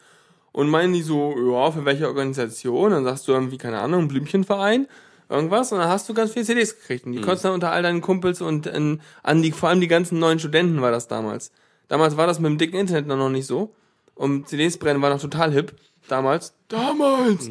Und 0.51 0.69
meinen 0.69 0.93
die 0.93 1.01
so, 1.01 1.33
ja, 1.51 1.71
für 1.71 1.85
welche 1.85 2.07
Organisation? 2.07 2.91
Dann 2.91 3.03
sagst 3.03 3.27
du 3.27 3.33
irgendwie, 3.33 3.57
keine 3.57 3.79
Ahnung, 3.79 4.03
ein 4.03 4.07
Blümchenverein, 4.07 4.87
irgendwas, 5.27 5.71
und 5.71 5.79
dann 5.79 5.89
hast 5.89 6.07
du 6.07 6.13
ganz 6.13 6.31
viele 6.31 6.45
CDs 6.45 6.79
gekriegt. 6.79 7.05
Und 7.05 7.13
die 7.13 7.19
konntest 7.19 7.43
du 7.43 7.47
dann 7.47 7.55
unter 7.55 7.71
all 7.71 7.83
deinen 7.83 8.01
Kumpels 8.01 8.41
und 8.41 8.67
in, 8.67 9.01
an 9.23 9.41
die, 9.41 9.51
vor 9.51 9.69
allem 9.69 9.81
die 9.81 9.87
ganzen 9.87 10.19
neuen 10.19 10.39
Studenten 10.39 10.81
war 10.81 10.91
das 10.91 11.07
damals. 11.07 11.51
Damals 11.87 12.17
war 12.17 12.27
das 12.27 12.39
mit 12.39 12.49
dem 12.49 12.57
dicken 12.57 12.77
Internet 12.77 13.07
noch 13.07 13.29
nicht 13.29 13.45
so. 13.45 13.73
Und 14.15 14.47
CDs 14.47 14.77
brennen 14.77 15.01
war 15.01 15.09
noch 15.09 15.21
total 15.21 15.51
hip. 15.51 15.73
Damals. 16.07 16.53
Damals! 16.67 17.49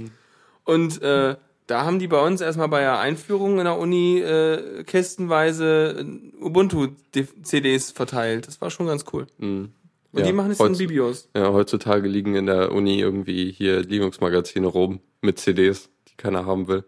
Und 0.65 1.03
äh, 1.03 1.37
da 1.67 1.85
haben 1.85 1.99
die 1.99 2.09
bei 2.09 2.25
uns 2.25 2.41
erstmal 2.41 2.69
bei 2.69 2.81
der 2.81 2.99
Einführung 2.99 3.59
in 3.59 3.65
der 3.65 3.79
Uni 3.79 4.19
äh, 4.21 4.85
kistenweise 4.85 5.97
äh, 5.99 6.45
Ubuntu-CDs 6.45 7.91
verteilt. 7.93 8.47
Das 8.47 8.61
war 8.61 8.71
schon 8.71 8.87
ganz 8.87 9.05
cool. 9.13 9.27
Und 10.13 10.21
Ja, 10.21 10.23
die 10.27 10.33
machen 10.33 10.53
es 10.53 10.61
in 10.61 10.77
Bibios. 10.77 11.29
Ja, 11.35 11.53
heutzutage 11.53 12.09
liegen 12.09 12.35
in 12.35 12.47
der 12.47 12.73
Uni 12.73 13.01
irgendwie 13.01 13.51
hier 13.51 13.81
Linux-Magazine 13.81 14.67
rum 14.67 15.01
mit 15.23 15.39
CDs, 15.39 15.91
die 16.09 16.17
keiner 16.17 16.47
haben 16.47 16.69
will. 16.69 16.85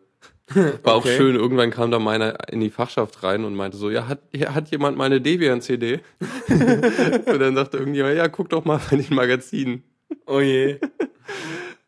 War 0.85 0.95
auch 0.95 0.99
Okay. 1.05 1.17
schön, 1.17 1.35
irgendwann 1.35 1.71
kam 1.71 1.91
da 1.91 1.99
meiner 1.99 2.49
in 2.53 2.61
die 2.61 2.71
Fachschaft 2.71 3.23
rein 3.23 3.45
und 3.45 3.55
meinte 3.55 3.77
so, 3.77 3.91
ja, 3.91 4.07
hat, 4.07 4.21
hat 4.47 4.71
jemand 4.71 4.97
meine 4.97 5.21
Debian-CD? 5.21 6.01
und 6.49 7.39
dann 7.41 7.55
sagte 7.57 7.79
irgendjemand, 7.79 8.17
ja, 8.17 8.29
guck 8.29 8.49
doch 8.51 8.65
mal 8.65 8.81
bei 8.91 8.97
den 8.97 9.15
Magazinen. 9.15 9.83
Oh 10.27 10.41
je. 10.41 10.79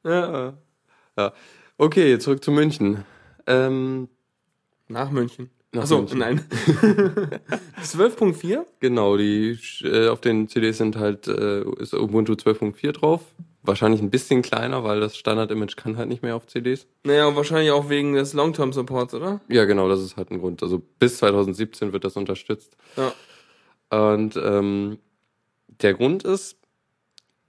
Ja. 0.05 0.55
ja. 1.17 1.33
Okay, 1.77 2.19
zurück 2.19 2.43
zu 2.43 2.51
München. 2.51 3.05
Ähm, 3.47 4.09
Nach 4.89 5.11
München. 5.11 5.51
Nach 5.73 5.83
Achso, 5.83 5.99
München. 5.99 6.19
nein. 6.19 6.41
12.4? 7.85 8.65
genau, 8.81 9.17
die 9.17 9.59
äh, 9.85 10.09
auf 10.09 10.21
den 10.21 10.49
CDs 10.49 10.79
sind 10.79 10.97
halt 10.97 11.29
äh, 11.29 11.63
ist 11.79 11.95
Ubuntu 11.95 12.33
12.4 12.33 12.93
drauf. 12.93 13.21
Wahrscheinlich 13.69 14.01
ein 14.01 14.09
bisschen 14.09 14.41
kleiner, 14.41 14.83
weil 14.83 14.99
das 14.99 15.19
Standard-Image 15.19 15.77
kann 15.77 15.99
halt 15.99 16.09
nicht 16.09 16.23
mehr 16.23 16.35
auf 16.35 16.47
CDs. 16.47 16.87
Naja, 17.05 17.27
und 17.27 17.37
wahrscheinlich 17.37 17.71
auch 17.71 17.91
wegen 17.91 18.15
des 18.15 18.33
Long-Term-Supports, 18.33 19.13
oder? 19.13 19.43
Ja, 19.51 19.67
genau, 19.67 19.91
das 19.91 20.01
ist 20.01 20.17
halt 20.17 20.31
ein 20.31 20.39
Grund. 20.39 20.63
Also 20.63 20.81
bis 20.99 21.19
2017 21.19 21.93
wird 21.93 22.03
das 22.03 22.17
unterstützt. 22.17 22.79
Ja. 22.97 23.13
Und 23.91 24.39
ähm, 24.43 24.97
der 25.83 25.93
Grund 25.93 26.25
ist, 26.25 26.57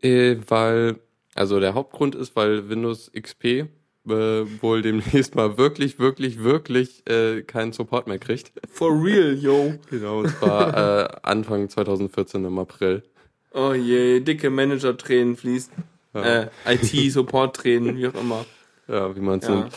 äh, 0.01 0.36
weil, 0.49 0.99
also 1.36 1.62
der 1.62 1.73
Hauptgrund 1.73 2.15
ist, 2.15 2.36
weil 2.36 2.67
Windows 2.67 3.10
XP 3.17 3.45
äh, 3.45 3.67
wohl 4.05 4.82
demnächst 4.82 5.36
mal 5.36 5.58
wirklich, 5.58 5.99
wirklich, 5.99 6.43
wirklich 6.43 7.10
äh, 7.10 7.43
keinen 7.43 7.71
Support 7.71 8.08
mehr 8.08 8.19
kriegt. 8.19 8.51
For 8.69 8.91
real, 8.91 9.36
yo. 9.36 9.75
Genau, 9.89 10.19
und 10.19 10.32
zwar 10.32 10.75
äh, 10.75 11.08
Anfang 11.23 11.69
2014 11.69 12.43
im 12.43 12.60
April. 12.60 13.03
Oh 13.53 13.71
je, 13.71 14.19
dicke 14.19 14.49
Manager-Tränen 14.49 15.38
fließen. 15.38 15.71
Äh, 16.23 16.49
IT-Support-Tränen, 16.65 17.97
wie 17.97 18.08
auch 18.08 18.15
immer. 18.15 18.45
Ja, 18.88 19.15
wie 19.15 19.19
man 19.19 19.38
es 19.38 19.47
Ja. 19.47 19.55
nennt. 19.55 19.73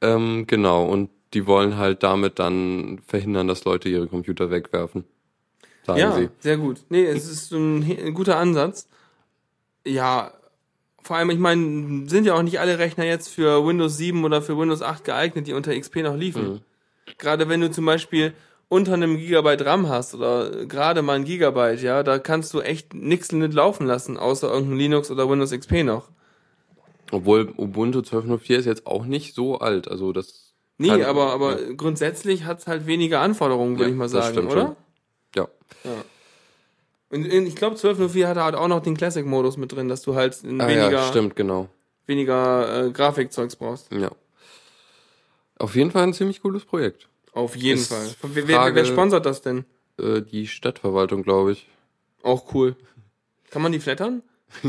Ähm, 0.00 0.44
genau, 0.48 0.86
und 0.86 1.08
die 1.34 1.46
wollen 1.46 1.76
halt 1.76 2.02
damit 2.02 2.40
dann 2.40 2.98
verhindern, 3.06 3.46
dass 3.46 3.64
Leute 3.64 3.88
ihre 3.88 4.08
Computer 4.08 4.50
wegwerfen. 4.50 5.04
Sagen 5.86 6.00
Ja, 6.00 6.12
sie. 6.12 6.28
sehr 6.40 6.56
gut. 6.56 6.82
Nee, 6.88 7.04
es 7.04 7.28
ist 7.30 7.52
ein, 7.52 7.84
ein 7.84 8.12
guter 8.12 8.38
Ansatz. 8.38 8.88
Ja, 9.86 10.32
vor 11.00 11.16
allem, 11.16 11.30
ich 11.30 11.38
meine, 11.38 12.08
sind 12.08 12.24
ja 12.26 12.34
auch 12.34 12.42
nicht 12.42 12.58
alle 12.58 12.80
Rechner 12.80 13.04
jetzt 13.04 13.28
für 13.28 13.64
Windows 13.64 13.96
7 13.96 14.24
oder 14.24 14.42
für 14.42 14.58
Windows 14.58 14.82
8 14.82 15.04
geeignet, 15.04 15.46
die 15.46 15.52
unter 15.52 15.78
XP 15.78 16.02
noch 16.02 16.16
liefen. 16.16 16.54
Mhm. 16.54 16.60
Gerade 17.18 17.48
wenn 17.48 17.60
du 17.60 17.70
zum 17.70 17.86
Beispiel 17.86 18.34
unter 18.68 18.94
einem 18.94 19.16
Gigabyte 19.18 19.64
RAM 19.64 19.88
hast 19.88 20.14
oder 20.14 20.66
gerade 20.66 21.02
mal 21.02 21.14
ein 21.14 21.24
Gigabyte, 21.24 21.82
ja, 21.82 22.02
da 22.02 22.18
kannst 22.18 22.52
du 22.54 22.60
echt 22.60 22.94
nix 22.94 23.30
nicht 23.32 23.52
laufen 23.54 23.86
lassen, 23.86 24.16
außer 24.16 24.52
irgendein 24.52 24.78
Linux 24.78 25.10
oder 25.10 25.28
Windows 25.30 25.52
XP 25.52 25.84
noch. 25.84 26.08
Obwohl 27.12 27.52
Ubuntu 27.56 28.00
12.04 28.00 28.56
ist 28.56 28.64
jetzt 28.66 28.86
auch 28.86 29.04
nicht 29.04 29.34
so 29.34 29.58
alt. 29.58 29.88
Also 29.88 30.12
das. 30.12 30.54
Nee, 30.78 31.04
aber, 31.04 31.30
aber 31.32 31.56
grundsätzlich 31.76 32.44
hat's 32.44 32.66
halt 32.66 32.86
weniger 32.86 33.20
Anforderungen, 33.20 33.76
würde 33.78 33.84
Ja, 33.84 33.90
ich 33.90 33.96
mal 33.96 34.08
sagen, 34.08 34.32
stimmt 34.34 34.50
oder? 34.52 34.60
schon. 34.62 34.76
Ja. 35.36 35.48
Und 37.10 37.24
in, 37.24 37.46
ich 37.46 37.54
glaube, 37.54 37.76
12.04 37.76 38.26
hat 38.26 38.36
halt 38.36 38.56
auch 38.56 38.66
noch 38.68 38.82
den 38.82 38.96
Classic-Modus 38.96 39.56
mit 39.56 39.70
drin, 39.72 39.88
dass 39.88 40.02
du 40.02 40.16
halt 40.16 40.36
Ah, 40.44 40.66
weniger, 40.66 40.90
ja, 40.90 41.06
stimmt, 41.08 41.36
genau. 41.36 41.68
weniger 42.06 42.86
äh, 42.86 42.90
Grafikzeugs 42.90 43.54
brauchst. 43.56 43.92
Ja. 43.92 44.10
Auf 45.58 45.76
jeden 45.76 45.92
Fall 45.92 46.02
ein 46.02 46.12
ziemlich 46.14 46.42
cooles 46.42 46.64
Projekt. 46.64 47.08
Auf 47.36 47.54
jeden 47.54 47.78
Ist 47.78 47.92
Fall. 47.92 48.08
Wer, 48.22 48.48
wer, 48.48 48.74
wer 48.74 48.84
sponsert 48.86 49.26
das 49.26 49.42
denn? 49.42 49.66
Äh, 50.00 50.22
die 50.22 50.46
Stadtverwaltung, 50.46 51.22
glaube 51.22 51.52
ich. 51.52 51.68
Auch 52.22 52.54
cool. 52.54 52.76
Kann 53.50 53.60
man 53.60 53.72
die 53.72 53.78
flattern? 53.78 54.22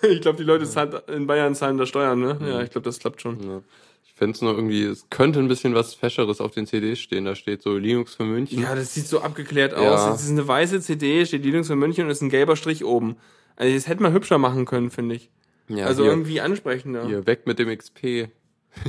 ich 0.00 0.20
glaube, 0.22 0.38
die 0.38 0.44
Leute 0.44 0.64
zahlen, 0.64 0.94
in 1.08 1.26
Bayern 1.26 1.54
zahlen 1.54 1.76
da 1.76 1.84
Steuern, 1.84 2.18
ne? 2.18 2.38
Ja, 2.40 2.62
ich 2.62 2.70
glaube, 2.70 2.86
das 2.86 2.98
klappt 2.98 3.20
schon. 3.20 3.46
Ja. 3.46 3.60
Ich 4.02 4.14
fände 4.14 4.34
es 4.34 4.40
nur 4.40 4.54
irgendwie, 4.54 4.84
es 4.84 5.10
könnte 5.10 5.38
ein 5.38 5.48
bisschen 5.48 5.74
was 5.74 5.92
Fescheres 5.92 6.40
auf 6.40 6.52
den 6.52 6.66
CDs 6.66 6.98
stehen. 6.98 7.26
Da 7.26 7.34
steht 7.34 7.60
so 7.60 7.76
Linux 7.76 8.14
für 8.14 8.24
München. 8.24 8.62
Ja, 8.62 8.74
das 8.74 8.94
sieht 8.94 9.06
so 9.06 9.20
abgeklärt 9.20 9.74
aus. 9.74 9.82
Ja. 9.82 10.08
Das 10.12 10.22
ist 10.22 10.30
eine 10.30 10.48
weiße 10.48 10.80
CD, 10.80 11.26
steht 11.26 11.44
Linux 11.44 11.66
für 11.66 11.76
München 11.76 12.06
und 12.06 12.10
ist 12.10 12.22
ein 12.22 12.30
gelber 12.30 12.56
Strich 12.56 12.86
oben. 12.86 13.18
Also 13.56 13.74
das 13.74 13.86
hätte 13.86 14.02
man 14.02 14.14
hübscher 14.14 14.38
machen 14.38 14.64
können, 14.64 14.90
finde 14.90 15.16
ich. 15.16 15.28
Ja, 15.68 15.84
also 15.84 16.04
hier, 16.04 16.12
irgendwie 16.12 16.40
ansprechender. 16.40 17.06
hier, 17.06 17.26
weg 17.26 17.42
mit 17.44 17.58
dem 17.58 17.68
XP. 17.76 18.30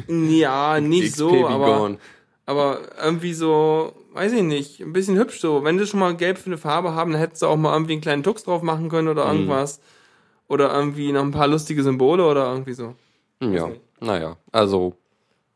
Ja, 0.07 0.79
nicht 0.79 1.15
so, 1.15 1.31
be 1.31 1.47
aber, 1.47 1.77
gone. 1.77 1.97
aber 2.45 2.79
irgendwie 3.03 3.33
so, 3.33 3.93
weiß 4.13 4.31
ich 4.33 4.43
nicht, 4.43 4.79
ein 4.81 4.93
bisschen 4.93 5.17
hübsch 5.17 5.39
so. 5.39 5.63
Wenn 5.63 5.77
die 5.77 5.85
schon 5.87 5.99
mal 5.99 6.15
gelb 6.15 6.37
für 6.37 6.47
eine 6.47 6.57
Farbe 6.57 6.93
haben, 6.93 7.11
dann 7.11 7.19
hättest 7.21 7.41
du 7.41 7.47
auch 7.47 7.57
mal 7.57 7.73
irgendwie 7.73 7.93
einen 7.93 8.01
kleinen 8.01 8.23
Tux 8.23 8.43
drauf 8.43 8.61
machen 8.61 8.89
können 8.89 9.05
Mhm. 9.07 9.11
oder 9.11 9.31
irgendwas. 9.31 9.79
Oder 10.47 10.73
irgendwie 10.73 11.11
noch 11.13 11.21
ein 11.21 11.31
paar 11.31 11.47
lustige 11.47 11.81
Symbole 11.83 12.25
oder 12.25 12.51
irgendwie 12.51 12.73
so. 12.73 12.95
Ja, 13.41 13.67
nicht. 13.67 13.81
naja, 14.01 14.37
also 14.51 14.95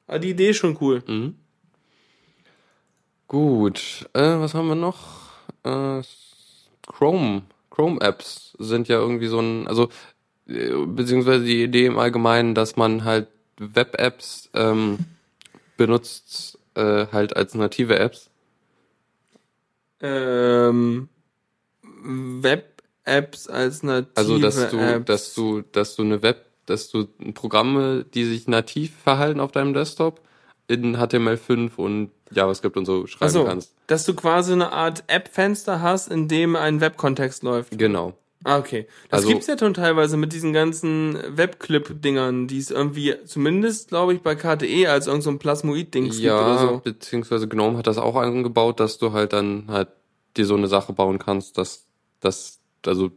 Aber 0.07 0.19
die 0.19 0.29
Idee 0.29 0.49
ist 0.51 0.57
schon 0.57 0.77
cool. 0.81 1.03
Mhm. 1.07 1.35
Gut, 3.27 4.07
äh, 4.13 4.21
was 4.39 4.53
haben 4.53 4.67
wir 4.67 4.75
noch? 4.75 4.97
Äh, 5.63 6.01
Chrome, 6.88 7.41
Chrome-Apps 7.71 8.55
sind 8.59 8.88
ja 8.88 8.97
irgendwie 8.99 9.27
so 9.27 9.39
ein, 9.39 9.67
also 9.67 9.89
äh, 10.47 10.69
beziehungsweise 10.85 11.43
die 11.43 11.63
Idee 11.63 11.88
im 11.88 11.97
Allgemeinen, 11.97 12.53
dass 12.53 12.75
man 12.75 13.03
halt 13.03 13.27
Web-Apps 13.57 14.49
ähm, 14.53 14.99
benutzt, 15.77 16.57
äh, 16.75 17.07
halt 17.11 17.35
als 17.35 17.53
native 17.53 17.97
Apps. 17.97 18.29
Ähm, 20.01 21.09
Web-Apps 21.83 23.47
als 23.47 23.83
native 23.83 24.11
Also 24.15 24.37
dass 24.39 24.69
du, 24.69 24.77
Apps. 24.77 25.05
dass 25.05 25.33
du, 25.33 25.61
dass 25.71 25.95
du 25.95 26.03
eine 26.03 26.21
Web, 26.21 26.45
dass 26.65 26.89
du 26.89 27.05
Programme, 27.33 28.05
die 28.13 28.25
sich 28.25 28.47
nativ 28.47 28.93
verhalten 29.03 29.39
auf 29.39 29.51
deinem 29.51 29.73
Desktop 29.73 30.21
in 30.67 30.97
HTML5 30.97 31.75
und 31.75 32.11
JavaScript 32.31 32.75
und 32.75 32.85
so 32.85 33.05
schreiben 33.07 33.25
Achso, 33.25 33.45
kannst. 33.45 33.73
dass 33.87 34.05
du 34.05 34.15
quasi 34.15 34.51
eine 34.53 34.71
Art 34.71 35.03
App-Fenster 35.08 35.81
hast, 35.81 36.12
in 36.12 36.27
dem 36.27 36.56
ein 36.56 36.81
Web-Kontext 36.81 37.43
läuft. 37.43 37.77
Genau. 37.77 38.17
Ah, 38.48 38.60
okay. 38.60 38.85
Das 39.10 39.17
Also- 39.21 39.29
gibt's 39.29 39.48
ja 39.48 39.58
schon 39.58 39.73
teilweise 39.73 40.17
mit 40.17 40.31
diesen 40.31 40.54
ganzen 40.54 41.17
Webclip-Dingern, 41.35 42.48
die 42.48 42.60
es 42.60 42.69
irgendwie, 42.69 43.15
zumindest 43.25 43.89
glaube 43.89 44.13
ich 44.13 44.21
bei 44.21 44.35
KTE 44.35 44.87
als 44.87 45.08
irgend 45.08 45.23
so 45.23 45.31
ein 45.31 45.39
Plasmoid-Dings 45.39 46.15
gibt 46.17 46.25
Ja, 46.27 46.39
oder 46.39 46.58
so. 46.60 46.81
beziehungsweise 46.83 47.48
Gnome 47.48 47.77
hat 47.79 47.87
das 47.87 47.98
auch 47.98 48.15
eingebaut, 48.15 48.79
dass 48.79 49.00
du 49.00 49.13
halt 49.13 49.33
dann 49.33 49.65
halt 49.67 49.87
dir 50.37 50.46
so 50.46 50.56
eine 50.56 50.67
Sache 50.67 50.93
bauen 50.93 51.17
kannst, 51.17 51.58
dass 51.58 51.85
das, 52.19 52.60
also 52.85 53.10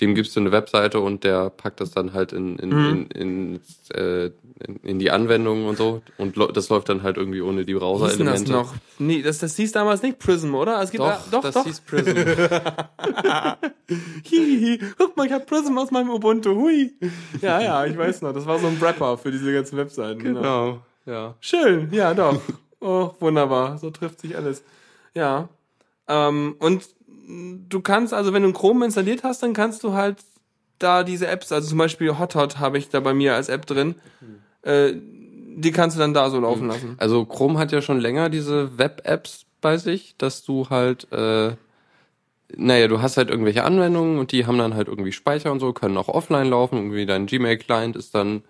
dem 0.00 0.14
gibst 0.14 0.36
du 0.36 0.40
eine 0.40 0.52
Webseite 0.52 1.00
und 1.00 1.24
der 1.24 1.48
packt 1.50 1.80
das 1.80 1.90
dann 1.90 2.12
halt 2.12 2.32
in, 2.32 2.58
in, 2.58 2.68
Mhm. 2.68 3.06
in, 3.14 3.54
in, 3.54 3.60
äh, 3.94 4.26
in, 4.66 4.76
in 4.82 4.98
die 4.98 5.10
Anwendungen 5.10 5.66
und 5.66 5.76
so. 5.78 6.02
Und 6.18 6.36
das 6.54 6.68
läuft 6.68 6.88
dann 6.90 7.02
halt 7.02 7.16
irgendwie 7.16 7.40
ohne 7.40 7.64
die 7.64 7.72
denn 7.72 7.80
das 7.80 7.80
Browser-Elemente. 7.82 8.52
noch? 8.52 8.74
Nee, 8.98 9.22
das, 9.22 9.38
das 9.38 9.56
hieß 9.56 9.72
damals 9.72 10.02
nicht 10.02 10.18
Prism, 10.18 10.54
oder? 10.54 10.82
Es 10.82 10.90
gibt 10.90 11.02
Doch, 11.02 11.08
ja, 11.08 11.24
doch, 11.30 11.42
das 11.42 11.54
doch. 11.54 11.64
hieß 11.64 11.80
Prism. 11.80 12.10
Hihihi, 14.24 14.78
guck 14.98 15.16
mal, 15.16 15.26
ich 15.26 15.32
hab 15.32 15.46
Prism 15.46 15.76
aus 15.78 15.90
meinem 15.90 16.10
Ubuntu. 16.10 16.54
Hui. 16.54 16.92
Ja, 17.40 17.60
ja, 17.60 17.84
ich 17.86 17.96
weiß 17.96 18.22
noch. 18.22 18.32
Das 18.32 18.46
war 18.46 18.58
so 18.58 18.66
ein 18.66 18.80
Wrapper 18.80 19.16
für 19.18 19.30
diese 19.30 19.52
ganzen 19.52 19.76
Webseiten. 19.78 20.18
Genau. 20.22 20.40
genau, 20.40 20.78
ja. 21.06 21.34
Schön, 21.40 21.88
ja, 21.92 22.14
doch. 22.14 22.40
Oh, 22.80 23.10
wunderbar. 23.20 23.78
So 23.78 23.90
trifft 23.90 24.20
sich 24.20 24.36
alles. 24.36 24.62
Ja. 25.14 25.48
Ähm, 26.08 26.56
und 26.58 26.86
du 27.26 27.80
kannst, 27.80 28.14
also 28.14 28.32
wenn 28.32 28.42
du 28.42 28.52
Chrome 28.52 28.84
installiert 28.84 29.22
hast, 29.24 29.42
dann 29.42 29.52
kannst 29.52 29.82
du 29.82 29.92
halt 29.94 30.18
da 30.78 31.02
diese 31.02 31.26
Apps, 31.26 31.52
also 31.52 31.68
zum 31.68 31.78
Beispiel 31.78 32.18
HotHot 32.18 32.58
habe 32.58 32.78
ich 32.78 32.88
da 32.90 33.00
bei 33.00 33.14
mir 33.14 33.34
als 33.34 33.48
App 33.48 33.66
drin, 33.66 33.94
äh, 34.62 34.92
die 35.58 35.72
kannst 35.72 35.96
du 35.96 36.00
dann 36.00 36.12
da 36.12 36.28
so 36.30 36.38
laufen 36.38 36.68
lassen. 36.68 36.94
Also 36.98 37.24
Chrome 37.24 37.58
hat 37.58 37.72
ja 37.72 37.80
schon 37.80 37.98
länger 37.98 38.28
diese 38.28 38.78
Web-Apps 38.78 39.46
bei 39.62 39.78
sich, 39.78 40.14
dass 40.18 40.44
du 40.44 40.68
halt, 40.68 41.10
äh, 41.12 41.52
naja, 42.54 42.88
du 42.88 43.00
hast 43.00 43.16
halt 43.16 43.30
irgendwelche 43.30 43.64
Anwendungen 43.64 44.18
und 44.18 44.32
die 44.32 44.46
haben 44.46 44.58
dann 44.58 44.74
halt 44.74 44.88
irgendwie 44.88 45.12
Speicher 45.12 45.50
und 45.50 45.60
so, 45.60 45.72
können 45.72 45.96
auch 45.96 46.08
offline 46.08 46.48
laufen. 46.50 46.76
Irgendwie 46.76 47.06
dein 47.06 47.26
Gmail-Client 47.26 47.96
ist 47.96 48.14
dann 48.14 48.42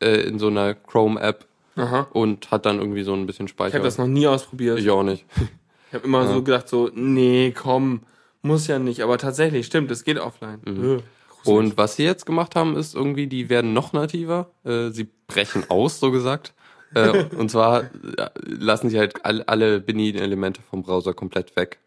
äh, 0.00 0.22
in 0.22 0.38
so 0.38 0.48
einer 0.48 0.74
Chrome-App 0.74 1.46
und 2.12 2.50
hat 2.50 2.64
dann 2.66 2.78
irgendwie 2.78 3.02
so 3.02 3.12
ein 3.14 3.26
bisschen 3.26 3.46
Speicher. 3.46 3.68
Ich 3.68 3.74
habe 3.74 3.84
das 3.84 3.98
noch 3.98 4.06
nie 4.06 4.26
ausprobiert. 4.26 4.78
ich 4.78 4.88
auch 4.90 5.02
nicht. 5.04 5.24
Ich 5.88 5.94
habe 5.96 6.08
immer 6.08 6.24
Ja. 6.24 6.32
so 6.32 6.42
gedacht, 6.42 6.68
so, 6.68 6.90
nee, 6.92 7.52
komm, 7.56 8.00
muss 8.44 8.66
ja 8.66 8.78
nicht. 8.78 9.00
Aber 9.00 9.18
tatsächlich, 9.18 9.66
stimmt, 9.66 9.90
es 9.90 10.04
geht 10.04 10.18
offline. 10.18 10.60
Äh, 10.66 10.70
gruselig. 10.70 11.02
Und 11.44 11.76
was 11.76 11.96
sie 11.96 12.04
jetzt 12.04 12.26
gemacht 12.26 12.54
haben, 12.56 12.76
ist 12.76 12.94
irgendwie, 12.94 13.26
die 13.26 13.48
werden 13.48 13.72
noch 13.72 13.92
nativer. 13.92 14.50
Äh, 14.64 14.90
sie 14.90 15.08
brechen 15.26 15.68
aus, 15.68 15.98
so 16.00 16.10
gesagt. 16.10 16.54
Äh, 16.94 17.24
und 17.36 17.50
zwar 17.50 17.82
äh, 17.82 17.88
lassen 18.44 18.90
sie 18.90 18.98
halt 18.98 19.24
all, 19.24 19.42
alle 19.42 19.80
Bedienelemente 19.80 20.60
vom 20.62 20.82
Browser 20.82 21.14
komplett 21.14 21.56
weg. 21.56 21.78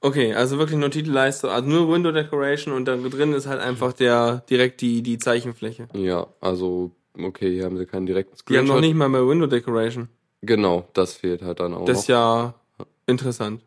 Okay, 0.00 0.34
also 0.34 0.58
wirklich 0.58 0.78
nur 0.78 0.90
Titelleiste, 0.90 1.50
also 1.50 1.68
nur 1.68 1.92
Window 1.92 2.12
Decoration 2.12 2.74
und 2.74 2.84
dann 2.84 3.08
drin 3.10 3.32
ist 3.32 3.46
halt 3.46 3.60
einfach 3.60 3.92
der 3.92 4.42
direkt 4.48 4.80
die 4.80 5.02
die 5.02 5.18
Zeichenfläche. 5.18 5.88
Ja, 5.94 6.26
also, 6.40 6.92
okay, 7.18 7.54
hier 7.54 7.64
haben 7.64 7.78
sie 7.78 7.86
keinen 7.86 8.06
direkten 8.06 8.34
Die 8.48 8.56
haben 8.58 8.66
Screenshot. 8.66 8.74
noch 8.76 8.80
nicht 8.82 8.94
mal 8.94 9.08
mehr 9.08 9.26
Window 9.26 9.46
Decoration. 9.46 10.08
Genau, 10.42 10.86
das 10.92 11.14
fehlt 11.14 11.42
halt 11.42 11.60
dann 11.60 11.74
auch 11.74 11.86
Das 11.86 12.00
ist 12.00 12.08
ja 12.08 12.54
interessant. 13.06 13.62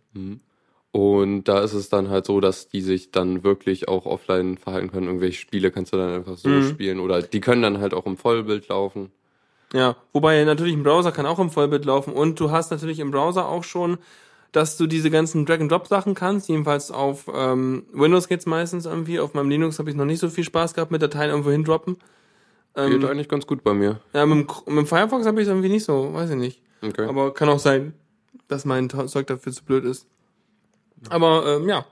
Und 0.91 1.43
da 1.43 1.61
ist 1.61 1.73
es 1.73 1.89
dann 1.89 2.09
halt 2.09 2.25
so, 2.25 2.39
dass 2.39 2.67
die 2.67 2.81
sich 2.81 3.11
dann 3.11 3.43
wirklich 3.43 3.87
auch 3.87 4.05
offline 4.07 4.57
verhalten 4.57 4.89
können. 4.91 5.05
Irgendwelche 5.05 5.39
Spiele 5.39 5.69
kannst 5.69 5.93
du 5.93 5.97
dann 5.97 6.09
einfach 6.13 6.37
so 6.37 6.49
Mhm. 6.49 6.63
spielen 6.69 6.99
oder 6.99 7.21
die 7.21 7.41
können 7.41 7.61
dann 7.61 7.79
halt 7.79 7.93
auch 7.93 8.05
im 8.07 8.17
Vollbild 8.17 8.67
laufen. 8.69 9.11
Ja, 9.71 9.95
wobei 10.13 10.43
natürlich 10.45 10.73
im 10.73 10.81
Browser 10.81 11.11
kann 11.11 11.27
auch 11.27 11.37
im 11.37 11.51
Vollbild 11.51 11.85
laufen 11.85 12.11
und 12.13 12.39
du 12.39 12.49
hast 12.49 12.71
natürlich 12.71 12.97
im 12.99 13.11
Browser 13.11 13.47
auch 13.47 13.63
schon, 13.63 13.99
dass 14.51 14.77
du 14.77 14.87
diese 14.87 15.11
ganzen 15.11 15.45
Drag-and-Drop-Sachen 15.45 16.15
kannst. 16.15 16.49
Jedenfalls 16.49 16.89
auf 16.89 17.29
ähm, 17.31 17.83
Windows 17.93 18.27
geht's 18.27 18.47
meistens 18.47 18.87
irgendwie. 18.87 19.19
Auf 19.19 19.35
meinem 19.35 19.51
Linux 19.51 19.77
habe 19.77 19.91
ich 19.91 19.95
noch 19.95 20.05
nicht 20.05 20.17
so 20.19 20.27
viel 20.29 20.43
Spaß 20.43 20.73
gehabt 20.73 20.89
mit 20.91 21.03
Dateien 21.03 21.29
irgendwo 21.29 21.51
hindroppen. 21.51 21.97
Geht 22.75 22.93
Ähm, 23.03 23.05
eigentlich 23.05 23.29
ganz 23.29 23.45
gut 23.45 23.63
bei 23.63 23.75
mir. 23.75 23.99
ja, 24.13 24.25
mit, 24.25 24.47
mit 24.65 24.77
dem 24.77 24.87
Firefox 24.87 25.27
habe 25.27 25.39
ich 25.39 25.47
irgendwie 25.47 25.69
nicht 25.69 25.83
so, 25.85 26.15
weiß 26.15 26.31
ich 26.31 26.35
nicht. 26.35 26.61
Okay. 26.81 27.05
Aber 27.07 27.31
kann 27.35 27.49
auch 27.49 27.59
sein, 27.59 27.93
dass 28.47 28.65
mein 28.65 28.89
Zeug 28.89 29.27
dafür 29.27 29.53
zu 29.53 29.63
blöd 29.63 29.85
ist. 29.85 30.07
Aber 31.09 31.45
ähm, 31.57 31.69
ja, 31.69 31.85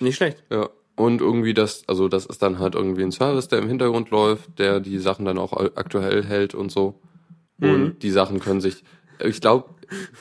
nicht 0.00 0.16
schlecht. 0.16 0.42
Ja. 0.50 0.68
Und 0.96 1.20
irgendwie 1.20 1.54
das, 1.54 1.82
also 1.88 2.08
das 2.08 2.24
ist 2.26 2.40
dann 2.42 2.58
halt 2.60 2.74
irgendwie 2.76 3.02
ein 3.02 3.10
Service, 3.12 3.48
der 3.48 3.58
im 3.58 3.68
Hintergrund 3.68 4.10
läuft, 4.10 4.58
der 4.58 4.78
die 4.80 4.98
Sachen 4.98 5.24
dann 5.24 5.38
auch 5.38 5.52
aktuell 5.74 6.24
hält 6.24 6.54
und 6.54 6.70
so. 6.70 7.00
Mhm. 7.58 7.70
Und 7.72 8.02
die 8.02 8.10
Sachen 8.10 8.38
können 8.38 8.60
sich, 8.60 8.84
ich 9.18 9.40
glaube, 9.40 9.70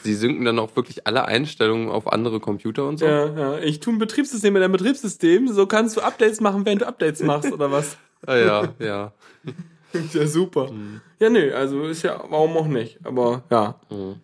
sie 0.01 0.16
synken 0.16 0.45
dann 0.45 0.58
auch 0.60 0.76
wirklich 0.76 1.06
alle 1.06 1.26
Einstellungen 1.26 1.89
auf 1.89 2.12
andere 2.12 2.39
Computer 2.39 2.88
und 2.88 2.97
so. 2.97 3.06
Ja, 3.06 3.26
ja. 3.38 3.60
Ich 3.60 3.82
tue 3.82 3.93
ein 3.93 3.99
Betriebssystem 3.99 4.51
mit 4.51 4.64
einem 4.64 4.72
Betriebssystem, 4.72 5.47
so 5.47 5.68
kannst 5.68 5.95
du 5.95 6.01
Updates 6.01 6.41
machen, 6.41 6.66
während 6.66 6.82
du 6.82 6.88
Updates 6.88 7.22
machst, 7.22 7.51
oder 7.51 7.72
was? 7.72 7.97
Ah, 8.26 8.38
ja, 8.38 8.74
ja. 8.80 9.14
Ja, 10.14 10.26
super. 10.26 10.72
Ja, 11.20 11.30
nö, 11.30 11.54
also 11.54 11.84
ist 11.84 12.04
ja, 12.04 12.24
warum 12.30 12.56
auch 12.58 12.68
nicht? 12.68 13.06
Aber 13.06 13.43
ja, 13.51 13.80
Mhm. 13.91 14.16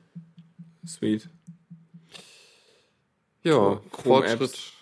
sweet. 0.88 1.30
Ja. 3.44 3.80
Fortschritt. 4.04 4.74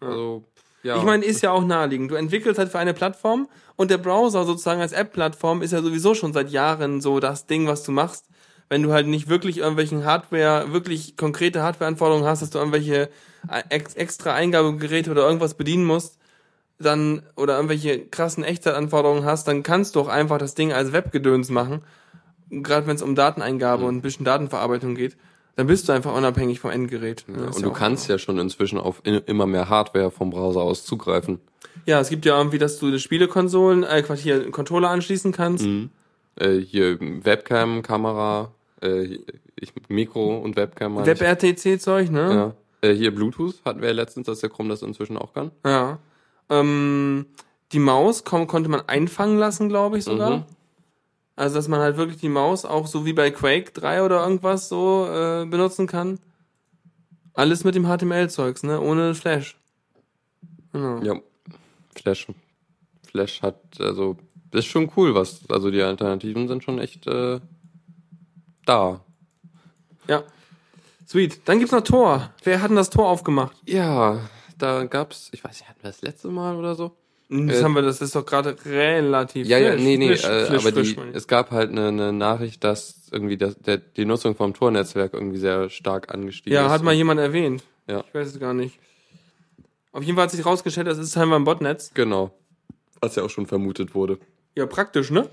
Also, 0.00 0.44
ja. 0.82 0.96
Ich 0.96 1.02
meine, 1.04 1.24
ist 1.24 1.42
ja 1.42 1.52
auch 1.52 1.64
naheliegend. 1.64 2.10
Du 2.10 2.16
entwickelst 2.16 2.58
halt 2.58 2.70
für 2.70 2.78
eine 2.78 2.94
Plattform 2.94 3.48
und 3.76 3.90
der 3.90 3.98
Browser 3.98 4.44
sozusagen 4.44 4.80
als 4.80 4.92
App-Plattform 4.92 5.62
ist 5.62 5.72
ja 5.72 5.80
sowieso 5.80 6.14
schon 6.14 6.32
seit 6.32 6.50
Jahren 6.50 7.00
so 7.00 7.20
das 7.20 7.46
Ding, 7.46 7.66
was 7.66 7.84
du 7.84 7.92
machst. 7.92 8.26
Wenn 8.68 8.82
du 8.82 8.92
halt 8.92 9.06
nicht 9.06 9.28
wirklich 9.28 9.58
irgendwelchen 9.58 10.04
Hardware, 10.04 10.72
wirklich 10.72 11.16
konkrete 11.16 11.62
Hardware-Anforderungen 11.62 12.26
hast, 12.26 12.42
dass 12.42 12.50
du 12.50 12.58
irgendwelche 12.58 13.10
ex 13.68 13.94
extra 13.94 14.34
Eingabegeräte 14.34 15.10
oder 15.10 15.26
irgendwas 15.26 15.54
bedienen 15.54 15.84
musst, 15.84 16.18
dann, 16.78 17.22
oder 17.36 17.56
irgendwelche 17.56 18.06
krassen 18.06 18.44
Echtzeitanforderungen 18.44 19.24
hast, 19.24 19.46
dann 19.46 19.62
kannst 19.62 19.94
du 19.94 20.00
auch 20.00 20.08
einfach 20.08 20.38
das 20.38 20.54
Ding 20.54 20.72
als 20.72 20.92
Webgedöns 20.92 21.50
machen. 21.50 21.82
Gerade 22.50 22.86
wenn 22.86 22.96
es 22.96 23.02
um 23.02 23.14
Dateneingabe 23.14 23.84
und 23.84 23.96
ein 23.96 24.02
bisschen 24.02 24.24
Datenverarbeitung 24.24 24.94
geht, 24.94 25.16
dann 25.56 25.66
bist 25.66 25.88
du 25.88 25.92
einfach 25.92 26.14
unabhängig 26.14 26.60
vom 26.60 26.70
Endgerät. 26.70 27.24
ja, 27.28 27.34
Das 27.34 27.50
ist 27.50 27.56
und 27.56 27.62
ja 27.62 27.68
du 27.68 27.74
kannst 27.74 28.08
ja 28.08 28.18
schon 28.18 28.38
inzwischen 28.38 28.78
auf 28.78 29.02
immer 29.04 29.46
mehr 29.46 29.68
Hardware 29.68 30.10
vom 30.10 30.30
Browser 30.30 30.60
aus 30.62 30.84
zugreifen. 30.84 31.40
Ja, 31.86 32.00
es 32.00 32.08
gibt 32.08 32.24
ja 32.24 32.36
irgendwie, 32.38 32.58
dass 32.58 32.78
du 32.78 32.96
Spielekonsolen, 32.98 33.82
äh, 33.82 34.02
Quatsch, 34.02 34.20
hier 34.20 34.50
Controller 34.50 34.90
anschließen 34.90 35.32
kannst. 35.32 35.66
Äh, 36.36 36.58
hier 36.58 36.98
Webcam, 37.00 37.82
Kamera, 37.82 38.52
äh, 38.80 39.18
ich, 39.56 39.72
Mikro 39.88 40.38
und 40.38 40.56
Webcam. 40.56 41.04
WebRTC-Zeug, 41.04 42.10
ne? 42.10 42.54
Ja. 42.82 42.88
Äh, 42.88 42.94
hier 42.94 43.14
Bluetooth 43.14 43.56
hatten 43.64 43.80
wir 43.80 43.88
ja 43.88 43.94
letztens, 43.94 44.26
dass 44.26 44.40
der 44.40 44.50
Chrome 44.50 44.68
das 44.70 44.82
inzwischen 44.82 45.16
auch 45.16 45.32
kann. 45.32 45.50
Ja. 45.64 45.98
Ähm, 46.50 47.26
die 47.72 47.78
Maus 47.78 48.24
kon 48.24 48.46
konnte 48.46 48.68
man 48.68 48.82
einfangen 48.86 49.38
lassen, 49.38 49.68
glaube 49.68 49.98
ich 49.98 50.04
sogar. 50.04 50.38
Mhm. 50.38 50.44
Also, 51.34 51.56
dass 51.56 51.68
man 51.68 51.80
halt 51.80 51.96
wirklich 51.96 52.18
die 52.20 52.28
Maus 52.28 52.64
auch 52.64 52.86
so 52.86 53.06
wie 53.06 53.12
bei 53.12 53.30
Quake 53.30 53.72
3 53.72 54.02
oder 54.02 54.22
irgendwas 54.22 54.68
so 54.68 55.06
äh, 55.06 55.46
benutzen 55.46 55.86
kann. 55.86 56.18
Alles 57.34 57.64
mit 57.64 57.74
dem 57.74 57.86
HTML-Zeugs, 57.86 58.62
ne? 58.62 58.80
Ohne 58.80 59.14
Flash. 59.14 59.56
Genau. 60.72 61.00
Ja. 61.02 61.20
Flash. 61.94 62.26
Flash 63.06 63.42
hat, 63.42 63.56
also, 63.78 64.16
das 64.50 64.66
ist 64.66 64.70
schon 64.70 64.90
cool, 64.96 65.14
was, 65.14 65.48
also 65.50 65.70
die 65.70 65.82
Alternativen 65.82 66.48
sind 66.48 66.62
schon 66.62 66.78
echt 66.78 67.06
äh, 67.06 67.40
da. 68.66 69.00
Ja. 70.08 70.22
Sweet. 71.06 71.40
Dann 71.46 71.58
gibt's 71.58 71.72
noch 71.72 71.82
Tor. 71.82 72.30
Wer 72.42 72.62
hat 72.62 72.70
denn 72.70 72.76
das 72.76 72.90
Tor 72.90 73.08
aufgemacht? 73.08 73.56
Ja, 73.66 74.20
da 74.58 74.84
gab's, 74.84 75.30
ich 75.32 75.42
weiß 75.42 75.60
nicht, 75.60 75.68
hatten 75.68 75.82
wir 75.82 75.90
das 75.90 76.02
letzte 76.02 76.28
Mal 76.28 76.56
oder 76.56 76.74
so? 76.74 76.96
Das 77.48 77.60
Äh, 77.60 77.64
haben 77.64 77.74
wir, 77.74 77.82
das 77.82 78.00
ist 78.02 78.14
doch 78.14 78.26
gerade 78.26 78.56
relativ 78.66 79.46
Ja, 79.46 79.58
ja, 79.58 79.74
nee, 79.74 79.96
nee, 79.96 80.08
frisch, 80.08 80.24
äh, 80.24 80.46
frisch, 80.46 80.60
aber 80.66 80.72
frisch, 80.72 80.94
die, 80.96 81.00
es 81.14 81.26
gab 81.26 81.50
halt 81.50 81.70
eine, 81.70 81.88
eine 81.88 82.12
Nachricht, 82.12 82.62
dass 82.62 83.08
irgendwie 83.10 83.36
das, 83.38 83.56
der, 83.58 83.78
die 83.78 84.04
Nutzung 84.04 84.34
vom 84.34 84.52
Tor-Netzwerk 84.54 85.14
irgendwie 85.14 85.38
sehr 85.38 85.70
stark 85.70 86.12
angestiegen 86.12 86.54
Ja, 86.54 86.66
ist. 86.66 86.72
hat 86.72 86.82
mal 86.82 86.92
jemand 86.94 87.20
erwähnt. 87.20 87.62
Ja. 87.88 88.04
Ich 88.06 88.14
weiß 88.14 88.28
es 88.28 88.38
gar 88.40 88.54
nicht. 88.54 88.78
Auf 89.92 90.02
jeden 90.02 90.16
Fall 90.16 90.24
hat 90.24 90.30
sich 90.30 90.44
rausgestellt, 90.44 90.86
das 90.86 90.98
ist 90.98 91.14
scheinbar 91.14 91.38
ein 91.38 91.44
Botnetz. 91.44 91.90
Genau. 91.94 92.32
Was 93.00 93.16
ja 93.16 93.22
auch 93.22 93.30
schon 93.30 93.46
vermutet 93.46 93.94
wurde. 93.94 94.18
Ja, 94.54 94.66
praktisch, 94.66 95.10
ne? 95.10 95.28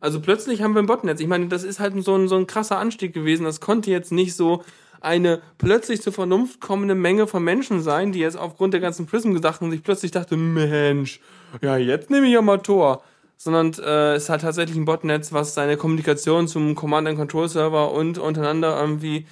Also 0.00 0.20
plötzlich 0.20 0.62
haben 0.62 0.74
wir 0.74 0.82
ein 0.82 0.86
Botnetz. 0.86 1.20
Ich 1.20 1.26
meine, 1.26 1.48
das 1.48 1.64
ist 1.64 1.80
halt 1.80 1.94
so 2.04 2.14
ein, 2.14 2.28
so 2.28 2.36
ein 2.36 2.46
krasser 2.46 2.78
Anstieg 2.78 3.14
gewesen. 3.14 3.44
Das 3.44 3.60
konnte 3.60 3.90
jetzt 3.90 4.12
nicht 4.12 4.34
so 4.36 4.62
eine 5.04 5.42
plötzlich 5.58 6.02
zur 6.02 6.12
Vernunft 6.12 6.60
kommende 6.60 6.94
Menge 6.94 7.26
von 7.26 7.44
Menschen 7.44 7.80
sein, 7.80 8.12
die 8.12 8.20
jetzt 8.20 8.36
aufgrund 8.36 8.74
der 8.74 8.80
ganzen 8.80 9.06
Prism-Sachen 9.06 9.70
sich 9.70 9.82
plötzlich 9.82 10.10
dachte, 10.10 10.36
Mensch, 10.36 11.20
ja, 11.60 11.76
jetzt 11.76 12.10
nehme 12.10 12.26
ich 12.26 12.32
ja 12.32 12.42
mal 12.42 12.58
Tor. 12.58 13.02
Sondern 13.36 13.72
äh, 13.84 14.14
es 14.14 14.24
ist 14.24 14.28
halt 14.30 14.42
tatsächlich 14.42 14.76
ein 14.76 14.84
Botnetz, 14.84 15.32
was 15.32 15.54
seine 15.54 15.76
Kommunikation 15.76 16.48
zum 16.48 16.74
Command-and-Control-Server 16.74 17.92
und 17.92 18.16
untereinander 18.16 18.80
irgendwie 18.80 19.26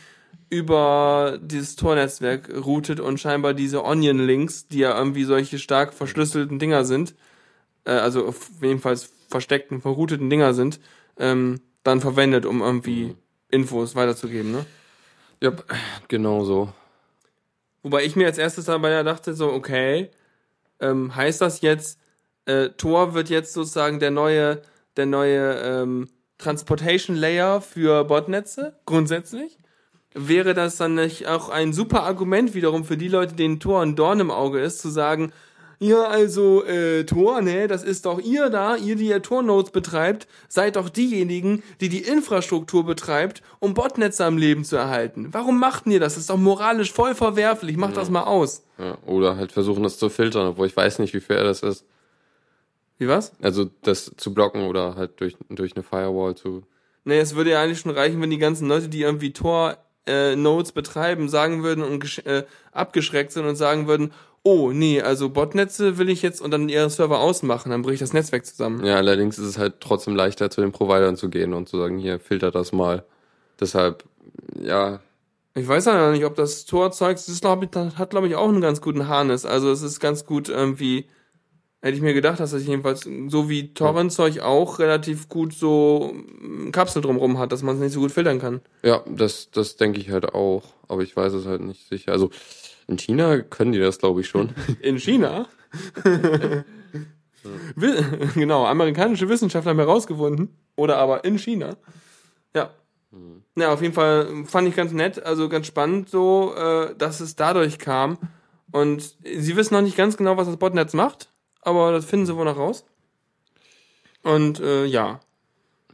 über 0.50 1.38
dieses 1.40 1.76
Tor-Netzwerk 1.76 2.50
routet 2.64 3.00
und 3.00 3.18
scheinbar 3.18 3.54
diese 3.54 3.84
Onion-Links, 3.84 4.66
die 4.68 4.80
ja 4.80 4.98
irgendwie 4.98 5.24
solche 5.24 5.58
stark 5.58 5.94
verschlüsselten 5.94 6.58
Dinger 6.58 6.84
sind, 6.84 7.14
äh, 7.84 7.92
also 7.92 8.26
auf 8.26 8.50
jedenfalls 8.60 9.10
versteckten, 9.30 9.80
verrouteten 9.80 10.28
Dinger 10.28 10.52
sind, 10.52 10.78
ähm, 11.18 11.60
dann 11.84 12.00
verwendet, 12.00 12.44
um 12.44 12.60
irgendwie 12.60 13.14
Infos 13.50 13.94
weiterzugeben. 13.96 14.52
Ne? 14.52 14.66
Ja, 15.42 15.52
genau 16.08 16.44
so. 16.44 16.72
Wobei 17.82 18.04
ich 18.04 18.16
mir 18.16 18.26
als 18.26 18.38
erstes 18.38 18.66
dabei 18.66 18.90
ja 18.90 19.02
dachte, 19.02 19.34
so, 19.34 19.52
okay, 19.52 20.10
ähm, 20.80 21.14
heißt 21.14 21.40
das 21.40 21.60
jetzt, 21.60 21.98
äh, 22.46 22.68
Tor 22.70 23.12
wird 23.12 23.28
jetzt 23.28 23.52
sozusagen 23.52 23.98
der 23.98 24.12
neue, 24.12 24.62
der 24.96 25.06
neue 25.06 25.54
ähm, 25.60 26.08
Transportation 26.38 27.16
Layer 27.16 27.60
für 27.60 28.04
Botnetze, 28.04 28.78
grundsätzlich? 28.86 29.58
wäre 30.14 30.54
das 30.54 30.76
dann 30.76 30.94
nicht 30.94 31.26
auch 31.26 31.48
ein 31.48 31.72
super 31.72 32.02
Argument 32.02 32.54
wiederum 32.54 32.84
für 32.84 32.96
die 32.96 33.08
Leute, 33.08 33.34
denen 33.34 33.60
Tor 33.60 33.82
ein 33.82 33.96
Dorn 33.96 34.20
im 34.20 34.30
Auge 34.30 34.60
ist, 34.60 34.80
zu 34.80 34.90
sagen, 34.90 35.32
ja, 35.82 36.04
also 36.04 36.64
äh, 36.64 37.04
Tor, 37.04 37.42
ne, 37.42 37.66
das 37.66 37.82
ist 37.82 38.06
doch 38.06 38.20
ihr 38.20 38.50
da, 38.50 38.76
ihr, 38.76 38.94
die 38.94 39.08
ihr 39.08 39.20
Tor-Nodes 39.20 39.72
betreibt, 39.72 40.28
seid 40.48 40.76
doch 40.76 40.88
diejenigen, 40.88 41.64
die 41.80 41.88
die 41.88 42.02
Infrastruktur 42.04 42.86
betreibt, 42.86 43.42
um 43.58 43.74
Botnetze 43.74 44.24
am 44.24 44.38
Leben 44.38 44.64
zu 44.64 44.76
erhalten. 44.76 45.30
Warum 45.32 45.58
macht 45.58 45.86
ihr 45.88 45.98
das? 45.98 46.14
Das 46.14 46.20
ist 46.20 46.30
doch 46.30 46.36
moralisch 46.36 46.92
voll 46.92 47.16
verwerflich. 47.16 47.76
Macht 47.76 47.96
das 47.96 48.10
mal 48.10 48.22
aus. 48.22 48.62
Ja, 48.78 48.96
oder 49.06 49.36
halt 49.36 49.50
versuchen, 49.50 49.82
das 49.82 49.98
zu 49.98 50.08
filtern, 50.08 50.46
obwohl 50.46 50.68
ich 50.68 50.76
weiß 50.76 51.00
nicht, 51.00 51.14
wie 51.14 51.20
fair 51.20 51.42
das 51.42 51.64
ist. 51.64 51.84
Wie 52.98 53.08
was? 53.08 53.32
Also 53.42 53.68
das 53.82 54.12
zu 54.16 54.32
blocken 54.32 54.62
oder 54.62 54.94
halt 54.94 55.20
durch, 55.20 55.36
durch 55.48 55.74
eine 55.74 55.82
Firewall 55.82 56.36
zu. 56.36 56.62
Nee, 57.04 57.18
es 57.18 57.34
würde 57.34 57.50
ja 57.50 57.60
eigentlich 57.60 57.80
schon 57.80 57.90
reichen, 57.90 58.22
wenn 58.22 58.30
die 58.30 58.38
ganzen 58.38 58.68
Leute, 58.68 58.88
die 58.88 59.02
irgendwie 59.02 59.32
Tor 59.32 59.78
äh, 60.06 60.36
Nodes 60.36 60.70
betreiben, 60.70 61.28
sagen 61.28 61.64
würden 61.64 61.82
und 61.82 62.24
äh, 62.26 62.44
abgeschreckt 62.70 63.32
sind 63.32 63.46
und 63.46 63.56
sagen 63.56 63.88
würden, 63.88 64.12
oh 64.44 64.72
nee, 64.72 65.00
also 65.00 65.28
Botnetze 65.30 65.98
will 65.98 66.08
ich 66.10 66.22
jetzt 66.22 66.40
und 66.40 66.50
dann 66.50 66.68
ihre 66.68 66.90
Server 66.90 67.20
ausmachen, 67.20 67.70
dann 67.70 67.82
bricht 67.82 68.02
das 68.02 68.12
Netzwerk 68.12 68.44
zusammen. 68.46 68.84
Ja, 68.84 68.96
allerdings 68.96 69.38
ist 69.38 69.46
es 69.46 69.58
halt 69.58 69.80
trotzdem 69.80 70.16
leichter, 70.16 70.50
zu 70.50 70.60
den 70.60 70.72
Providern 70.72 71.16
zu 71.16 71.30
gehen 71.30 71.52
und 71.54 71.68
zu 71.68 71.78
sagen, 71.78 71.98
hier, 71.98 72.18
filtert 72.20 72.54
das 72.54 72.72
mal. 72.72 73.04
Deshalb, 73.60 74.04
ja, 74.60 75.00
Ich 75.54 75.68
weiß 75.68 75.84
ja 75.86 76.10
nicht, 76.10 76.24
ob 76.24 76.34
das 76.34 76.64
Tor-Zeug, 76.64 77.18
das 77.18 77.42
hat 77.98 78.10
glaube 78.10 78.28
ich 78.28 78.36
auch 78.36 78.48
einen 78.48 78.60
ganz 78.62 78.80
guten 78.80 79.08
Harness. 79.08 79.44
Also 79.44 79.70
es 79.70 79.82
ist 79.82 80.00
ganz 80.00 80.24
gut 80.24 80.48
irgendwie, 80.48 81.06
hätte 81.82 81.96
ich 81.96 82.02
mir 82.02 82.14
gedacht, 82.14 82.40
dass 82.40 82.52
das 82.52 82.64
jedenfalls 82.64 83.08
so 83.26 83.48
wie 83.50 83.74
Torrent-Zeug 83.74 84.40
auch 84.40 84.78
relativ 84.78 85.28
gut 85.28 85.52
so 85.52 86.14
mm, 86.14 86.70
Kapsel 86.70 87.02
drumrum 87.02 87.38
hat, 87.38 87.52
dass 87.52 87.62
man 87.62 87.74
es 87.74 87.80
nicht 87.80 87.92
so 87.92 88.00
gut 88.00 88.12
filtern 88.12 88.38
kann. 88.38 88.60
ja, 88.82 89.02
das, 89.06 89.50
das 89.50 89.76
denke 89.76 90.00
ich 90.00 90.10
halt 90.10 90.32
auch. 90.32 90.62
Aber 90.88 91.02
ich 91.02 91.16
weiß 91.16 91.32
es 91.34 91.44
halt 91.44 91.60
nicht 91.60 91.88
sicher. 91.88 92.12
Also 92.12 92.30
in 92.86 92.98
China 92.98 93.40
können 93.40 93.72
die 93.72 93.80
das, 93.80 93.98
glaube 93.98 94.20
ich, 94.20 94.28
schon. 94.28 94.50
In 94.80 94.98
China? 94.98 95.46
Genau, 98.34 98.66
amerikanische 98.66 99.28
Wissenschaftler 99.28 99.70
haben 99.70 99.78
herausgefunden. 99.78 100.56
Oder 100.76 100.98
aber 100.98 101.24
in 101.24 101.38
China. 101.38 101.76
Ja. 102.54 102.70
Ja, 103.56 103.72
auf 103.72 103.82
jeden 103.82 103.94
Fall 103.94 104.44
fand 104.46 104.68
ich 104.68 104.76
ganz 104.76 104.92
nett, 104.92 105.20
also 105.24 105.48
ganz 105.48 105.66
spannend 105.66 106.08
so, 106.08 106.54
äh, 106.56 106.94
dass 106.96 107.18
es 107.18 107.34
dadurch 107.34 107.80
kam. 107.80 108.16
Und 108.70 109.16
sie 109.24 109.56
wissen 109.56 109.74
noch 109.74 109.82
nicht 109.82 109.96
ganz 109.96 110.16
genau, 110.16 110.36
was 110.36 110.46
das 110.46 110.56
Botnetz 110.56 110.94
macht, 110.94 111.31
aber 111.62 111.92
das 111.92 112.04
finden 112.04 112.26
sie 112.26 112.36
wohl 112.36 112.44
noch 112.44 112.58
raus. 112.58 112.84
Und 114.22 114.60
äh, 114.60 114.84
ja. 114.84 115.20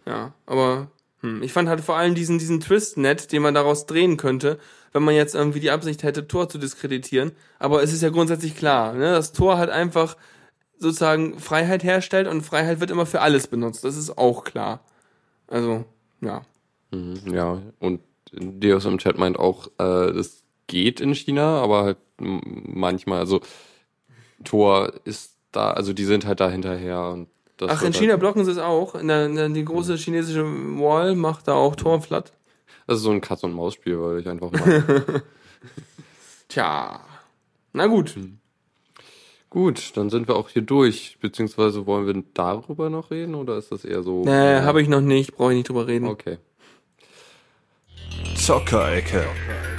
Ja, 0.07 0.33
aber 0.47 0.89
hm, 1.21 1.43
ich 1.43 1.53
fand 1.53 1.69
halt 1.69 1.81
vor 1.81 1.97
allem 1.97 2.15
diesen, 2.15 2.39
diesen 2.39 2.61
Twist 2.61 2.97
nett, 2.97 3.33
den 3.33 3.43
man 3.43 3.55
daraus 3.55 3.87
drehen 3.87 4.17
könnte, 4.17 4.59
wenn 4.93 5.03
man 5.03 5.15
jetzt 5.15 5.35
irgendwie 5.35 5.61
die 5.61 5.71
Absicht 5.71 6.03
hätte, 6.03 6.29
Tor 6.29 6.49
zu 6.49 6.59
diskreditieren. 6.59 7.33
Aber 7.59 7.83
es 7.83 7.93
ist 7.93 8.03
ja 8.03 8.11
grundsätzlich 8.11 8.57
klar, 8.57 8.95
ne, 8.95 9.13
dass 9.13 9.33
Tor 9.33 9.59
halt 9.59 9.71
einfach 9.71 10.17
sozusagen 10.79 11.39
Freiheit 11.39 11.85
herstellt 11.85 12.29
und 12.29 12.43
Freiheit 12.43 12.81
wird 12.81 12.91
immer 12.91 13.07
für 13.07 13.21
alles 13.21 13.49
benutzt. 13.49 13.85
Das 13.85 13.97
ist 13.97 14.17
auch 14.17 14.45
klar. 14.45 14.81
Also, 15.49 15.85
ja. 16.21 16.43
Mhm, 16.91 17.21
ja, 17.33 17.61
und 17.81 18.01
Deus 18.33 18.85
im 18.85 18.99
Chat 18.99 19.19
meint 19.19 19.39
auch, 19.39 19.67
äh, 19.79 20.13
das 20.13 20.43
geht 20.67 21.01
in 21.01 21.15
China, 21.15 21.61
aber 21.61 21.83
halt 21.83 21.99
manchmal, 22.19 23.21
also 23.21 23.41
Tor 24.45 24.93
ist 25.05 25.38
da, 25.59 25.73
also 25.73 25.93
die 25.93 26.05
sind 26.05 26.25
halt 26.25 26.41
da 26.41 26.49
hinterher 26.49 27.03
und 27.09 27.29
das 27.57 27.71
Ach, 27.71 27.83
in 27.83 27.93
China 27.93 28.13
halt, 28.13 28.21
blocken 28.21 28.45
sie 28.45 28.53
es 28.53 28.59
auch. 28.59 28.95
In 28.95 29.09
der, 29.09 29.27
in 29.27 29.35
der, 29.35 29.49
die 29.49 29.65
große 29.65 29.97
chinesische 29.97 30.45
Wall 30.45 31.17
macht 31.17 31.49
da 31.49 31.55
auch 31.55 31.75
Tor 31.75 32.01
flat. 32.01 32.33
das 32.87 32.99
ist 32.99 33.03
so 33.03 33.11
ein 33.11 33.21
Katz- 33.21 33.43
und 33.43 33.53
Maus-Spiel, 33.53 34.01
weil 34.01 34.21
ich 34.21 34.29
einfach 34.29 34.53
mal. 34.53 35.23
Tja. 36.49 37.01
Na 37.73 37.87
gut. 37.87 38.17
Gut, 39.51 39.97
dann 39.97 40.11
sind 40.11 40.29
wir 40.29 40.37
auch 40.37 40.51
hier 40.51 40.63
durch, 40.63 41.19
beziehungsweise 41.21 41.87
wollen 41.87 42.07
wir 42.07 42.23
darüber 42.35 42.91
noch 42.91 43.11
reden 43.11 43.35
oder 43.35 43.57
ist 43.57 43.73
das 43.73 43.85
eher 43.85 44.03
so? 44.03 44.23
Nee, 44.25 44.61
habe 44.61 44.81
ich 44.81 44.89
noch 44.89 45.01
nicht, 45.01 45.37
brauche 45.37 45.53
ich 45.53 45.57
nicht 45.57 45.69
drüber 45.69 45.89
reden. 45.89 46.07
Okay. 46.07 46.39
Zockerecke. 48.37 49.25
Jetzt 49.25 49.78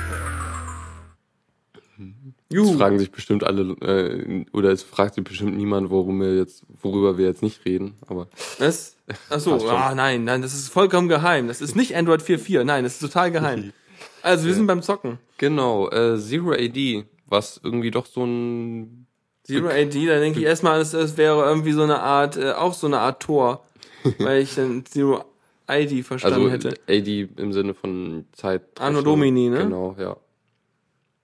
Juhu. 2.52 2.78
fragen 2.78 2.98
sich 2.98 3.12
bestimmt 3.12 3.44
alle, 3.44 3.62
äh, 3.82 4.46
oder 4.54 4.72
es 4.72 4.82
fragt 4.82 5.16
sich 5.16 5.24
bestimmt 5.24 5.56
niemand, 5.56 5.90
worum 5.92 6.20
wir 6.20 6.36
jetzt, 6.36 6.64
worüber 6.82 7.18
wir 7.18 7.28
jetzt 7.28 7.44
nicht 7.44 7.64
reden, 7.66 7.96
aber 8.08 8.28
Was? 8.58 8.96
Ach 9.30 9.40
so, 9.40 9.52
Passt 9.54 9.66
schon. 9.66 9.76
ah, 9.76 9.94
nein, 9.94 10.24
nein, 10.24 10.42
das 10.42 10.54
ist 10.54 10.70
vollkommen 10.70 11.08
geheim. 11.10 11.48
Das 11.48 11.62
ist 11.62 11.76
nicht 11.76 11.96
Android 11.96 12.22
4.4, 12.22 12.64
nein, 12.64 12.84
das 12.84 12.94
ist 12.94 13.02
total 13.02 13.32
geheim. 13.32 13.74
Also, 14.22 14.48
wir 14.48 14.54
sind 14.54 14.68
beim 14.68 14.82
Zocken. 14.82 15.18
genau, 15.38 15.90
äh, 15.90 16.18
Zero 16.18 16.52
AD, 16.52 17.06
was 17.28 17.60
irgendwie 17.64 17.92
doch 17.92 18.06
so 18.06 18.26
ein 18.26 19.08
Zero 19.44 19.68
AD, 19.68 20.08
da 20.08 20.20
denke 20.20 20.40
ich 20.40 20.46
erstmal, 20.46 20.80
es, 20.80 20.94
es 20.94 21.18
wäre 21.18 21.44
irgendwie 21.44 21.72
so 21.72 21.84
eine 21.84 22.00
Art, 22.02 22.38
äh, 22.38 22.52
auch 22.52 22.74
so 22.74 22.88
eine 22.88 23.00
Art 23.00 23.22
Tor, 23.22 23.66
weil 24.20 24.42
ich 24.42 24.56
dann 24.56 24.86
Zero 24.86 25.24
ID 25.70 26.06
verstanden 26.06 26.50
also 26.50 26.70
hätte. 26.70 26.74
AD 26.88 27.30
im 27.38 27.52
Sinne 27.54 27.74
von 27.74 28.26
Zeit. 28.34 28.62
Anno 28.80 29.02
Domini, 29.02 29.50
ne? 29.50 29.60
Genau, 29.60 29.96
ja. 30.00 30.16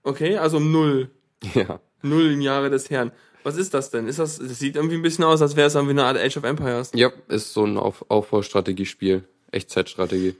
Okay, 0.03 0.37
also 0.37 0.57
um 0.57 0.71
Null. 0.71 1.09
Ja. 1.53 1.79
Null 2.01 2.31
im 2.31 2.41
Jahre 2.41 2.69
des 2.69 2.89
Herrn. 2.89 3.11
Was 3.43 3.57
ist 3.57 3.73
das 3.73 3.91
denn? 3.91 4.07
Ist 4.07 4.19
das, 4.19 4.39
das 4.39 4.57
sieht 4.59 4.75
irgendwie 4.75 4.95
ein 4.95 5.01
bisschen 5.01 5.23
aus, 5.23 5.41
als 5.41 5.55
wäre 5.55 5.67
es 5.67 5.75
irgendwie 5.75 5.91
eine 5.91 6.05
Art 6.05 6.17
Age 6.17 6.37
of 6.37 6.43
Empires. 6.43 6.91
Ja, 6.95 7.11
ist 7.27 7.53
so 7.53 7.63
ein 7.65 7.77
Auf 7.77 8.05
Aufbaustrategiespiel. 8.09 9.27
Echtzeitstrategie. 9.51 10.35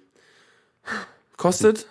Kostet 1.37 1.87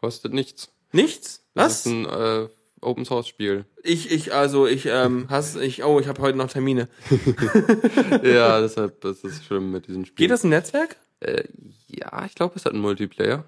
Kostet 0.00 0.32
nichts. 0.34 0.68
nichts? 0.92 1.42
Das 1.54 1.64
Was? 1.64 1.86
ist 1.86 1.86
ein 1.86 2.04
äh, 2.06 2.48
Open 2.80 3.04
Source 3.04 3.28
Spiel. 3.28 3.64
Ich, 3.82 4.10
ich, 4.10 4.34
also 4.34 4.66
ich, 4.66 4.86
ähm, 4.86 5.28
hasse, 5.30 5.64
ich, 5.64 5.84
oh, 5.84 6.00
ich 6.00 6.08
habe 6.08 6.20
heute 6.20 6.36
noch 6.36 6.50
Termine. 6.50 6.88
ja, 8.22 8.60
deshalb 8.60 9.00
das 9.00 9.24
ist 9.24 9.44
schlimm 9.44 9.70
mit 9.70 9.86
diesem 9.88 10.04
Spiel. 10.04 10.24
Geht 10.24 10.30
das 10.30 10.44
im 10.44 10.50
Netzwerk? 10.50 10.96
Äh, 11.20 11.44
ja, 11.88 12.24
ich 12.26 12.34
glaube, 12.34 12.54
es 12.56 12.64
hat 12.64 12.72
einen 12.72 12.82
Multiplayer. 12.82 13.44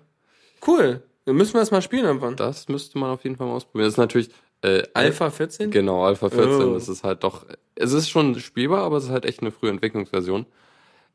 Cool. 0.67 1.03
Dann 1.27 1.37
müssen 1.37 1.55
wir 1.55 1.61
das 1.61 1.71
mal 1.71 1.83
spielen 1.83 2.05
irgendwann. 2.05 2.37
Das 2.37 2.69
müsste 2.69 2.99
man 2.99 3.11
auf 3.11 3.25
jeden 3.25 3.37
Fall 3.37 3.47
mal 3.47 3.55
ausprobieren. 3.55 3.87
Das 3.87 3.95
ist 3.95 3.99
natürlich 3.99 4.31
äh, 4.67 4.83
Alpha 4.95 5.31
14? 5.31 5.71
Genau, 5.71 6.05
Alpha 6.05 6.29
14. 6.29 6.69
Oh. 6.69 6.75
Das 6.75 6.89
ist 6.89 7.05
halt 7.05 7.23
doch. 7.23 7.47
Es 7.75 7.93
ist 7.93 8.09
schon 8.09 8.39
spielbar, 8.41 8.83
aber 8.83 8.97
es 8.97 9.05
ist 9.05 9.11
halt 9.11 9.25
echt 9.25 9.41
eine 9.41 9.53
frühe 9.53 9.71
Entwicklungsversion. 9.71 10.47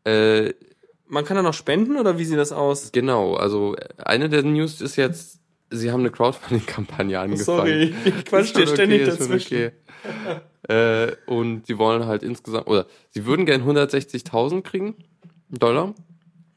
Äh, 0.06 0.54
Man 1.08 1.26
kann 1.26 1.36
da 1.36 1.44
noch 1.44 1.54
spenden 1.54 1.98
oder 1.98 2.18
wie 2.18 2.26
sieht 2.26 2.38
das 2.38 2.52
aus? 2.52 2.92
genau, 2.92 3.36
also 3.36 3.76
eine 3.98 4.30
der 4.30 4.44
News 4.44 4.80
ist 4.80 4.96
jetzt, 4.96 5.40
sie 5.70 5.92
haben 5.92 6.00
eine 6.00 6.12
Crowdfunding-Kampagne 6.12 7.20
angefangen. 7.20 7.46
Sorry, 7.46 7.96
ich 8.06 8.26
quatsch 8.26 8.54
dir 8.56 8.68
ständig 8.68 9.02
okay, 9.02 9.12
dazwischen. 9.12 9.72
Okay. 10.68 11.08
äh, 11.08 11.16
und 11.26 11.68
sie 11.68 11.78
wollen 11.78 12.06
halt 12.06 12.24
insgesamt, 12.24 12.68
oder 12.68 12.86
sie 13.10 13.26
würden 13.26 13.46
gern 13.46 13.64
160.000 13.68 14.62
kriegen, 14.62 14.96
Dollar. 15.50 15.94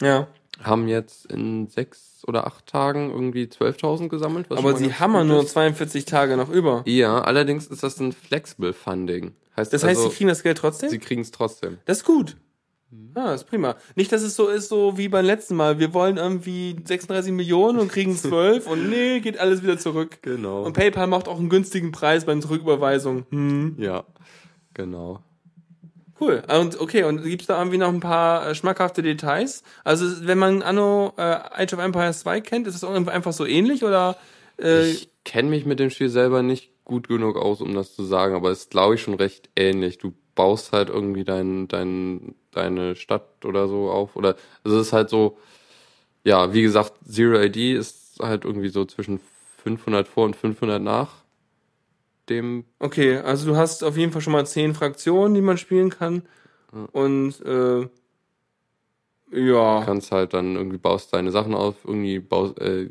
Ja. 0.01 0.29
Haben 0.63 0.87
jetzt 0.89 1.27
in 1.27 1.67
sechs 1.69 2.14
oder 2.27 2.47
acht 2.47 2.67
Tagen 2.67 3.11
irgendwie 3.11 3.45
12.000 3.45 4.09
gesammelt. 4.09 4.47
Aber 4.51 4.77
sie 4.77 4.93
haben 4.95 5.13
gut 5.13 5.27
nur 5.27 5.43
ist. 5.43 5.51
42 5.51 6.05
Tage 6.05 6.37
noch 6.37 6.51
über. 6.51 6.83
Ja, 6.87 7.21
allerdings 7.21 7.67
ist 7.67 7.83
das 7.83 7.99
ein 8.01 8.13
Flexible 8.13 8.73
Funding. 8.73 9.33
Heißt 9.57 9.73
Das 9.73 9.85
heißt, 9.85 9.99
also, 9.99 10.11
sie 10.11 10.17
kriegen 10.17 10.29
das 10.29 10.43
Geld 10.43 10.59
trotzdem? 10.59 10.91
sie 10.91 10.99
kriegen 10.99 11.21
es 11.23 11.31
trotzdem. 11.31 11.79
Das 11.85 11.99
ist 11.99 12.05
gut. 12.05 12.37
Ah, 13.15 13.33
das 13.33 13.43
ist 13.43 13.49
prima. 13.49 13.77
Nicht, 13.97 14.13
dass 14.13 14.23
es 14.23 14.37
so 14.37 14.49
ist, 14.49 14.69
so 14.69 14.97
wie 14.99 15.09
beim 15.09 15.25
letzten 15.25 15.57
Mal. 15.57 15.79
Wir 15.79 15.95
wollen 15.95 16.17
irgendwie 16.17 16.77
36 16.85 17.33
Millionen 17.33 17.79
und 17.79 17.89
kriegen 17.89 18.17
12 18.17 18.67
und 18.69 18.89
nee, 18.89 19.21
geht 19.21 19.39
alles 19.39 19.63
wieder 19.63 19.79
zurück. 19.79 20.19
Genau. 20.23 20.63
Und 20.63 20.75
PayPal 20.75 21.07
macht 21.07 21.29
auch 21.29 21.39
einen 21.39 21.49
günstigen 21.49 21.93
Preis 21.93 22.25
bei 22.25 22.33
den 22.33 22.43
Zurücküberweisungen. 22.43 23.27
Hm. 23.31 23.77
Ja, 23.79 24.05
genau. 24.75 25.23
Cool. 26.21 26.43
Und 26.49 26.81
okay, 26.81 27.03
und 27.05 27.23
gibt's 27.23 27.47
da 27.47 27.59
irgendwie 27.59 27.79
noch 27.79 27.89
ein 27.89 28.01
paar 28.01 28.49
äh, 28.49 28.55
schmackhafte 28.55 29.03
Details? 29.03 29.63
Also, 29.83 30.27
wenn 30.27 30.39
man 30.39 30.63
Anno 30.63 31.13
äh, 31.17 31.23
Age 31.23 31.75
of 31.75 31.81
Empires 31.81 32.21
2 32.21 32.41
kennt, 32.41 32.67
ist 32.67 32.77
es 32.77 32.85
einfach 32.85 33.33
so 33.33 33.45
ähnlich 33.45 33.83
oder 33.83 34.17
äh, 34.61 34.91
Ich 34.91 35.09
kenne 35.25 35.51
mich 35.51 35.67
mit 35.67 35.81
dem 35.81 35.91
Spiel 35.91 36.09
selber 36.09 36.43
nicht 36.43 36.71
gut 36.85 37.09
genug 37.09 37.37
aus, 37.37 37.61
um 37.61 37.75
das 37.75 37.95
zu 37.95 38.05
sagen, 38.05 38.35
aber 38.35 38.51
es 38.51 38.61
ist, 38.61 38.71
glaube 38.71 38.95
ich, 38.95 39.03
schon 39.03 39.15
recht 39.15 39.51
ähnlich. 39.57 39.99
Du 39.99 40.15
baust 40.35 40.73
halt 40.73 40.89
irgendwie 40.89 41.25
dein, 41.25 41.67
dein, 41.69 42.35
deine 42.53 42.95
Stadt 42.95 43.45
oder 43.45 43.67
so 43.67 43.91
auf. 43.91 44.17
Oder 44.17 44.37
also 44.63 44.79
es 44.79 44.89
ist 44.89 44.93
halt 44.93 45.11
so, 45.11 45.39
ja, 46.23 46.53
wie 46.53 46.63
gesagt, 46.63 46.93
Zero 47.09 47.41
ID 47.41 47.77
ist 47.77 48.21
halt 48.21 48.45
irgendwie 48.45 48.69
so 48.69 48.85
zwischen 48.85 49.21
500 49.63 50.07
vor 50.07 50.27
und 50.27 50.37
500 50.37 50.81
nach 50.81 51.24
dem. 52.29 52.65
Okay, 52.79 53.19
also 53.19 53.47
du 53.47 53.57
hast 53.57 53.85
auf 53.85 53.97
jeden 53.97 54.13
Fall 54.13 54.23
schon 54.23 54.33
mal 54.33 54.47
zehn 54.47 54.75
Fraktionen, 54.75 55.35
die 55.35 55.41
man 55.41 55.59
spielen 55.59 55.91
kann. 55.91 56.23
Und 56.93 57.41
äh, 57.45 57.89
ja. 59.33 59.83
Kannst 59.85 60.13
halt 60.13 60.35
dann 60.35 60.57
irgendwie 60.57 60.79
baust 60.79 61.13
deine 61.13 61.31
Sachen 61.31 61.55
auf, 61.55 61.77
irgendwie 61.85 62.21
baust, 62.21 62.59
äh, 62.61 62.91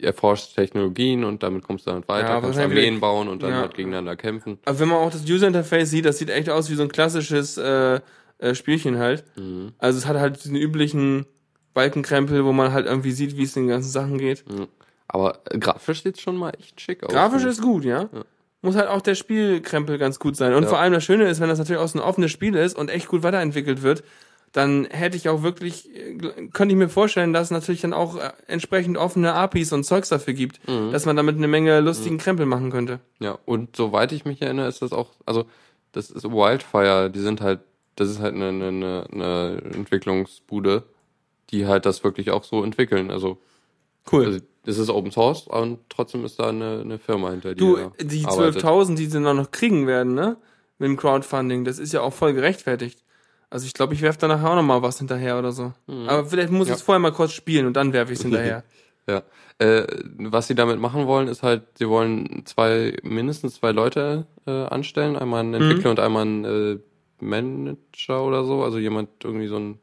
erforscht 0.00 0.54
Technologien 0.54 1.24
und 1.24 1.42
damit 1.42 1.62
kommst 1.64 1.86
du 1.86 1.90
dann 1.90 2.06
weiter, 2.06 2.28
Ja, 2.28 2.40
kannst 2.40 2.58
Armeen 2.58 3.00
bauen 3.00 3.28
und 3.28 3.42
dann 3.42 3.50
ja. 3.50 3.60
halt 3.60 3.74
gegeneinander 3.74 4.16
kämpfen. 4.16 4.58
Aber 4.64 4.78
wenn 4.78 4.88
man 4.88 4.98
auch 4.98 5.10
das 5.10 5.22
User-Interface 5.22 5.90
sieht, 5.90 6.04
das 6.04 6.18
sieht 6.18 6.30
echt 6.30 6.50
aus 6.50 6.70
wie 6.70 6.74
so 6.74 6.82
ein 6.82 6.90
klassisches 6.90 7.56
äh, 7.56 8.00
äh, 8.38 8.54
Spielchen 8.54 8.98
halt. 8.98 9.24
Mhm. 9.36 9.72
Also 9.78 9.98
es 9.98 10.06
hat 10.06 10.16
halt 10.16 10.42
diesen 10.44 10.56
üblichen 10.56 11.26
Balkenkrempel, 11.74 12.44
wo 12.44 12.52
man 12.52 12.72
halt 12.72 12.86
irgendwie 12.86 13.12
sieht, 13.12 13.36
wie 13.36 13.44
es 13.44 13.54
den 13.54 13.68
ganzen 13.68 13.90
Sachen 13.90 14.18
geht. 14.18 14.44
Aber 15.08 15.40
äh, 15.50 15.58
grafisch 15.58 16.02
sieht's 16.02 16.20
schon 16.20 16.36
mal 16.36 16.50
echt 16.58 16.80
schick 16.80 17.02
aus. 17.04 17.12
Grafisch 17.12 17.44
ist 17.44 17.62
gut, 17.62 17.84
ja. 17.84 18.08
Muss 18.62 18.76
halt 18.76 18.88
auch 18.88 19.00
der 19.00 19.14
Spielkrempel 19.14 19.98
ganz 19.98 20.18
gut 20.18 20.36
sein. 20.36 20.54
Und 20.54 20.66
vor 20.66 20.78
allem 20.78 20.92
das 20.92 21.04
Schöne 21.04 21.28
ist, 21.28 21.40
wenn 21.40 21.48
das 21.48 21.58
natürlich 21.58 21.80
auch 21.80 21.88
so 21.88 21.98
ein 21.98 22.04
offenes 22.04 22.30
Spiel 22.30 22.54
ist 22.56 22.76
und 22.76 22.90
echt 22.90 23.08
gut 23.08 23.22
weiterentwickelt 23.22 23.82
wird, 23.82 24.02
dann 24.52 24.86
hätte 24.86 25.16
ich 25.16 25.28
auch 25.28 25.42
wirklich, 25.42 25.94
äh, 25.94 26.16
könnte 26.52 26.72
ich 26.72 26.78
mir 26.78 26.88
vorstellen, 26.88 27.32
dass 27.32 27.44
es 27.48 27.50
natürlich 27.50 27.82
dann 27.82 27.92
auch 27.92 28.16
äh, 28.16 28.32
entsprechend 28.46 28.96
offene 28.96 29.34
APIs 29.34 29.72
und 29.72 29.84
Zeugs 29.84 30.08
dafür 30.08 30.32
gibt, 30.34 30.66
Mhm. 30.68 30.90
dass 30.90 31.04
man 31.06 31.16
damit 31.16 31.36
eine 31.36 31.48
Menge 31.48 31.80
lustigen 31.80 32.16
Krempel 32.18 32.46
machen 32.46 32.70
könnte. 32.70 32.98
Ja, 33.20 33.38
und 33.44 33.76
soweit 33.76 34.10
ich 34.12 34.24
mich 34.24 34.40
erinnere, 34.42 34.66
ist 34.68 34.80
das 34.82 34.92
auch, 34.92 35.10
also 35.26 35.44
das 35.92 36.10
ist 36.10 36.24
Wildfire, 36.24 37.10
die 37.10 37.20
sind 37.20 37.40
halt, 37.42 37.60
das 37.96 38.08
ist 38.08 38.20
halt 38.20 38.34
eine, 38.34 38.48
eine, 38.48 38.68
eine, 38.68 39.06
eine 39.12 39.60
Entwicklungsbude, 39.74 40.84
die 41.50 41.66
halt 41.66 41.86
das 41.86 42.02
wirklich 42.04 42.30
auch 42.30 42.44
so 42.44 42.64
entwickeln. 42.64 43.10
Also, 43.10 43.38
Cool. 44.10 44.24
also 44.26 44.38
es 44.66 44.78
ist 44.78 44.90
Open 44.90 45.10
Source 45.10 45.46
und 45.46 45.78
trotzdem 45.88 46.24
ist 46.24 46.38
da 46.38 46.48
eine, 46.50 46.80
eine 46.82 46.98
Firma 46.98 47.30
hinter 47.30 47.54
die 47.54 47.58
du, 47.60 47.76
die 48.00 48.24
arbeitet. 48.26 48.62
12.000, 48.62 48.94
die 48.96 49.06
sie 49.06 49.20
noch 49.20 49.34
noch 49.34 49.50
kriegen 49.50 49.86
werden, 49.86 50.14
ne? 50.14 50.36
Mit 50.78 50.88
dem 50.88 50.96
Crowdfunding, 50.96 51.64
das 51.64 51.78
ist 51.78 51.92
ja 51.92 52.02
auch 52.02 52.12
voll 52.12 52.34
gerechtfertigt. 52.34 53.02
Also 53.50 53.66
ich 53.66 53.72
glaube, 53.74 53.94
ich 53.94 54.02
werfe 54.02 54.18
da 54.18 54.28
nachher 54.28 54.50
auch 54.50 54.54
noch 54.56 54.62
mal 54.62 54.82
was 54.82 54.98
hinterher 54.98 55.38
oder 55.38 55.52
so. 55.52 55.72
Aber 56.06 56.26
vielleicht 56.26 56.50
muss 56.50 56.66
ich 56.66 56.70
Mhm. 56.70 56.72
Ja. 56.72 56.74
es 56.76 56.82
vorher 56.82 57.00
mal 57.00 57.12
kurz 57.12 57.32
spielen 57.32 57.66
und 57.66 57.74
dann 57.74 57.92
werfe 57.94 58.12
ich 58.12 58.18
es 58.18 58.22
hinterher. 58.24 58.62
Ja. 59.08 59.22
Äh, 59.58 59.86
was 60.18 60.46
sie 60.48 60.54
damit 60.54 60.78
machen 60.78 61.06
wollen, 61.06 61.28
ist 61.28 61.42
halt, 61.42 61.62
sie 61.78 61.88
wollen 61.88 62.42
zwei, 62.44 62.94
mindestens 63.02 63.54
zwei 63.54 63.72
Leute 63.72 64.26
äh, 64.46 64.50
anstellen, 64.50 65.16
einmal 65.16 65.40
einen 65.40 65.54
Entwickler 65.54 65.90
und 65.90 65.98
einmal 65.98 66.22
einen 66.22 66.44
äh, 66.44 66.78
Manager 67.20 68.22
oder 68.22 68.44
so, 68.44 68.62
also 68.62 68.78
jemand 68.78 69.08
irgendwie 69.24 69.48
so 69.48 69.56
ein, 69.56 69.78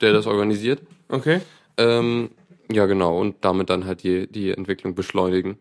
der 0.00 0.12
das 0.12 0.26
organisiert. 0.26 0.80
Okay? 1.08 1.40
Ähm, 1.78 2.30
ja, 2.70 2.86
genau, 2.86 3.18
und 3.20 3.36
damit 3.42 3.70
dann 3.70 3.84
halt 3.84 4.02
die, 4.02 4.26
die 4.26 4.50
Entwicklung 4.50 4.94
beschleunigen. 4.94 5.58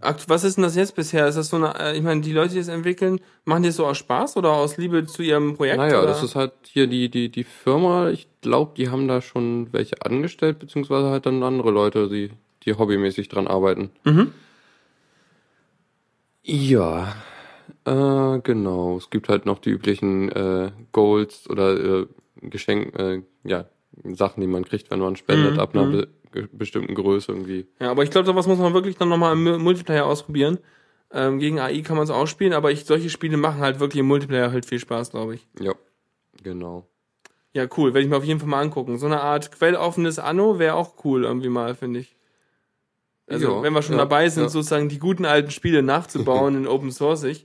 Akt- 0.00 0.28
Was 0.28 0.44
ist 0.44 0.56
denn 0.56 0.62
das 0.64 0.76
jetzt 0.76 0.94
bisher? 0.94 1.26
Ist 1.26 1.34
das 1.36 1.48
so 1.48 1.56
eine, 1.56 1.74
äh, 1.78 1.96
ich 1.96 2.02
meine, 2.02 2.20
die 2.20 2.32
Leute, 2.32 2.54
die 2.54 2.60
es 2.60 2.68
entwickeln, 2.68 3.20
machen 3.44 3.62
die 3.64 3.70
es 3.70 3.76
so 3.76 3.86
aus 3.86 3.98
Spaß 3.98 4.36
oder 4.36 4.52
aus 4.52 4.76
Liebe 4.76 5.06
zu 5.06 5.22
ihrem 5.22 5.56
Projekt? 5.56 5.78
Naja, 5.78 5.98
oder? 5.98 6.06
das 6.08 6.22
ist 6.22 6.34
halt 6.36 6.52
hier 6.64 6.86
die, 6.86 7.08
die, 7.08 7.28
die 7.30 7.44
Firma, 7.44 8.10
ich 8.10 8.28
glaube, 8.42 8.72
die 8.76 8.90
haben 8.90 9.08
da 9.08 9.20
schon 9.20 9.72
welche 9.72 10.00
angestellt, 10.04 10.58
beziehungsweise 10.60 11.10
halt 11.10 11.26
dann 11.26 11.42
andere 11.42 11.70
Leute, 11.70 12.08
die, 12.08 12.30
die 12.64 12.74
hobbymäßig 12.74 13.28
dran 13.28 13.46
arbeiten. 13.48 13.90
Mhm. 14.04 14.32
Ja, 16.44 17.14
äh, 17.84 18.38
genau. 18.40 18.96
Es 18.96 19.10
gibt 19.10 19.28
halt 19.28 19.46
noch 19.46 19.58
die 19.58 19.70
üblichen 19.70 20.30
äh, 20.30 20.70
Goals 20.92 21.48
oder 21.48 22.00
äh, 22.02 22.06
Geschenk, 22.40 22.98
äh, 22.98 23.22
ja, 23.44 23.66
Sachen, 24.14 24.40
die 24.40 24.46
man 24.46 24.64
kriegt, 24.64 24.90
wenn 24.90 25.00
man 25.00 25.16
spendet, 25.16 25.54
Mhm, 25.54 25.60
ab 25.60 25.74
einer 25.74 25.86
be 25.86 26.08
ge- 26.32 26.48
bestimmten 26.52 26.94
Größe 26.94 27.32
irgendwie. 27.32 27.66
Ja, 27.80 27.90
aber 27.90 28.02
ich 28.04 28.10
glaube, 28.10 28.26
sowas 28.26 28.46
muss 28.46 28.58
man 28.58 28.72
wirklich 28.74 28.96
dann 28.96 29.08
nochmal 29.08 29.34
im 29.34 29.44
Mu- 29.44 29.58
Multiplayer 29.58 30.06
ausprobieren. 30.06 30.58
Ähm, 31.12 31.38
gegen 31.38 31.58
AI 31.60 31.82
kann 31.82 31.96
man 31.96 32.04
es 32.04 32.10
auch 32.10 32.26
spielen, 32.26 32.54
aber 32.54 32.70
ich, 32.72 32.86
solche 32.86 33.10
Spiele 33.10 33.36
machen 33.36 33.60
halt 33.60 33.80
wirklich 33.80 34.00
im 34.00 34.06
Multiplayer 34.06 34.50
halt 34.50 34.64
viel 34.64 34.78
Spaß, 34.78 35.10
glaube 35.10 35.34
ich. 35.34 35.46
Ja, 35.60 35.74
genau. 36.42 36.86
Ja, 37.52 37.66
cool, 37.76 37.92
werde 37.92 38.04
ich 38.04 38.08
mir 38.08 38.16
auf 38.16 38.24
jeden 38.24 38.40
Fall 38.40 38.48
mal 38.48 38.62
angucken. 38.62 38.96
So 38.98 39.04
eine 39.06 39.20
Art 39.20 39.52
quelloffenes 39.52 40.18
Anno 40.18 40.58
wäre 40.58 40.74
auch 40.74 41.04
cool 41.04 41.24
irgendwie 41.24 41.50
mal, 41.50 41.74
finde 41.74 42.00
ich. 42.00 42.16
Also, 43.26 43.56
Ja, 43.56 43.62
wenn 43.62 43.74
wir 43.74 43.82
schon 43.82 43.96
ja, 43.96 43.98
dabei 43.98 44.28
sind, 44.30 44.44
ja. 44.44 44.48
sozusagen 44.48 44.88
die 44.88 44.98
guten 44.98 45.26
alten 45.26 45.50
Spiele 45.50 45.82
nachzubauen 45.82 46.54
in 46.56 46.66
Open 46.66 46.90
Sourceig, 46.90 47.44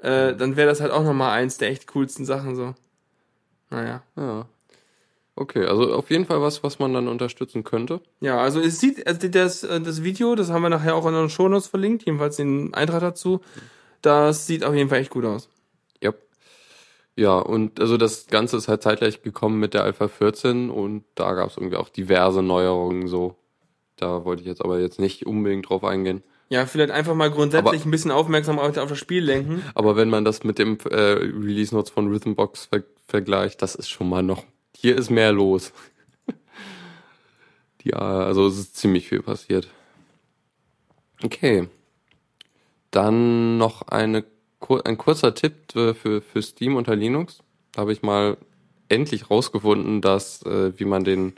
äh, 0.00 0.34
dann 0.36 0.56
wäre 0.56 0.68
das 0.68 0.80
halt 0.82 0.92
auch 0.92 1.02
nochmal 1.02 1.30
eins 1.38 1.56
der 1.58 1.70
echt 1.70 1.86
coolsten 1.88 2.26
Sachen 2.26 2.54
so. 2.56 2.74
Naja. 3.70 4.02
Ja. 4.16 4.46
Okay, 5.40 5.64
also 5.66 5.94
auf 5.94 6.10
jeden 6.10 6.26
Fall 6.26 6.42
was, 6.42 6.64
was 6.64 6.80
man 6.80 6.92
dann 6.94 7.06
unterstützen 7.06 7.62
könnte. 7.62 8.00
Ja, 8.20 8.38
also 8.40 8.58
es 8.60 8.80
sieht, 8.80 9.06
also 9.06 9.28
das, 9.28 9.62
äh, 9.62 9.80
das 9.80 10.02
Video, 10.02 10.34
das 10.34 10.50
haben 10.50 10.62
wir 10.62 10.68
nachher 10.68 10.96
auch 10.96 11.06
in 11.06 11.14
den 11.14 11.30
Shownotes 11.30 11.68
verlinkt, 11.68 12.04
jedenfalls 12.06 12.36
den 12.36 12.74
Eintrag 12.74 13.00
dazu. 13.02 13.40
Das 14.02 14.48
sieht 14.48 14.64
auf 14.64 14.74
jeden 14.74 14.88
Fall 14.88 14.98
echt 14.98 15.10
gut 15.10 15.24
aus. 15.24 15.48
Ja. 16.02 16.12
Ja, 17.14 17.38
und 17.38 17.78
also 17.78 17.96
das 17.96 18.26
Ganze 18.26 18.56
ist 18.56 18.66
halt 18.66 18.82
zeitgleich 18.82 19.22
gekommen 19.22 19.60
mit 19.60 19.74
der 19.74 19.84
Alpha 19.84 20.08
14 20.08 20.70
und 20.70 21.04
da 21.14 21.34
gab 21.34 21.50
es 21.50 21.56
irgendwie 21.56 21.76
auch 21.76 21.88
diverse 21.88 22.42
Neuerungen 22.42 23.06
so. 23.06 23.36
Da 23.96 24.24
wollte 24.24 24.42
ich 24.42 24.48
jetzt 24.48 24.62
aber 24.64 24.80
jetzt 24.80 24.98
nicht 24.98 25.24
unbedingt 25.24 25.68
drauf 25.68 25.84
eingehen. 25.84 26.24
Ja, 26.48 26.66
vielleicht 26.66 26.90
einfach 26.90 27.14
mal 27.14 27.30
grundsätzlich 27.30 27.80
Aber- 27.80 27.88
ein 27.88 27.90
bisschen 27.92 28.10
Aufmerksamkeit 28.10 28.78
auf 28.78 28.88
das 28.88 28.98
Spiel 28.98 29.22
lenken. 29.22 29.62
Aber 29.74 29.94
wenn 29.94 30.08
man 30.10 30.24
das 30.24 30.42
mit 30.42 30.58
dem 30.58 30.78
äh, 30.90 30.96
Release 30.96 31.72
Notes 31.74 31.90
von 31.90 32.08
Rhythmbox 32.08 32.66
ver 32.66 32.82
vergleicht, 33.06 33.62
das 33.62 33.74
ist 33.76 33.88
schon 33.88 34.08
mal 34.08 34.22
noch. 34.22 34.44
Hier 34.80 34.96
ist 34.96 35.10
mehr 35.10 35.32
los. 35.32 35.72
ja, 37.82 37.98
also 37.98 38.46
es 38.46 38.58
ist 38.58 38.76
ziemlich 38.76 39.08
viel 39.08 39.22
passiert. 39.22 39.68
Okay. 41.20 41.68
Dann 42.92 43.58
noch 43.58 43.82
eine, 43.82 44.24
ein 44.84 44.96
kurzer 44.96 45.34
Tipp 45.34 45.72
für, 45.72 45.94
für 45.94 46.42
Steam 46.42 46.76
unter 46.76 46.94
Linux. 46.94 47.40
Da 47.72 47.80
habe 47.80 47.92
ich 47.92 48.02
mal 48.02 48.36
endlich 48.88 49.32
rausgefunden, 49.32 50.00
dass 50.00 50.42
äh, 50.42 50.78
wie 50.78 50.84
man 50.84 51.02
den 51.02 51.34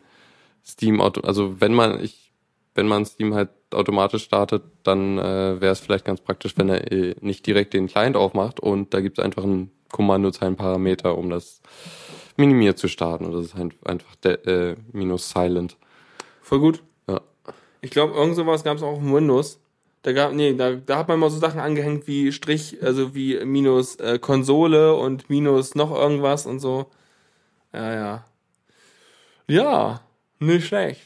Steam 0.62 1.01
auto 1.01 1.22
also 1.22 1.62
wenn 1.62 1.72
man 1.72 2.05
ich 2.05 2.32
wenn 2.74 2.88
man 2.88 3.07
Steam 3.07 3.34
halt 3.34 3.49
automatisch 3.72 4.24
startet, 4.24 4.62
dann 4.82 5.18
äh, 5.18 5.61
wäre 5.61 5.72
es 5.72 5.80
vielleicht 5.80 6.05
ganz 6.05 6.20
praktisch, 6.20 6.59
wenn 6.59 6.68
er 6.68 6.93
äh, 6.93 7.16
nicht 7.20 7.47
direkt 7.47 7.72
den 7.72 7.86
Client 7.86 8.16
aufmacht 8.16 8.61
und 8.61 8.93
da 8.93 9.01
gibt 9.01 9.18
es 9.18 9.24
einfach 9.24 9.45
einen 9.45 9.70
Kommandozeilenparameter, 9.91 11.16
um 11.16 11.30
das 11.30 11.62
minimiert 12.41 12.78
zu 12.78 12.88
starten 12.88 13.24
und 13.24 13.32
das 13.32 13.47
ist 13.47 13.55
halt 13.55 13.74
einfach 13.84 14.16
de, 14.16 14.32
äh, 14.72 14.76
minus 14.93 15.30
silent. 15.30 15.76
Voll 16.43 16.59
gut. 16.59 16.82
Ja. 17.09 17.20
Ich 17.80 17.91
glaube, 17.91 18.14
irgend 18.14 18.34
sowas 18.34 18.64
gab 18.64 18.76
es 18.76 18.82
auch 18.82 18.99
im 18.99 19.14
Windows. 19.14 19.61
Da 20.03 20.12
gab, 20.12 20.32
nee, 20.32 20.55
da, 20.55 20.72
da 20.72 20.99
hat 20.99 21.09
man 21.09 21.18
mal 21.18 21.30
so 21.30 21.38
Sachen 21.38 21.61
angehängt 21.61 22.07
wie 22.07 22.32
Strich, 22.32 22.78
also 22.82 23.14
wie 23.14 23.45
minus 23.45 23.97
äh, 23.97 24.18
Konsole 24.18 24.95
und 24.95 25.28
minus 25.28 25.74
noch 25.74 25.91
irgendwas 25.93 26.47
und 26.47 26.59
so. 26.59 26.86
Ja, 27.72 27.93
ja. 27.93 28.24
Ja, 29.47 30.01
nicht 30.38 30.66
schlecht. 30.66 31.03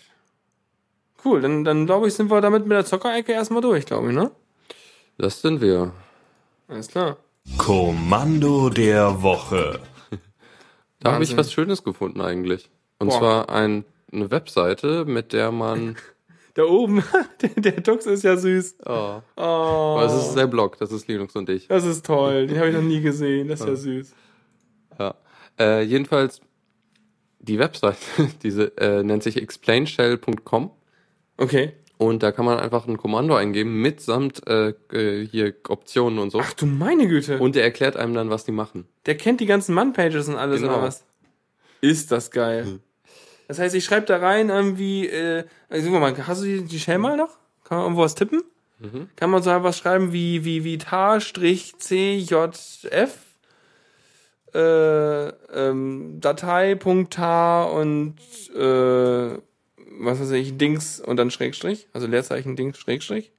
Cool, 1.25 1.41
dann, 1.41 1.65
dann 1.65 1.87
glaube 1.87 2.07
ich, 2.07 2.15
sind 2.15 2.31
wir 2.31 2.41
damit 2.41 2.67
mit 2.67 2.73
der 2.73 2.85
Zockerecke 2.85 3.33
erstmal 3.33 3.63
durch, 3.63 3.87
glaube 3.87 4.09
ich, 4.09 4.15
ne? 4.15 4.31
Das 5.19 5.41
sind 5.41 5.61
wir. 5.61 5.93
Alles 6.69 6.89
klar. 6.89 7.17
Kommando 7.57 8.69
der 8.71 9.23
Woche. 9.23 9.81
Da 11.05 11.13
habe 11.13 11.25
ich 11.25 11.37
was 11.37 11.53
Schönes 11.53 11.85
gefunden 11.85 12.21
eigentlich. 12.21 12.71
Und 12.99 13.09
Boah. 13.09 13.19
zwar 13.19 13.49
ein, 13.51 13.85
eine 14.13 14.31
Webseite, 14.31 15.05
mit 15.05 15.33
der 15.33 15.53
man. 15.53 15.97
Da 16.57 16.63
oben, 16.63 17.03
der, 17.43 17.49
der 17.57 17.81
Dux 17.81 18.07
ist 18.07 18.23
ja 18.23 18.37
süß. 18.37 18.77
Oh. 18.87 19.21
Oh, 19.37 19.99
Das 20.01 20.15
ist 20.15 20.35
der 20.35 20.47
Blog, 20.47 20.79
das 20.79 20.93
ist 20.93 21.09
Linux 21.09 21.35
und 21.35 21.49
ich. 21.51 21.67
das 21.67 21.85
ist 21.85 22.07
toll. 22.07 22.47
Den 22.47 22.59
habe 22.59 22.69
ich 22.69 22.77
noch 22.77 22.81
nie 22.81 23.01
gesehen. 23.01 23.49
Das 23.49 23.61
ist 23.61 23.67
ja 23.67 23.75
süß. 23.75 24.15
Ja. 25.01 25.15
Äh, 25.59 25.83
jedenfalls, 25.83 26.41
die 27.41 27.59
Webseite, 27.59 27.99
diese 28.45 28.77
äh, 28.79 29.03
nennt 29.03 29.25
sich 29.25 29.37
explainshell.com 29.37 30.71
Okay. 31.37 31.73
Und 31.99 32.23
da 32.23 32.33
kann 32.33 32.45
man 32.45 32.59
einfach 32.59 32.87
ein 32.89 32.97
Kommando 32.97 33.35
eingeben 33.37 33.81
mitsamt 33.81 34.47
äh, 34.47 34.71
äh, 34.93 35.27
hier 35.27 35.55
Optionen 35.69 36.19
und 36.19 36.31
so. 36.31 36.41
Ach 36.41 36.53
du 36.55 36.67
meine 36.67 37.07
Güte. 37.09 37.39
Und 37.39 37.55
der 37.55 37.63
erklärt 37.65 37.97
einem 37.97 38.15
dann, 38.15 38.31
was 38.31 38.45
die 38.45 38.53
machen. 38.53 38.87
Der 39.07 39.17
kennt 39.17 39.41
die 39.41 39.47
ganzen 39.47 39.75
Man-Pages 39.75 40.29
und 40.29 40.37
alles, 40.37 40.61
Genau. 40.61 40.75
oder 40.75 40.83
was? 40.83 41.05
Ist 41.81 42.11
das 42.13 42.31
geil. 42.31 42.81
Das 43.47 43.59
heißt, 43.59 43.75
ich 43.75 43.85
schreibe 43.85 44.07
da 44.07 44.17
rein 44.17 44.49
irgendwie, 44.49 45.07
äh, 45.07 45.45
also, 45.69 45.91
guck 45.91 46.01
mal, 46.01 46.27
hast 46.27 46.43
du 46.43 46.47
die, 46.47 46.65
die 46.65 46.81
Shell 46.81 46.99
mal 46.99 47.17
noch? 47.17 47.37
Kann 47.65 47.79
man 47.79 47.85
irgendwo 47.87 48.03
was 48.03 48.15
tippen? 48.15 48.43
Kann 49.17 49.31
man 49.31 49.43
so 49.43 49.51
was 49.51 49.79
schreiben 49.79 50.13
wie, 50.13 50.45
wie, 50.45 50.63
wie 50.65 50.77
tar-cjf, 50.77 51.31
äh, 54.55 55.29
ähm, 55.29 56.21
Datei.tar 56.21 57.73
und, 57.73 58.17
äh, 58.55 59.39
was 59.99 60.21
weiß 60.21 60.31
ich, 60.33 60.57
Dings 60.57 61.01
und 61.01 61.17
dann 61.17 61.31
Schrägstrich, 61.31 61.89
also 61.93 62.07
Leerzeichen, 62.07 62.57
Dings, 62.57 62.79
Schrägstrich. 62.79 63.33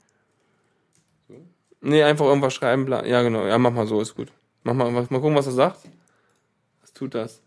Nee, 1.82 2.04
einfach 2.04 2.26
irgendwas 2.26 2.54
schreiben, 2.54 2.86
bla. 2.86 3.06
Ja, 3.06 3.22
genau. 3.22 3.46
Ja, 3.46 3.58
mach 3.58 3.72
mal 3.72 3.86
so, 3.86 4.02
ist 4.02 4.16
gut. 4.16 4.32
Mach 4.64 4.74
mal, 4.74 4.90
mal 4.90 5.08
gucken, 5.08 5.36
was 5.36 5.46
er 5.46 5.52
sagt. 5.52 5.82
Was 6.82 6.94
tut 6.94 7.14
das? 7.14 7.42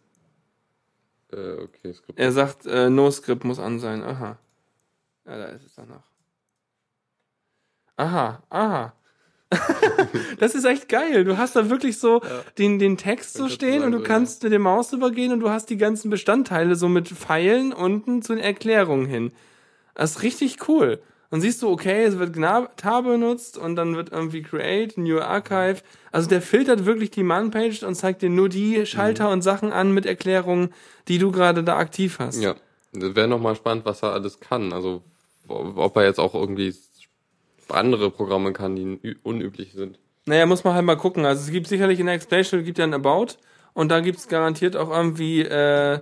Äh, 1.32 1.54
okay, 1.54 1.92
gibt 2.06 2.18
Er 2.18 2.32
sagt, 2.32 2.66
äh, 2.66 2.88
No-Script 2.88 3.44
muss 3.44 3.58
an 3.58 3.80
sein. 3.80 4.02
Aha. 4.02 4.38
Ja, 5.26 5.38
da 5.38 5.44
ist 5.46 5.66
es 5.66 5.74
danach. 5.74 6.04
Aha, 7.96 8.42
aha. 8.48 8.92
das 10.38 10.54
ist 10.54 10.64
echt 10.64 10.88
geil. 10.88 11.24
Du 11.24 11.38
hast 11.38 11.56
da 11.56 11.70
wirklich 11.70 11.98
so 11.98 12.20
den, 12.58 12.78
den 12.78 12.96
Text 12.96 13.34
so 13.34 13.48
stehen 13.48 13.82
und 13.82 13.92
du 13.92 14.00
kannst 14.00 14.42
mit 14.42 14.52
der 14.52 14.58
Maus 14.58 14.92
übergehen 14.92 15.32
und 15.32 15.40
du 15.40 15.50
hast 15.50 15.70
die 15.70 15.78
ganzen 15.78 16.10
Bestandteile 16.10 16.76
so 16.76 16.88
mit 16.88 17.08
Pfeilen 17.08 17.72
unten 17.72 18.22
zu 18.22 18.34
den 18.34 18.44
Erklärungen 18.44 19.06
hin. 19.06 19.32
Das 19.94 20.12
ist 20.12 20.22
richtig 20.22 20.68
cool. 20.68 21.00
Und 21.30 21.42
siehst 21.42 21.60
du, 21.62 21.68
okay, 21.68 22.04
es 22.04 22.18
wird 22.18 22.36
tar 22.76 23.02
benutzt 23.02 23.58
und 23.58 23.76
dann 23.76 23.96
wird 23.96 24.10
irgendwie 24.12 24.42
create, 24.42 24.96
new 24.96 25.18
archive. 25.18 25.82
Also 26.10 26.28
der 26.28 26.40
filtert 26.40 26.86
wirklich 26.86 27.10
die 27.10 27.22
Man-Page 27.22 27.82
und 27.82 27.94
zeigt 27.96 28.22
dir 28.22 28.30
nur 28.30 28.48
die 28.48 28.86
Schalter 28.86 29.30
und 29.30 29.42
Sachen 29.42 29.70
an 29.70 29.92
mit 29.92 30.06
Erklärungen, 30.06 30.72
die 31.06 31.18
du 31.18 31.30
gerade 31.30 31.62
da 31.62 31.76
aktiv 31.76 32.18
hast. 32.18 32.40
Ja. 32.40 32.54
Wäre 32.92 33.28
nochmal 33.28 33.56
spannend, 33.56 33.84
was 33.84 34.02
er 34.02 34.12
alles 34.12 34.40
kann. 34.40 34.72
Also, 34.72 35.02
ob 35.46 35.96
er 35.96 36.04
jetzt 36.04 36.18
auch 36.18 36.34
irgendwie 36.34 36.74
andere 37.70 38.10
Programme 38.10 38.52
kann, 38.52 38.76
die 38.76 39.16
unüblich 39.22 39.72
sind. 39.74 39.98
Naja, 40.26 40.46
muss 40.46 40.64
man 40.64 40.74
halt 40.74 40.84
mal 40.84 40.96
gucken. 40.96 41.24
Also 41.24 41.42
es 41.42 41.50
gibt 41.50 41.66
sicherlich 41.68 42.00
in 42.00 42.06
der 42.06 42.14
Explanation 42.14 42.64
gibt 42.64 42.78
ja 42.78 42.84
ein 42.84 42.94
About 42.94 43.34
und 43.74 43.90
da 43.90 44.00
gibt's 44.00 44.28
garantiert 44.28 44.76
auch 44.76 44.90
irgendwie 44.90 45.40
äh, 45.42 46.00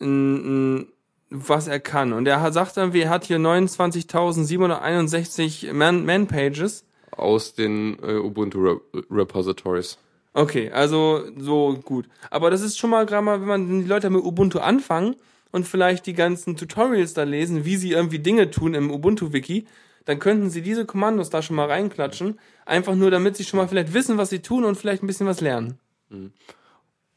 n, 0.00 0.78
n, 0.80 0.86
was 1.30 1.66
er 1.68 1.80
kann. 1.80 2.12
Und 2.12 2.26
er 2.28 2.40
hat, 2.42 2.52
sagt 2.54 2.76
irgendwie, 2.76 3.00
er 3.02 3.10
hat 3.10 3.24
hier 3.24 3.38
29.761 3.38 5.72
Man- 5.72 6.04
Man-Pages. 6.04 6.84
Aus 7.12 7.54
den 7.54 7.98
äh, 8.02 8.16
Ubuntu 8.16 8.58
Re 8.62 8.80
Repositories. 9.10 9.98
Okay, 10.34 10.70
also 10.70 11.22
so 11.38 11.78
gut. 11.82 12.06
Aber 12.30 12.50
das 12.50 12.60
ist 12.60 12.76
schon 12.78 12.90
mal 12.90 13.06
gerade 13.06 13.24
mal, 13.24 13.40
wenn 13.40 13.48
man 13.48 13.80
die 13.80 13.86
Leute 13.86 14.10
mit 14.10 14.22
Ubuntu 14.22 14.58
anfangen 14.58 15.16
und 15.50 15.66
vielleicht 15.66 16.04
die 16.06 16.12
ganzen 16.12 16.56
Tutorials 16.58 17.14
da 17.14 17.22
lesen, 17.22 17.64
wie 17.64 17.76
sie 17.76 17.92
irgendwie 17.92 18.18
Dinge 18.18 18.50
tun 18.50 18.74
im 18.74 18.90
Ubuntu-Wiki, 18.90 19.64
dann 20.06 20.18
könnten 20.18 20.48
sie 20.50 20.62
diese 20.62 20.86
Kommandos 20.86 21.30
da 21.30 21.42
schon 21.42 21.56
mal 21.56 21.66
reinklatschen. 21.66 22.38
Einfach 22.64 22.94
nur, 22.94 23.10
damit 23.10 23.36
sie 23.36 23.44
schon 23.44 23.58
mal 23.58 23.68
vielleicht 23.68 23.92
wissen, 23.92 24.16
was 24.16 24.30
sie 24.30 24.40
tun 24.40 24.64
und 24.64 24.76
vielleicht 24.76 25.02
ein 25.02 25.06
bisschen 25.06 25.26
was 25.26 25.40
lernen. 25.40 25.78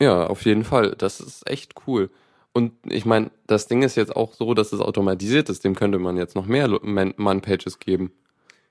Ja, 0.01 0.27
auf 0.27 0.43
jeden 0.43 0.63
Fall. 0.63 0.95
Das 0.97 1.21
ist 1.21 1.47
echt 1.49 1.75
cool. 1.87 2.09
Und 2.51 2.73
ich 2.85 3.05
meine, 3.05 3.29
das 3.47 3.67
Ding 3.67 3.83
ist 3.83 3.95
jetzt 3.95 4.15
auch 4.15 4.33
so, 4.33 4.53
dass 4.55 4.73
es 4.73 4.81
automatisiert 4.81 5.49
ist. 5.49 5.63
Dem 5.63 5.75
könnte 5.75 5.99
man 5.99 6.17
jetzt 6.17 6.35
noch 6.35 6.47
mehr 6.47 6.67
Man-Pages 6.81 7.79
geben. 7.79 8.11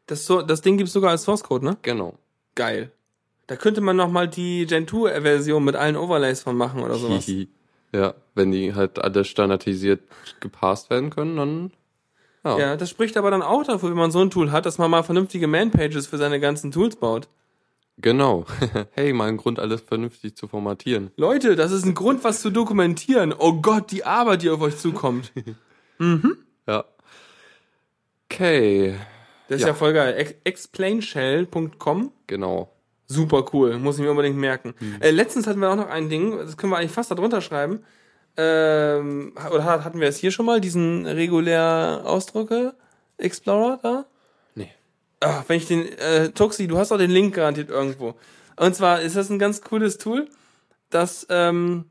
Das, 0.06 0.26
so, 0.26 0.42
das 0.42 0.62
Ding 0.62 0.78
gibt's 0.78 0.92
sogar 0.92 1.12
als 1.12 1.22
Source 1.22 1.44
Code, 1.44 1.64
ne? 1.64 1.76
Genau. 1.82 2.18
Geil. 2.56 2.90
Da 3.46 3.56
könnte 3.56 3.80
man 3.80 3.96
noch 3.96 4.10
mal 4.10 4.26
die 4.26 4.66
Gen 4.66 4.86
2-Version 4.86 5.64
mit 5.64 5.76
allen 5.76 5.96
Overlays 5.96 6.42
von 6.42 6.56
machen 6.56 6.82
oder 6.82 6.96
sowas. 6.96 7.30
Ja, 7.90 8.12
wenn 8.34 8.52
die 8.52 8.74
halt 8.74 8.98
alle 8.98 9.24
standardisiert 9.24 10.02
gepasst 10.40 10.90
werden 10.90 11.08
können, 11.08 11.38
dann 11.38 11.72
ja. 12.56 12.58
Ja, 12.58 12.76
das 12.76 12.88
spricht 12.90 13.16
aber 13.16 13.30
dann 13.30 13.42
auch 13.42 13.64
dafür, 13.64 13.90
wenn 13.90 13.96
man 13.96 14.10
so 14.10 14.20
ein 14.20 14.30
Tool 14.30 14.50
hat, 14.52 14.64
dass 14.66 14.78
man 14.78 14.90
mal 14.90 15.02
vernünftige 15.02 15.46
Man-Pages 15.46 16.06
für 16.06 16.16
seine 16.18 16.40
ganzen 16.40 16.70
Tools 16.70 16.96
baut. 16.96 17.28
Genau. 18.00 18.46
hey, 18.92 19.12
mal 19.12 19.28
ein 19.28 19.36
Grund, 19.36 19.58
alles 19.58 19.80
vernünftig 19.80 20.36
zu 20.36 20.46
formatieren. 20.46 21.10
Leute, 21.16 21.56
das 21.56 21.72
ist 21.72 21.84
ein 21.84 21.94
Grund, 21.94 22.22
was 22.22 22.40
zu 22.40 22.50
dokumentieren. 22.50 23.34
Oh 23.36 23.54
Gott, 23.54 23.90
die 23.90 24.04
Arbeit, 24.04 24.42
die 24.42 24.50
auf 24.50 24.60
euch 24.60 24.76
zukommt. 24.78 25.32
Ja. 26.68 26.84
Okay. 28.30 28.94
Das 29.48 29.56
ist 29.56 29.62
Ja. 29.62 29.68
ja, 29.68 29.74
voll 29.74 29.92
geil. 29.94 30.14
Ex 30.16 30.34
explainshell.com. 30.44 32.12
Genau. 32.28 32.70
Super 33.06 33.46
cool. 33.52 33.78
Muss 33.78 33.96
ich 33.96 34.02
mir 34.02 34.10
unbedingt 34.10 34.36
merken. 34.36 34.74
Äh, 35.00 35.10
letztens 35.10 35.46
hatten 35.46 35.60
wir 35.60 35.70
auch 35.70 35.76
noch 35.76 35.88
ein 35.88 36.08
Ding, 36.08 36.36
das 36.36 36.56
können 36.56 36.70
wir 36.70 36.76
eigentlich 36.76 36.92
fast 36.92 37.10
da 37.10 37.14
drunter 37.14 37.40
schreiben. 37.40 37.80
Ähm, 38.40 39.32
oder 39.52 39.64
hat- 39.64 39.84
hatten 39.84 40.00
wir 40.00 40.06
es 40.08 40.16
hier 40.16 40.30
schon 40.30 40.46
mal, 40.46 40.60
diesen 40.60 41.04
regulär 41.06 42.02
Ausdrucke 42.04 42.74
Explorer 43.18 43.80
da? 43.82 44.06
Nee. 44.54 44.70
Ach, 45.20 45.42
wenn 45.48 45.56
ich 45.56 45.66
den, 45.66 45.86
äh, 45.98 46.30
Toxi, 46.30 46.68
du 46.68 46.78
hast 46.78 46.92
auch 46.92 46.98
den 46.98 47.10
Link 47.10 47.34
garantiert 47.34 47.68
irgendwo. 47.68 48.14
Und 48.56 48.76
zwar 48.76 49.00
ist 49.00 49.16
das 49.16 49.28
ein 49.28 49.40
ganz 49.40 49.60
cooles 49.60 49.98
Tool, 49.98 50.28
das, 50.90 51.26
ähm, 51.30 51.86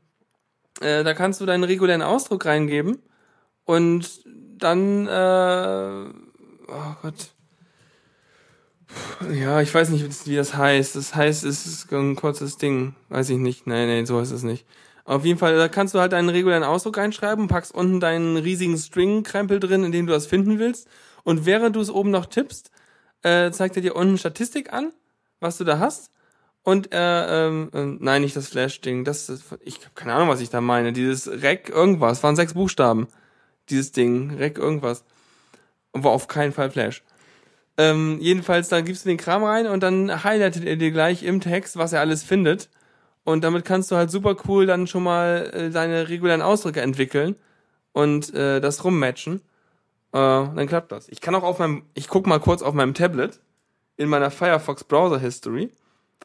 äh, 0.80 1.04
da 1.04 1.12
kannst 1.12 1.40
du 1.42 1.46
deinen 1.46 1.64
regulären 1.64 2.02
Ausdruck 2.02 2.46
reingeben 2.46 3.02
und 3.64 4.22
dann, 4.58 5.06
äh, 5.06 6.10
oh 6.68 6.94
Gott. 7.02 7.32
Ja, 9.30 9.60
ich 9.60 9.74
weiß 9.74 9.90
nicht, 9.90 10.26
wie 10.26 10.36
das 10.36 10.54
heißt. 10.54 10.96
Das 10.96 11.14
heißt, 11.14 11.44
es 11.44 11.66
ist 11.66 11.92
ein 11.92 12.16
kurzes 12.16 12.56
Ding. 12.56 12.94
Weiß 13.10 13.28
ich 13.28 13.36
nicht. 13.36 13.66
Nein, 13.66 13.86
nein, 13.86 14.06
so 14.06 14.18
ist 14.18 14.30
es 14.30 14.42
nicht. 14.42 14.64
Auf 15.08 15.24
jeden 15.24 15.38
Fall, 15.38 15.56
da 15.56 15.68
kannst 15.68 15.94
du 15.94 16.00
halt 16.00 16.12
deinen 16.12 16.28
regulären 16.28 16.64
Ausdruck 16.64 16.98
einschreiben, 16.98 17.48
packst 17.48 17.74
unten 17.74 17.98
deinen 17.98 18.36
riesigen 18.36 18.76
String-Krempel 18.76 19.58
drin, 19.58 19.82
in 19.82 19.90
dem 19.90 20.06
du 20.06 20.12
das 20.12 20.26
finden 20.26 20.58
willst. 20.58 20.86
Und 21.24 21.46
während 21.46 21.76
du 21.76 21.80
es 21.80 21.88
oben 21.88 22.10
noch 22.10 22.26
tippst, 22.26 22.70
äh, 23.22 23.50
zeigt 23.50 23.76
er 23.76 23.80
dir 23.80 23.96
unten 23.96 24.18
Statistik 24.18 24.70
an, 24.70 24.92
was 25.40 25.56
du 25.56 25.64
da 25.64 25.78
hast. 25.78 26.10
Und 26.62 26.92
äh, 26.92 27.46
ähm, 27.46 27.70
ähm, 27.72 27.96
nein, 28.02 28.20
nicht 28.20 28.36
das 28.36 28.48
Flash-Ding. 28.48 29.04
Das 29.04 29.30
ist, 29.30 29.44
ich 29.62 29.76
habe 29.76 29.94
keine 29.94 30.12
Ahnung, 30.12 30.28
was 30.28 30.42
ich 30.42 30.50
da 30.50 30.60
meine. 30.60 30.92
Dieses 30.92 31.26
Rec 31.26 31.70
irgendwas, 31.70 32.22
waren 32.22 32.36
sechs 32.36 32.52
Buchstaben. 32.52 33.08
Dieses 33.70 33.92
Ding, 33.92 34.34
Rec 34.36 34.58
irgendwas. 34.58 35.04
War 35.94 36.10
auf 36.10 36.28
keinen 36.28 36.52
Fall 36.52 36.70
Flash. 36.70 37.02
Ähm, 37.78 38.18
jedenfalls, 38.20 38.68
dann 38.68 38.84
gibst 38.84 39.06
du 39.06 39.08
den 39.08 39.16
Kram 39.16 39.42
rein 39.42 39.68
und 39.68 39.82
dann 39.82 40.22
highlightet 40.22 40.66
er 40.66 40.76
dir 40.76 40.90
gleich 40.90 41.22
im 41.22 41.40
Text, 41.40 41.78
was 41.78 41.94
er 41.94 42.00
alles 42.00 42.24
findet. 42.24 42.68
Und 43.28 43.44
damit 43.44 43.66
kannst 43.66 43.90
du 43.90 43.96
halt 43.96 44.10
super 44.10 44.36
cool 44.48 44.64
dann 44.64 44.86
schon 44.86 45.02
mal 45.02 45.50
äh, 45.52 45.68
deine 45.68 46.08
regulären 46.08 46.40
Ausdrücke 46.40 46.80
entwickeln 46.80 47.36
und 47.92 48.32
äh, 48.32 48.58
das 48.58 48.84
rummatchen. 48.84 49.42
Äh, 50.12 50.18
dann 50.22 50.66
klappt 50.66 50.92
das. 50.92 51.10
Ich 51.10 51.20
kann 51.20 51.34
auch 51.34 51.42
auf 51.42 51.58
meinem, 51.58 51.82
ich 51.92 52.08
guck 52.08 52.26
mal 52.26 52.40
kurz 52.40 52.62
auf 52.62 52.72
meinem 52.72 52.94
Tablet 52.94 53.38
in 53.98 54.08
meiner 54.08 54.30
Firefox 54.30 54.82
Browser 54.82 55.18
History. 55.18 55.70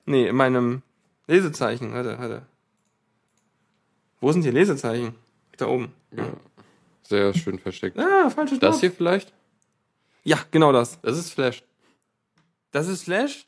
Nee, 0.06 0.30
in 0.30 0.36
meinem 0.38 0.82
Lesezeichen. 1.28 1.94
Warte, 1.94 2.18
warte. 2.18 2.44
Wo 4.22 4.32
sind 4.32 4.46
die 4.46 4.52
Lesezeichen? 4.52 5.14
Da 5.58 5.68
oben. 5.68 5.92
Sehr 7.02 7.34
schön 7.34 7.60
versteckt. 7.60 8.00
Ah, 8.00 8.30
falsche 8.30 8.60
Das 8.60 8.80
hier 8.80 8.94
vielleicht? 8.94 9.34
Ja, 10.24 10.40
genau 10.52 10.72
das. 10.72 11.02
Das 11.02 11.18
ist 11.18 11.34
Flash. 11.34 11.64
Das 12.72 12.88
ist 12.88 13.04
Flash? 13.04 13.46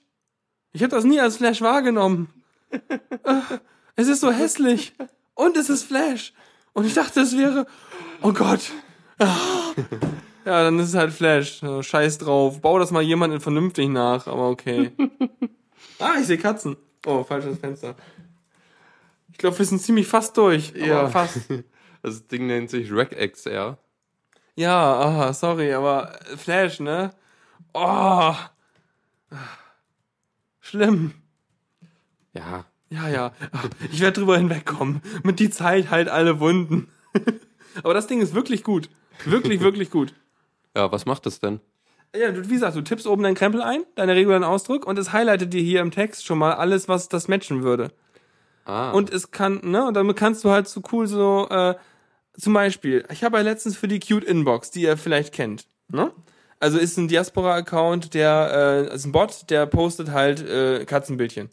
Ich 0.73 0.83
habe 0.83 0.91
das 0.91 1.05
nie 1.05 1.21
als 1.21 1.37
Flash 1.37 1.61
wahrgenommen. 1.61 2.34
Äh, 3.23 3.59
es 3.95 4.07
ist 4.07 4.21
so 4.21 4.31
hässlich. 4.31 4.93
Und 5.33 5.57
es 5.57 5.69
ist 5.69 5.83
Flash. 5.83 6.33
Und 6.73 6.85
ich 6.85 6.93
dachte, 6.93 7.21
es 7.21 7.37
wäre. 7.37 7.65
Oh 8.21 8.33
Gott. 8.33 8.71
Ah. 9.19 9.35
Ja, 10.45 10.63
dann 10.63 10.77
ist 10.79 10.89
es 10.89 10.95
halt 10.95 11.13
Flash. 11.13 11.61
Scheiß 11.81 12.19
drauf. 12.19 12.61
Bau 12.61 12.77
das 12.79 12.91
mal 12.91 13.01
jemanden 13.01 13.39
vernünftig 13.39 13.89
nach, 13.89 14.27
aber 14.27 14.49
okay. 14.49 14.91
Ah, 15.99 16.15
ich 16.19 16.27
sehe 16.27 16.37
Katzen. 16.37 16.75
Oh, 17.05 17.23
falsches 17.23 17.57
Fenster. 17.59 17.95
Ich 19.31 19.37
glaube, 19.37 19.57
wir 19.57 19.65
sind 19.65 19.81
ziemlich 19.81 20.07
fast 20.07 20.35
durch. 20.35 20.73
Ja. 20.75 21.07
Fast. 21.07 21.39
Das 22.01 22.27
Ding 22.27 22.45
nennt 22.45 22.69
sich 22.69 22.91
RecXR. 22.91 23.79
Ja, 24.55 24.99
aha, 24.99 25.33
sorry, 25.33 25.73
aber 25.73 26.19
Flash, 26.37 26.79
ne? 26.79 27.09
Oh. 27.73 28.35
Schlimm. 30.59 31.15
Ja. 32.35 32.65
Ja, 32.89 33.09
ja. 33.09 33.31
Ich 33.91 33.99
werde 33.99 34.19
drüber 34.19 34.37
hinwegkommen. 34.37 35.01
Mit 35.23 35.39
die 35.39 35.49
Zeit 35.49 35.89
halt 35.89 36.07
alle 36.07 36.39
Wunden. 36.39 36.89
Aber 37.83 37.93
das 37.93 38.07
Ding 38.07 38.21
ist 38.21 38.35
wirklich 38.35 38.63
gut. 38.63 38.89
Wirklich, 39.25 39.61
wirklich 39.61 39.89
gut. 39.89 40.13
Ja, 40.75 40.91
was 40.91 41.05
macht 41.05 41.25
das 41.25 41.39
denn? 41.39 41.61
Ja, 42.15 42.31
du, 42.31 42.47
wie 42.49 42.53
gesagt, 42.53 42.75
du 42.75 42.81
tippst 42.81 43.07
oben 43.07 43.23
deinen 43.23 43.35
Krempel 43.35 43.61
ein, 43.61 43.83
deinen 43.95 44.11
regulären 44.11 44.43
Ausdruck, 44.43 44.85
und 44.85 44.97
es 44.97 45.11
highlightet 45.11 45.53
dir 45.53 45.61
hier 45.61 45.81
im 45.81 45.91
Text 45.91 46.25
schon 46.25 46.37
mal 46.37 46.53
alles, 46.53 46.87
was 46.87 47.09
das 47.09 47.27
matchen 47.27 47.63
würde. 47.63 47.91
Ah. 48.65 48.91
Und 48.91 49.11
es 49.11 49.31
kann, 49.31 49.59
ne, 49.63 49.85
und 49.85 49.95
damit 49.95 50.15
kannst 50.15 50.43
du 50.43 50.49
halt 50.49 50.67
so 50.67 50.81
cool 50.91 51.07
so, 51.07 51.47
äh, 51.49 51.75
zum 52.37 52.53
Beispiel, 52.53 53.05
ich 53.11 53.23
habe 53.23 53.37
ja 53.37 53.43
letztens 53.43 53.77
für 53.77 53.87
die 53.87 53.99
Cute 53.99 54.23
Inbox, 54.23 54.71
die 54.71 54.81
ihr 54.81 54.97
vielleicht 54.97 55.33
kennt, 55.33 55.67
ne? 55.89 56.11
Also 56.59 56.77
ist 56.77 56.97
ein 56.97 57.09
Diaspora-Account, 57.09 58.13
der, 58.13 58.87
äh, 58.89 58.95
ist 58.95 59.05
ein 59.05 59.11
Bot, 59.11 59.49
der 59.49 59.65
postet 59.65 60.11
halt 60.11 60.41
äh, 60.41 60.85
Katzenbildchen. 60.85 61.49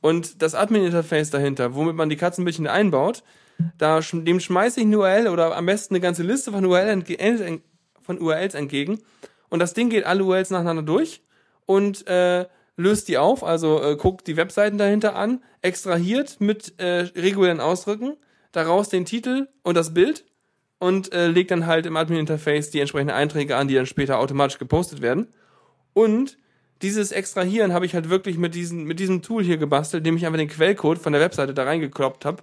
Und 0.00 0.42
das 0.42 0.54
Admin-Interface 0.54 1.30
dahinter, 1.30 1.74
womit 1.74 1.96
man 1.96 2.08
die 2.08 2.16
Katzenbildchen 2.16 2.66
einbaut, 2.66 3.22
da 3.76 4.00
dem 4.00 4.40
schmeiße 4.40 4.80
ich 4.80 4.86
eine 4.86 4.98
URL 4.98 5.28
oder 5.28 5.56
am 5.56 5.66
besten 5.66 5.94
eine 5.94 6.00
ganze 6.00 6.22
Liste 6.22 6.52
von, 6.52 6.64
URL 6.64 7.02
von 8.02 8.20
URLs 8.20 8.54
entgegen. 8.54 9.00
Und 9.50 9.58
das 9.58 9.74
Ding 9.74 9.90
geht 9.90 10.04
alle 10.04 10.24
URLs 10.24 10.50
nacheinander 10.50 10.82
durch 10.82 11.22
und 11.66 12.06
äh, 12.06 12.46
löst 12.76 13.08
die 13.08 13.18
auf, 13.18 13.44
also 13.44 13.82
äh, 13.82 13.96
guckt 13.96 14.26
die 14.26 14.36
Webseiten 14.36 14.78
dahinter 14.78 15.14
an, 15.14 15.42
extrahiert 15.60 16.40
mit 16.40 16.74
äh, 16.78 17.08
regulären 17.14 17.60
Ausdrücken 17.60 18.16
daraus 18.52 18.88
den 18.88 19.04
Titel 19.04 19.48
und 19.62 19.76
das 19.76 19.94
Bild 19.94 20.24
und 20.78 21.12
äh, 21.12 21.28
legt 21.28 21.50
dann 21.50 21.66
halt 21.66 21.86
im 21.86 21.96
Admin-Interface 21.96 22.70
die 22.70 22.80
entsprechenden 22.80 23.14
Einträge 23.14 23.56
an, 23.56 23.68
die 23.68 23.74
dann 23.74 23.86
später 23.86 24.18
automatisch 24.18 24.58
gepostet 24.58 25.02
werden. 25.02 25.28
Und 25.92 26.38
dieses 26.82 27.12
Extrahieren 27.12 27.72
habe 27.72 27.86
ich 27.86 27.94
halt 27.94 28.08
wirklich 28.08 28.38
mit, 28.38 28.54
diesen, 28.54 28.84
mit 28.84 28.98
diesem 29.00 29.22
Tool 29.22 29.42
hier 29.44 29.58
gebastelt, 29.58 30.00
indem 30.00 30.16
ich 30.16 30.26
einfach 30.26 30.38
den 30.38 30.48
Quellcode 30.48 30.98
von 30.98 31.12
der 31.12 31.20
Webseite 31.20 31.54
da 31.54 31.64
reingekloppt 31.64 32.24
habe 32.24 32.42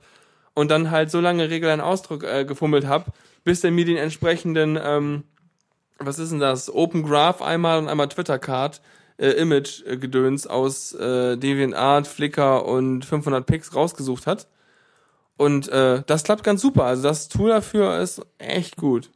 und 0.54 0.70
dann 0.70 0.92
halt 0.92 1.10
so 1.12 1.20
lange 1.20 1.50
regulären 1.50 1.82
Ausdruck 1.82 2.24
äh, 2.24 2.46
gefummelt 2.46 2.86
habe, 2.86 3.12
bis 3.44 3.62
der 3.62 3.72
mir 3.72 3.86
den 3.86 3.98
entsprechenden, 3.98 4.78
ähm, 4.82 5.24
was 6.00 6.20
ist 6.20 6.32
denn 6.32 6.40
das, 6.40 6.74
Open 6.74 7.04
Graph 7.04 7.42
einmal 7.42 7.80
und 7.80 7.88
einmal 7.88 8.10
Twitter-Card, 8.10 8.82
äh, 9.18 9.30
Image-Gedöns 9.32 10.46
aus 10.46 10.94
äh, 10.94 11.38
DeviantArt, 11.38 12.08
Flickr 12.08 12.66
und 12.66 13.06
500 13.06 13.46
Pix 13.46 13.74
rausgesucht 13.76 14.28
hat. 14.28 14.48
Und 15.38 15.70
äh, 15.70 16.04
das 16.06 16.24
klappt 16.24 16.44
ganz 16.44 16.62
super. 16.62 16.84
Also 16.86 17.04
das 17.04 17.28
Tool 17.28 17.50
dafür 17.50 18.00
ist 18.00 18.22
echt 18.38 18.76
gut. 18.78 19.12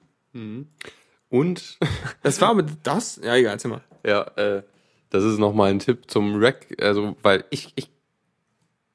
Und, 1.30 1.78
Das 2.24 2.41
war 2.41 2.53
mit 2.53 2.69
das? 2.84 3.19
Ja, 3.24 3.36
egal, 3.36 3.53
erzähl 3.53 3.72
mal. 3.72 3.82
ja, 4.05 4.22
äh, 4.36 4.63
das 5.12 5.24
ist 5.24 5.38
nochmal 5.38 5.70
ein 5.70 5.80
Tipp 5.80 6.09
zum 6.09 6.36
Rec, 6.38 6.76
also, 6.82 7.16
weil 7.22 7.45
ich, 7.51 7.72
ich 7.76 7.91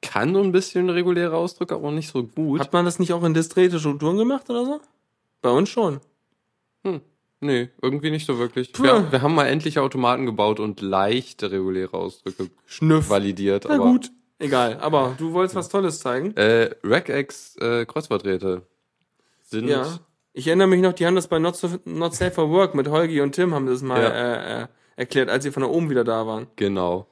kann 0.01 0.33
so 0.33 0.41
ein 0.41 0.51
bisschen 0.51 0.89
reguläre 0.89 1.35
Ausdrücke, 1.35 1.75
aber 1.75 1.91
nicht 1.91 2.09
so 2.11 2.23
gut. 2.23 2.59
Hat 2.59 2.73
man 2.73 2.85
das 2.85 2.99
nicht 2.99 3.13
auch 3.13 3.23
in 3.23 3.33
diskrete 3.33 3.79
Strukturen 3.79 4.17
gemacht 4.17 4.49
oder 4.49 4.65
so? 4.65 4.81
Bei 5.41 5.49
uns 5.49 5.69
schon. 5.69 6.01
Nee, 7.39 7.69
irgendwie 7.81 8.09
nicht 8.09 8.25
so 8.25 8.39
wirklich. 8.39 8.71
Wir, 8.81 9.11
wir 9.11 9.21
haben 9.21 9.35
mal 9.35 9.45
endlich 9.45 9.77
Automaten 9.77 10.25
gebaut 10.25 10.59
und 10.59 10.81
leichte 10.81 11.51
reguläre 11.51 11.93
Ausdrücke 11.95 12.49
Schnüff. 12.65 13.09
validiert. 13.09 13.65
Na 13.67 13.75
aber, 13.75 13.83
gut. 13.83 14.11
Egal. 14.39 14.77
Aber 14.81 15.15
du 15.19 15.33
wolltest 15.33 15.55
was 15.55 15.69
Tolles 15.69 15.99
zeigen. 15.99 16.35
Äh, 16.35 16.71
Regex 16.83 17.55
äh, 17.57 17.85
Kreuzworträte 17.85 18.63
sind 19.43 19.67
Ja. 19.67 19.99
Ich 20.33 20.47
erinnere 20.47 20.67
mich 20.67 20.81
noch, 20.81 20.93
die 20.93 21.05
haben 21.05 21.15
das 21.15 21.27
bei 21.27 21.39
Not, 21.39 21.55
so, 21.57 21.69
Not 21.85 22.15
Safe 22.15 22.31
for 22.31 22.49
Work 22.49 22.75
mit 22.75 22.87
Holgi 22.87 23.21
und 23.21 23.33
Tim 23.33 23.53
haben 23.53 23.65
das 23.67 23.81
mal 23.81 24.01
Ja. 24.01 24.09
äh, 24.09 24.63
äh, 24.63 24.67
erklärt, 24.97 25.29
als 25.29 25.45
sie 25.45 25.51
von 25.51 25.63
da 25.63 25.69
oben 25.69 25.89
wieder 25.89 26.03
da 26.03 26.27
waren. 26.27 26.47
Genau. 26.57 27.07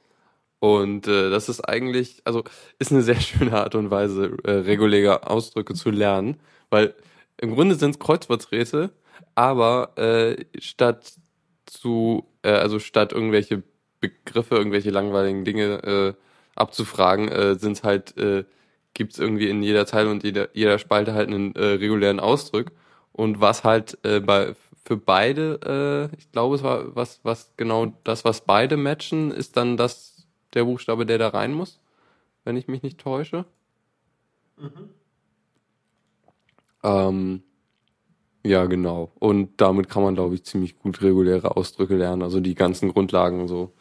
Und 0.58 1.06
äh, 1.06 1.30
das 1.30 1.48
ist 1.48 1.60
eigentlich, 1.62 2.20
also 2.24 2.44
ist 2.78 2.92
eine 2.92 3.02
sehr 3.02 3.20
schöne 3.20 3.52
Art 3.52 3.74
und 3.74 3.90
Weise, 3.90 4.36
äh, 4.44 4.50
reguläre 4.50 5.28
Ausdrücke 5.28 5.74
zu 5.74 5.90
lernen, 5.90 6.38
weil 6.68 6.94
im 7.38 7.54
Grunde 7.54 7.76
sind 7.76 7.92
es 7.92 7.98
Kreuzworträte, 7.98 8.90
aber 9.34 9.96
äh, 9.96 10.44
statt 10.58 11.14
zu, 11.66 12.26
äh, 12.42 12.50
also 12.50 12.78
statt 12.78 13.12
irgendwelche 13.12 13.62
Begriffe, 14.00 14.56
irgendwelche 14.56 14.90
langweiligen 14.90 15.44
Dinge 15.44 15.82
äh, 15.82 16.14
abzufragen, 16.54 17.28
äh, 17.28 17.54
sind 17.56 17.82
halt, 17.82 18.16
äh, 18.16 18.44
gibt 18.94 19.12
es 19.12 19.18
irgendwie 19.18 19.50
in 19.50 19.62
jeder 19.62 19.86
Zeile 19.86 20.10
und 20.10 20.24
jeder, 20.24 20.48
jeder 20.54 20.78
Spalte 20.78 21.14
halt 21.14 21.28
einen 21.28 21.54
äh, 21.54 21.64
regulären 21.64 22.20
Ausdruck. 22.20 22.72
Und 23.12 23.40
was 23.40 23.64
halt 23.64 23.98
äh, 24.04 24.20
bei 24.20 24.54
für 24.86 24.96
beide, 24.96 26.10
äh, 26.12 26.16
ich 26.16 26.30
glaube, 26.30 26.54
es 26.54 26.62
war 26.62 26.94
was, 26.94 27.18
was 27.24 27.52
genau 27.56 27.92
das, 28.04 28.24
was 28.24 28.42
beide 28.42 28.76
matchen, 28.76 29.32
ist 29.32 29.56
dann 29.56 29.76
das 29.76 30.26
der 30.54 30.64
Buchstabe, 30.64 31.04
der 31.04 31.18
da 31.18 31.28
rein 31.28 31.52
muss, 31.52 31.80
wenn 32.44 32.56
ich 32.56 32.68
mich 32.68 32.82
nicht 32.82 32.98
täusche. 32.98 33.44
Ähm, 36.84 37.42
ja, 38.44 38.66
genau. 38.66 39.10
Und 39.18 39.60
damit 39.60 39.88
kann 39.88 40.04
man, 40.04 40.14
glaube 40.14 40.36
ich, 40.36 40.44
ziemlich 40.44 40.78
gut 40.78 41.02
reguläre 41.02 41.56
Ausdrücke 41.56 41.96
lernen, 41.96 42.22
also 42.22 42.38
die 42.38 42.54
ganzen 42.54 42.92
Grundlagen 42.92 43.48
so. 43.48 43.72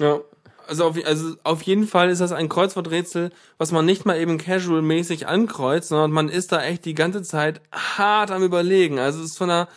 Ja. 0.00 0.20
Also 0.66 0.84
auf, 0.84 0.98
also 1.06 1.34
auf 1.44 1.62
jeden 1.62 1.86
Fall 1.86 2.10
ist 2.10 2.20
das 2.20 2.32
ein 2.32 2.50
Kreuzworträtsel, 2.50 3.30
was 3.56 3.72
man 3.72 3.86
nicht 3.86 4.04
mal 4.04 4.18
eben 4.18 4.36
casual-mäßig 4.36 5.26
ankreuzt, 5.26 5.88
sondern 5.88 6.10
man 6.10 6.28
ist 6.28 6.52
da 6.52 6.62
echt 6.62 6.84
die 6.84 6.92
ganze 6.92 7.22
Zeit 7.22 7.62
hart 7.72 8.30
am 8.30 8.42
überlegen. 8.42 8.98
Also 8.98 9.20
es 9.20 9.30
ist 9.30 9.38
von 9.38 9.48
der, 9.48 9.68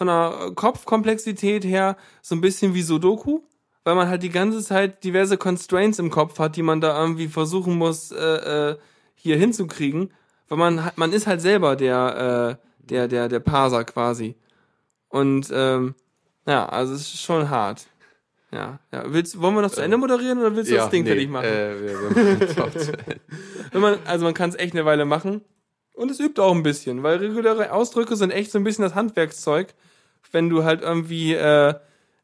von 0.00 0.06
der 0.06 0.52
Kopfkomplexität 0.54 1.62
her 1.62 1.94
so 2.22 2.34
ein 2.34 2.40
bisschen 2.40 2.72
wie 2.72 2.80
Sudoku, 2.80 3.40
weil 3.84 3.94
man 3.94 4.08
halt 4.08 4.22
die 4.22 4.30
ganze 4.30 4.62
Zeit 4.62 5.04
diverse 5.04 5.36
Constraints 5.36 5.98
im 5.98 6.08
Kopf 6.08 6.38
hat, 6.38 6.56
die 6.56 6.62
man 6.62 6.80
da 6.80 6.98
irgendwie 6.98 7.28
versuchen 7.28 7.76
muss, 7.76 8.10
äh, 8.10 8.70
äh, 8.70 8.78
hier 9.14 9.36
hinzukriegen. 9.36 10.10
Weil 10.48 10.56
man 10.56 10.90
man 10.96 11.12
ist 11.12 11.26
halt 11.26 11.42
selber 11.42 11.76
der, 11.76 12.58
äh, 12.58 12.86
der, 12.86 13.08
der, 13.08 13.28
der 13.28 13.40
Parser 13.40 13.84
quasi. 13.84 14.36
Und 15.10 15.50
ähm, 15.52 15.94
ja, 16.46 16.66
also 16.66 16.94
es 16.94 17.02
ist 17.02 17.20
schon 17.20 17.50
hart. 17.50 17.86
Ja, 18.52 18.78
ja. 18.92 19.04
Willst, 19.06 19.38
wollen 19.38 19.54
wir 19.54 19.60
noch 19.60 19.70
zu 19.70 19.82
Ende 19.82 19.98
moderieren 19.98 20.38
oder 20.38 20.56
willst 20.56 20.70
du 20.70 20.76
das 20.76 20.88
Ding 20.88 21.04
nee, 21.04 21.10
fertig 21.10 21.28
machen? 21.28 21.44
Äh, 21.44 21.78
wir, 21.78 22.00
wir 22.00 22.64
machen. 22.64 22.72
Wenn 23.72 23.82
man, 23.82 23.98
also 24.06 24.24
man 24.24 24.32
kann 24.32 24.48
es 24.48 24.56
echt 24.56 24.72
eine 24.72 24.86
Weile 24.86 25.04
machen. 25.04 25.42
Und 25.92 26.10
es 26.10 26.20
übt 26.20 26.40
auch 26.40 26.54
ein 26.54 26.62
bisschen, 26.62 27.02
weil 27.02 27.18
reguläre 27.18 27.70
Ausdrücke 27.72 28.16
sind 28.16 28.30
echt 28.30 28.50
so 28.50 28.56
ein 28.56 28.64
bisschen 28.64 28.84
das 28.84 28.94
Handwerkszeug, 28.94 29.74
wenn 30.32 30.48
du 30.48 30.64
halt 30.64 30.82
irgendwie 30.82 31.34
äh, 31.34 31.74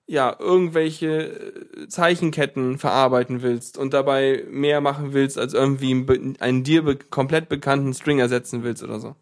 ja 0.06 0.36
irgendwelche 0.38 1.54
äh, 1.76 1.88
Zeichenketten 1.88 2.78
verarbeiten 2.78 3.42
willst 3.42 3.76
und 3.78 3.92
dabei 3.92 4.44
mehr 4.50 4.80
machen 4.80 5.12
willst, 5.12 5.38
als 5.38 5.54
irgendwie 5.54 6.36
einen, 6.38 6.64
dir 6.64 6.82
be 6.84 6.96
komplett 6.96 7.48
bekannten 7.48 7.92
String 7.94 8.18
ersetzen 8.18 8.62
willst 8.62 8.82
oder 8.82 9.00
so. 9.00 9.16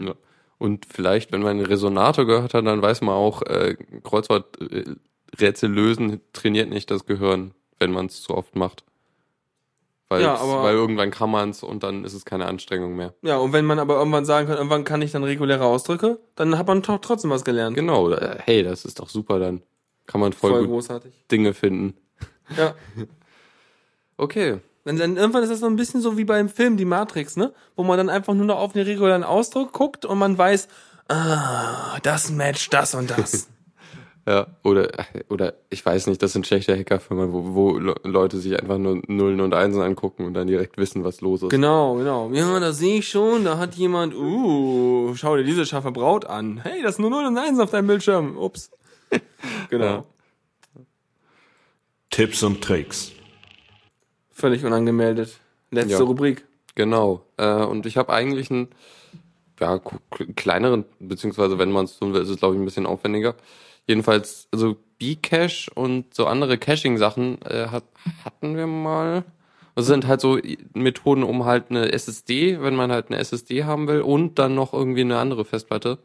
Ja. 0.00 0.14
Und 0.58 0.86
vielleicht, 0.86 1.32
wenn 1.32 1.42
man 1.42 1.58
einen 1.58 1.66
Resonator 1.66 2.26
gehört 2.26 2.54
hat, 2.54 2.66
dann 2.66 2.82
weiß 2.82 3.00
man 3.02 3.14
auch, 3.14 3.42
äh, 3.42 3.76
Kreuzworträtsel 4.02 5.70
lösen 5.70 6.20
trainiert 6.32 6.68
nicht 6.68 6.90
das 6.90 7.06
Gehirn, 7.06 7.52
wenn 7.78 7.92
man 7.92 8.06
es 8.06 8.22
zu 8.22 8.34
oft 8.34 8.56
macht. 8.56 8.84
Weil, 10.14 10.22
Ja, 10.22 10.34
aber- 10.36 10.62
weil 10.62 10.74
irgendwann 10.74 11.10
kann 11.10 11.30
man 11.30 11.50
es 11.50 11.62
und 11.62 11.82
dann 11.82 12.04
ist 12.04 12.14
es 12.14 12.24
keine 12.24 12.46
Anstrengung 12.46 12.94
mehr. 12.96 13.14
Ja, 13.22 13.36
und 13.38 13.52
wenn 13.52 13.64
man 13.64 13.78
aber 13.78 13.96
irgendwann 13.96 14.24
sagen 14.24 14.46
kann, 14.48 14.56
irgendwann 14.56 14.84
kann 14.84 15.02
ich 15.02 15.12
dann 15.12 15.24
reguläre 15.24 15.64
Ausdrücke, 15.64 16.18
dann 16.36 16.56
hat 16.58 16.66
man 16.66 16.82
doch 16.82 16.98
trotzdem 17.00 17.30
was 17.30 17.44
gelernt. 17.44 17.74
Genau, 17.76 18.10
hey, 18.44 18.62
das 18.62 18.84
ist 18.84 19.00
doch 19.00 19.08
super, 19.08 19.38
dann 19.38 19.62
kann 20.06 20.20
man 20.20 20.32
voll, 20.32 20.50
Voll 20.50 20.60
gut 20.62 20.70
großartig. 20.70 21.12
Dinge 21.30 21.52
finden. 21.54 21.94
Ja. 22.58 22.74
Okay, 24.16 24.60
Dann, 24.84 24.98
dann 24.98 25.16
irgendwann 25.16 25.42
ist 25.42 25.48
das 25.50 25.60
so 25.60 25.66
ein 25.66 25.76
bisschen 25.76 26.00
so 26.02 26.16
wie 26.18 26.24
beim 26.24 26.48
Film 26.50 26.76
Die 26.76 26.84
Matrix, 26.84 27.36
ne? 27.36 27.52
Wo 27.74 27.82
man 27.84 27.96
dann 27.96 28.10
einfach 28.10 28.34
nur 28.34 28.44
noch 28.46 28.58
auf 28.58 28.74
den 28.74 28.82
regulären 28.84 29.24
Ausdruck 29.24 29.72
guckt 29.72 30.04
und 30.04 30.18
man 30.18 30.36
weiß, 30.36 30.68
ah, 31.08 31.98
das 32.02 32.30
matcht 32.30 32.72
das 32.74 32.94
und 32.94 33.10
das. 33.10 33.48
ja, 34.26 34.46
oder, 34.62 34.90
oder 35.28 35.54
ich 35.70 35.84
weiß 35.84 36.06
nicht, 36.06 36.22
das 36.22 36.32
sind 36.32 36.46
schlechte 36.46 36.76
Hackerfirmen, 36.78 37.32
wo, 37.32 37.54
wo 37.54 37.78
Le- 37.78 37.94
Leute 38.04 38.38
sich 38.38 38.58
einfach 38.58 38.78
nur 38.78 39.02
Nullen 39.06 39.40
und 39.42 39.52
Einsen 39.54 39.82
angucken 39.82 40.24
und 40.24 40.34
dann 40.34 40.46
direkt 40.46 40.78
wissen, 40.78 41.04
was 41.04 41.20
los 41.20 41.42
ist. 41.42 41.50
genau, 41.50 41.96
genau. 41.96 42.30
Ja, 42.32 42.58
da 42.58 42.72
sehe 42.72 42.98
ich 43.00 43.08
schon, 43.08 43.44
da 43.44 43.58
hat 43.58 43.74
jemand, 43.74 44.14
uh, 44.14 45.14
schau 45.14 45.36
dir 45.36 45.44
diese 45.44 45.66
scharfe 45.66 45.92
Braut 45.92 46.24
an. 46.24 46.58
Hey, 46.62 46.82
das 46.82 46.92
ist 46.92 46.98
nur 47.00 47.10
0 47.10 47.26
und 47.26 47.36
1 47.38 47.58
auf 47.60 47.70
deinem 47.70 47.86
Bildschirm. 47.86 48.36
Ups. 48.38 48.70
genau. 49.70 49.84
Ja. 49.84 50.04
Tipps 52.10 52.42
und 52.42 52.62
Tricks. 52.62 53.12
Völlig 54.30 54.64
unangemeldet. 54.64 55.38
Letzte 55.70 55.92
Ja. 55.94 55.98
Rubrik. 56.00 56.44
Genau. 56.74 57.22
Äh, 57.36 57.64
und 57.64 57.86
ich 57.86 57.96
habe 57.96 58.12
eigentlich 58.12 58.50
einen 58.50 58.68
ja, 59.60 59.80
kleineren, 60.36 60.84
beziehungsweise 60.98 61.58
wenn 61.58 61.70
man 61.70 61.84
es 61.84 61.98
tun 61.98 62.12
will, 62.14 62.22
ist 62.22 62.28
es 62.28 62.38
glaube 62.38 62.54
ich 62.54 62.60
ein 62.60 62.64
bisschen 62.64 62.86
aufwendiger. 62.86 63.34
Jedenfalls, 63.86 64.48
also 64.52 64.76
Bcache 64.98 65.70
und 65.74 66.14
so 66.14 66.26
andere 66.26 66.56
Caching-Sachen 66.58 67.42
äh, 67.42 67.66
hat, 67.68 67.84
hatten 68.24 68.56
wir 68.56 68.66
mal. 68.66 69.24
Das 69.74 69.86
sind 69.86 70.06
halt 70.06 70.20
so 70.20 70.38
Methoden, 70.72 71.24
um 71.24 71.44
halt 71.44 71.64
eine 71.70 71.92
SSD, 71.92 72.60
wenn 72.62 72.76
man 72.76 72.92
halt 72.92 73.08
eine 73.08 73.18
SSD 73.18 73.64
haben 73.64 73.88
will 73.88 74.02
und 74.02 74.38
dann 74.38 74.54
noch 74.54 74.72
irgendwie 74.72 75.00
eine 75.00 75.18
andere 75.18 75.44
Festplatte, 75.44 75.98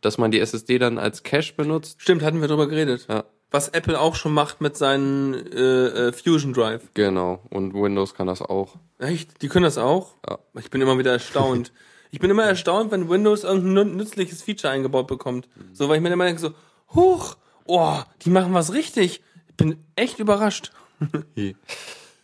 dass 0.00 0.16
man 0.16 0.30
die 0.30 0.40
SSD 0.40 0.78
dann 0.78 0.98
als 0.98 1.22
Cache 1.22 1.52
benutzt. 1.54 2.00
Stimmt, 2.00 2.22
hatten 2.22 2.40
wir 2.40 2.48
drüber 2.48 2.66
geredet. 2.66 3.06
Ja, 3.10 3.24
Was 3.50 3.68
Apple 3.68 4.00
auch 4.00 4.14
schon 4.14 4.32
macht 4.32 4.62
mit 4.62 4.76
seinen 4.78 5.34
äh, 5.52 6.08
äh, 6.08 6.12
Fusion 6.12 6.54
Drive. 6.54 6.80
genau. 6.94 7.40
Und 7.50 7.74
Windows 7.74 8.14
kann 8.14 8.26
das 8.26 8.40
auch. 8.40 8.76
Echt? 8.98 9.42
Die 9.42 9.48
können 9.48 9.64
das 9.64 9.76
auch? 9.76 10.14
Ja. 10.28 10.38
Ich 10.58 10.70
bin 10.70 10.80
immer 10.80 10.96
wieder 10.98 11.12
erstaunt. 11.12 11.72
ich 12.10 12.20
bin 12.20 12.30
immer 12.30 12.44
erstaunt, 12.44 12.90
wenn 12.90 13.10
Windows 13.10 13.44
irgendein 13.44 13.88
nü- 13.90 13.94
nützliches 13.96 14.42
Feature 14.42 14.72
eingebaut 14.72 15.06
bekommt. 15.08 15.46
So, 15.74 15.90
weil 15.90 15.96
ich 15.96 16.02
mir 16.02 16.10
immer 16.10 16.24
denke 16.24 16.40
so, 16.40 16.52
huch, 16.94 17.36
oh, 17.66 17.98
die 18.22 18.30
machen 18.30 18.54
was 18.54 18.72
richtig. 18.72 19.22
Ich 19.48 19.56
bin 19.56 19.76
echt 19.96 20.18
überrascht. 20.18 20.72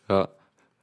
Ja. 0.08 0.28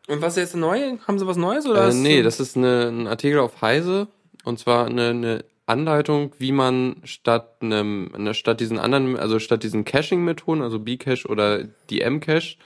Und 0.09 0.21
was 0.21 0.34
ist 0.36 0.43
jetzt 0.43 0.55
neu? 0.57 0.97
Haben 1.07 1.17
sie 1.17 1.25
was 1.25 1.38
Neues 1.38 1.65
oder? 1.65 1.88
Äh, 1.88 1.93
nee, 1.93 2.23
das 2.23 2.41
ist 2.41 2.57
eine, 2.57 2.89
ein 2.89 3.07
Artikel 3.07 3.39
auf 3.39 3.61
Heise 3.61 4.09
und 4.43 4.59
zwar 4.59 4.88
eine, 4.88 5.09
eine 5.11 5.45
Anleitung, 5.65 6.34
wie 6.39 6.51
man 6.51 6.97
statt 7.05 7.55
einem, 7.61 8.11
eine, 8.13 8.34
statt 8.34 8.59
diesen 8.59 8.79
anderen, 8.79 9.17
also 9.17 9.39
statt 9.39 9.63
diesen 9.63 9.86
Caching-Methoden, 9.86 10.61
also 10.61 10.79
Bcache 10.79 11.25
oder 11.29 11.63
die 11.89 12.01
M-Cache, 12.01 12.57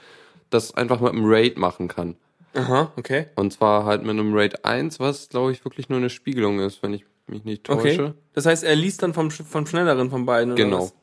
das 0.50 0.74
einfach 0.74 1.00
mit 1.00 1.12
einem 1.12 1.26
Raid 1.26 1.58
machen 1.58 1.86
kann. 1.86 2.16
Aha, 2.54 2.92
okay. 2.96 3.26
Und 3.36 3.52
zwar 3.52 3.84
halt 3.84 4.02
mit 4.02 4.10
einem 4.10 4.34
Raid 4.34 4.64
1, 4.64 4.98
was 4.98 5.28
glaube 5.28 5.52
ich 5.52 5.64
wirklich 5.64 5.88
nur 5.88 5.98
eine 5.98 6.10
Spiegelung 6.10 6.58
ist, 6.58 6.82
wenn 6.82 6.92
ich 6.92 7.04
mich 7.28 7.44
nicht 7.44 7.64
täusche. 7.64 8.02
Okay. 8.04 8.12
Das 8.32 8.46
heißt, 8.46 8.64
er 8.64 8.74
liest 8.74 9.02
dann 9.04 9.14
vom, 9.14 9.30
vom 9.30 9.64
schnelleren 9.66 10.10
von 10.10 10.26
beiden, 10.26 10.54
oder 10.54 10.64
Genau. 10.64 10.82
was? 10.82 10.94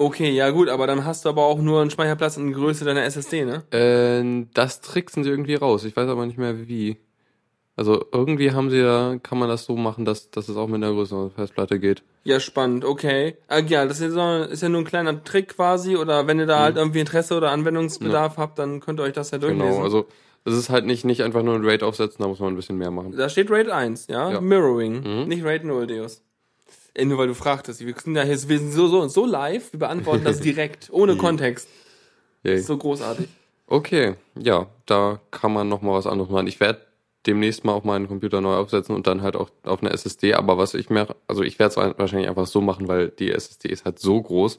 Okay, 0.00 0.30
ja 0.30 0.50
gut, 0.50 0.68
aber 0.68 0.86
dann 0.86 1.04
hast 1.04 1.24
du 1.24 1.28
aber 1.28 1.44
auch 1.44 1.58
nur 1.58 1.80
einen 1.80 1.90
Speicherplatz 1.90 2.36
in 2.36 2.52
Größe 2.52 2.84
deiner 2.84 3.02
SSD, 3.04 3.44
ne? 3.44 3.64
Äh, 3.72 4.46
das 4.54 4.80
tricksen 4.80 5.24
sie 5.24 5.30
irgendwie 5.30 5.56
raus. 5.56 5.84
Ich 5.84 5.96
weiß 5.96 6.08
aber 6.08 6.24
nicht 6.24 6.38
mehr 6.38 6.68
wie. 6.68 6.96
Also 7.74 8.04
irgendwie 8.12 8.50
haben 8.52 8.70
sie 8.70 8.80
da, 8.82 9.16
kann 9.22 9.38
man 9.38 9.48
das 9.48 9.64
so 9.64 9.76
machen, 9.76 10.04
dass, 10.04 10.30
dass 10.32 10.48
es 10.48 10.56
auch 10.56 10.66
mit 10.66 10.82
einer 10.82 10.92
größeren 10.92 11.30
Festplatte 11.30 11.78
geht. 11.78 12.02
Ja, 12.24 12.40
spannend, 12.40 12.84
okay. 12.84 13.36
Ah, 13.46 13.58
ja, 13.60 13.86
das 13.86 14.00
ist 14.00 14.16
ja, 14.16 14.44
ist 14.44 14.62
ja 14.62 14.68
nur 14.68 14.80
ein 14.82 14.84
kleiner 14.84 15.22
Trick 15.22 15.54
quasi, 15.56 15.96
oder 15.96 16.26
wenn 16.26 16.40
ihr 16.40 16.46
da 16.46 16.58
halt 16.60 16.76
irgendwie 16.76 16.98
Interesse 16.98 17.36
oder 17.36 17.50
Anwendungsbedarf 17.52 18.36
habt, 18.36 18.58
dann 18.58 18.80
könnt 18.80 18.98
ihr 18.98 19.04
euch 19.04 19.12
das 19.12 19.30
ja 19.30 19.38
durchlesen. 19.38 19.68
Genau, 19.70 19.82
also 19.84 20.06
es 20.44 20.54
ist 20.54 20.70
halt 20.70 20.86
nicht, 20.86 21.04
nicht 21.04 21.22
einfach 21.22 21.44
nur 21.44 21.54
ein 21.54 21.64
Raid 21.64 21.84
aufsetzen, 21.84 22.20
da 22.20 22.26
muss 22.28 22.40
man 22.40 22.52
ein 22.52 22.56
bisschen 22.56 22.78
mehr 22.78 22.90
machen. 22.90 23.16
Da 23.16 23.28
steht 23.28 23.48
Raid 23.48 23.68
1, 23.68 24.08
ja? 24.08 24.32
Ja. 24.32 24.40
Mirroring, 24.40 25.02
Mhm. 25.22 25.28
nicht 25.28 25.44
Raid 25.44 25.62
0, 25.64 25.86
Deus. 25.86 26.22
Ey, 26.98 27.04
nur 27.04 27.16
weil 27.16 27.28
du 27.28 27.34
fragtest. 27.34 27.86
Wir 27.86 27.94
sind 27.94 28.16
ja 28.16 28.24
hier, 28.24 28.48
wir 28.48 28.58
sind 28.58 28.72
so, 28.72 28.88
so, 28.88 29.06
so 29.06 29.24
live, 29.24 29.72
wir 29.72 29.78
beantworten 29.78 30.24
das 30.24 30.40
direkt, 30.48 30.88
ohne 30.90 31.16
Kontext. 31.16 31.68
Yay. 32.42 32.58
So 32.58 32.76
großartig. 32.76 33.28
Okay, 33.68 34.16
ja, 34.36 34.66
da 34.84 35.20
kann 35.30 35.52
man 35.52 35.68
noch 35.68 35.80
mal 35.80 35.92
was 35.92 36.08
anderes 36.08 36.28
machen. 36.28 36.48
Ich 36.48 36.58
werde 36.58 36.80
demnächst 37.24 37.64
mal 37.64 37.74
auf 37.74 37.84
meinen 37.84 38.08
Computer 38.08 38.40
neu 38.40 38.56
aufsetzen 38.56 38.96
und 38.96 39.06
dann 39.06 39.22
halt 39.22 39.36
auch 39.36 39.48
auf 39.62 39.80
eine 39.80 39.92
SSD. 39.92 40.34
Aber 40.34 40.58
was 40.58 40.74
ich 40.74 40.90
mir, 40.90 41.06
also 41.28 41.44
ich 41.44 41.60
werde 41.60 41.70
es 41.70 41.98
wahrscheinlich 41.98 42.28
einfach 42.28 42.48
so 42.48 42.60
machen, 42.60 42.88
weil 42.88 43.10
die 43.10 43.30
SSD 43.30 43.68
ist 43.68 43.84
halt 43.84 44.00
so 44.00 44.20
groß, 44.20 44.58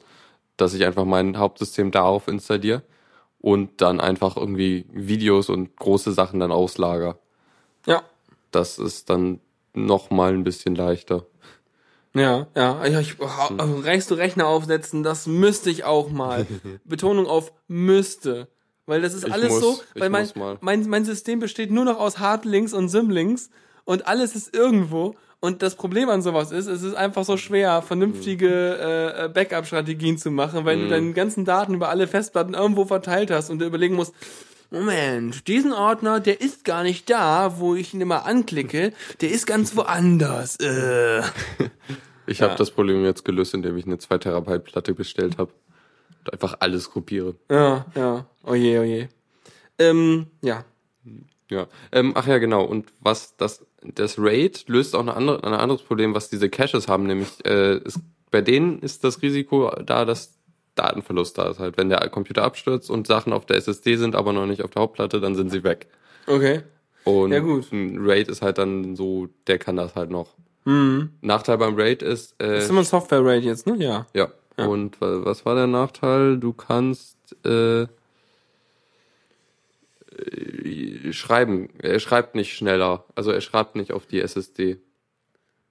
dass 0.56 0.72
ich 0.72 0.86
einfach 0.86 1.04
mein 1.04 1.36
Hauptsystem 1.36 1.90
darauf 1.90 2.26
installiere 2.26 2.82
und 3.38 3.82
dann 3.82 4.00
einfach 4.00 4.38
irgendwie 4.38 4.86
Videos 4.90 5.50
und 5.50 5.76
große 5.76 6.12
Sachen 6.12 6.40
dann 6.40 6.52
auslager. 6.52 7.18
Ja. 7.84 8.02
Das 8.50 8.78
ist 8.78 9.10
dann 9.10 9.40
noch 9.74 10.08
mal 10.08 10.32
ein 10.32 10.44
bisschen 10.44 10.74
leichter. 10.74 11.26
Ja, 12.14 12.48
ja. 12.56 12.86
ja 12.86 13.00
ich, 13.00 13.16
also 13.20 13.80
reichst 13.80 14.10
du 14.10 14.14
Rechner 14.14 14.46
aufsetzen, 14.46 15.02
das 15.02 15.26
müsste 15.26 15.70
ich 15.70 15.84
auch 15.84 16.10
mal. 16.10 16.46
Betonung 16.84 17.26
auf 17.26 17.52
müsste. 17.68 18.48
Weil 18.86 19.02
das 19.02 19.14
ist 19.14 19.26
Ich 19.26 19.32
alles 19.32 19.50
muss, 19.50 19.60
so, 19.60 19.80
weil 19.94 20.10
mein, 20.10 20.28
mein, 20.60 20.88
mein 20.88 21.04
System 21.04 21.38
besteht 21.38 21.70
nur 21.70 21.84
noch 21.84 22.00
aus 22.00 22.18
Hardlinks 22.18 22.72
und 22.72 22.88
Symlinks 22.88 23.50
und 23.84 24.08
alles 24.08 24.34
ist 24.34 24.54
irgendwo. 24.54 25.14
Und 25.38 25.62
das 25.62 25.74
Problem 25.74 26.10
an 26.10 26.20
sowas 26.20 26.52
ist, 26.52 26.66
es 26.66 26.82
ist 26.82 26.94
einfach 26.94 27.24
so 27.24 27.38
schwer, 27.38 27.80
vernünftige 27.80 29.14
äh, 29.16 29.28
Backup-Strategien 29.28 30.18
zu 30.18 30.30
machen, 30.30 30.66
weil 30.66 30.82
du 30.82 30.88
deine 30.88 31.12
ganzen 31.14 31.46
Daten 31.46 31.72
über 31.72 31.88
alle 31.88 32.06
Festplatten 32.06 32.52
irgendwo 32.52 32.84
verteilt 32.84 33.30
hast 33.30 33.48
und 33.48 33.58
du 33.58 33.64
überlegen 33.64 33.94
musst, 33.94 34.12
Moment, 34.70 35.48
diesen 35.48 35.72
Ordner, 35.72 36.20
der 36.20 36.40
ist 36.40 36.64
gar 36.64 36.84
nicht 36.84 37.10
da, 37.10 37.58
wo 37.58 37.74
ich 37.74 37.92
ihn 37.92 38.00
immer 38.00 38.24
anklicke, 38.24 38.92
der 39.20 39.30
ist 39.30 39.46
ganz 39.46 39.76
woanders. 39.76 40.56
Äh. 40.60 41.22
Ich 42.26 42.42
habe 42.42 42.54
das 42.54 42.70
Problem 42.70 43.04
jetzt 43.04 43.24
gelöst, 43.24 43.54
indem 43.54 43.76
ich 43.76 43.86
eine 43.86 43.98
2 43.98 44.18
Terabyte 44.18 44.62
Platte 44.62 44.94
bestellt 44.94 45.36
habe. 45.36 45.50
Und 46.20 46.32
einfach 46.32 46.58
alles 46.60 46.88
kopiere. 46.90 47.34
Ja, 47.50 47.86
ja. 47.96 48.26
Oje, 48.44 48.80
oje. 48.80 49.08
Ähm, 49.80 50.28
ja. 50.40 50.64
Ja. 51.50 51.66
Ähm, 51.90 52.12
ach 52.14 52.28
ja, 52.28 52.38
genau. 52.38 52.62
Und 52.64 52.92
was 53.00 53.36
das, 53.36 53.66
das 53.82 54.16
RAID 54.16 54.68
löst 54.68 54.94
auch 54.94 55.00
eine 55.00 55.14
andere, 55.14 55.42
ein 55.42 55.54
anderes 55.54 55.82
Problem, 55.82 56.14
was 56.14 56.30
diese 56.30 56.48
Caches 56.48 56.86
haben, 56.86 57.04
nämlich 57.04 57.30
äh, 57.44 57.78
ist, 57.78 57.98
bei 58.30 58.42
denen 58.42 58.78
ist 58.78 59.02
das 59.02 59.22
Risiko 59.22 59.70
da, 59.84 60.04
dass 60.04 60.38
Datenverlust 60.82 61.36
da 61.38 61.50
ist 61.50 61.58
halt. 61.58 61.76
Wenn 61.76 61.88
der 61.90 62.00
Computer 62.08 62.42
abstürzt 62.42 62.90
und 62.90 63.06
Sachen 63.06 63.32
auf 63.32 63.46
der 63.46 63.56
SSD 63.56 63.96
sind, 63.96 64.14
aber 64.16 64.32
noch 64.32 64.46
nicht 64.46 64.62
auf 64.62 64.70
der 64.70 64.82
Hauptplatte, 64.82 65.20
dann 65.20 65.34
sind 65.34 65.50
sie 65.50 65.62
weg. 65.64 65.86
Okay. 66.26 66.62
Und 67.04 67.32
Ja, 67.32 67.40
gut. 67.40 67.70
ein 67.72 67.98
RAID 68.00 68.28
ist 68.28 68.42
halt 68.42 68.58
dann 68.58 68.96
so, 68.96 69.28
der 69.46 69.58
kann 69.58 69.76
das 69.76 69.94
halt 69.94 70.10
noch. 70.10 70.34
Mhm. 70.64 71.10
Nachteil 71.22 71.58
beim 71.58 71.76
RAID 71.76 72.02
ist, 72.02 72.32
äh, 72.40 72.54
Das 72.54 72.64
ist 72.64 72.70
immer 72.70 72.80
ein 72.80 72.84
Software-Rate 72.84 73.44
jetzt, 73.46 73.66
ne? 73.66 73.76
Ja. 73.78 74.06
ja. 74.14 74.28
Und 74.66 75.00
wa- 75.00 75.24
was 75.24 75.46
war 75.46 75.54
der 75.54 75.66
Nachteil? 75.66 76.36
Du 76.38 76.52
kannst 76.52 77.16
äh, 77.46 77.82
äh, 77.82 77.86
schreiben. 81.12 81.68
Er 81.78 81.98
schreibt 82.00 82.34
nicht 82.34 82.54
schneller. 82.54 83.04
Also 83.14 83.30
er 83.30 83.40
schreibt 83.40 83.76
nicht 83.76 83.92
auf 83.92 84.06
die 84.06 84.20
SSD. 84.20 84.78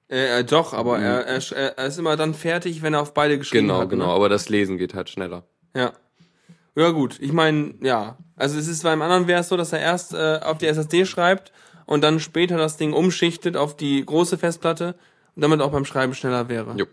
Äh, 0.09 0.39
äh, 0.39 0.43
doch, 0.43 0.73
aber 0.73 0.99
er, 0.99 1.25
er, 1.27 1.39
sch- 1.41 1.53
er 1.55 1.85
ist 1.85 1.97
immer 1.99 2.15
dann 2.17 2.33
fertig, 2.33 2.81
wenn 2.81 2.93
er 2.95 3.01
auf 3.01 3.13
beide 3.13 3.37
geschrieben 3.37 3.67
Genau, 3.67 3.79
hat. 3.81 3.89
genau. 3.89 4.07
Ne? 4.07 4.11
Aber 4.13 4.27
das 4.29 4.49
Lesen 4.49 4.77
geht 4.77 4.93
halt 4.95 5.09
schneller. 5.09 5.43
Ja. 5.75 5.91
Ja 6.75 6.89
gut, 6.91 7.17
ich 7.19 7.31
meine, 7.33 7.75
ja. 7.81 8.17
Also 8.35 8.57
es 8.57 8.67
ist 8.67 8.83
beim 8.83 9.01
anderen 9.01 9.27
wäre 9.27 9.41
es 9.41 9.49
so, 9.49 9.57
dass 9.57 9.73
er 9.73 9.79
erst 9.79 10.13
äh, 10.13 10.39
auf 10.43 10.57
die 10.57 10.65
SSD 10.67 11.05
schreibt 11.05 11.51
und 11.85 12.01
dann 12.01 12.19
später 12.19 12.57
das 12.57 12.77
Ding 12.77 12.93
umschichtet 12.93 13.57
auf 13.57 13.75
die 13.75 14.03
große 14.05 14.37
Festplatte 14.37 14.95
und 15.35 15.41
damit 15.41 15.61
auch 15.61 15.71
beim 15.71 15.85
Schreiben 15.85 16.13
schneller 16.15 16.47
wäre. 16.49 16.75
Jo. 16.77 16.85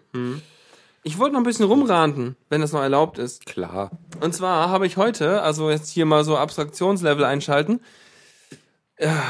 Ich 1.05 1.19
wollte 1.19 1.35
noch 1.35 1.41
ein 1.41 1.45
bisschen 1.45 1.67
rumranten, 1.67 2.35
wenn 2.51 2.61
das 2.63 2.73
noch 2.73 2.83
erlaubt 2.83 3.19
ist. 3.19 3.47
Klar. 3.47 3.93
Und 4.21 4.35
zwar 4.35 4.71
habe 4.71 4.87
ich 4.87 4.97
heute, 4.97 5.41
also 5.43 5.71
jetzt 5.71 5.89
hier 5.91 6.05
mal 6.05 6.25
so 6.25 6.37
Abstraktionslevel 6.37 7.25
einschalten. 7.25 7.81
Ja, 8.99 9.23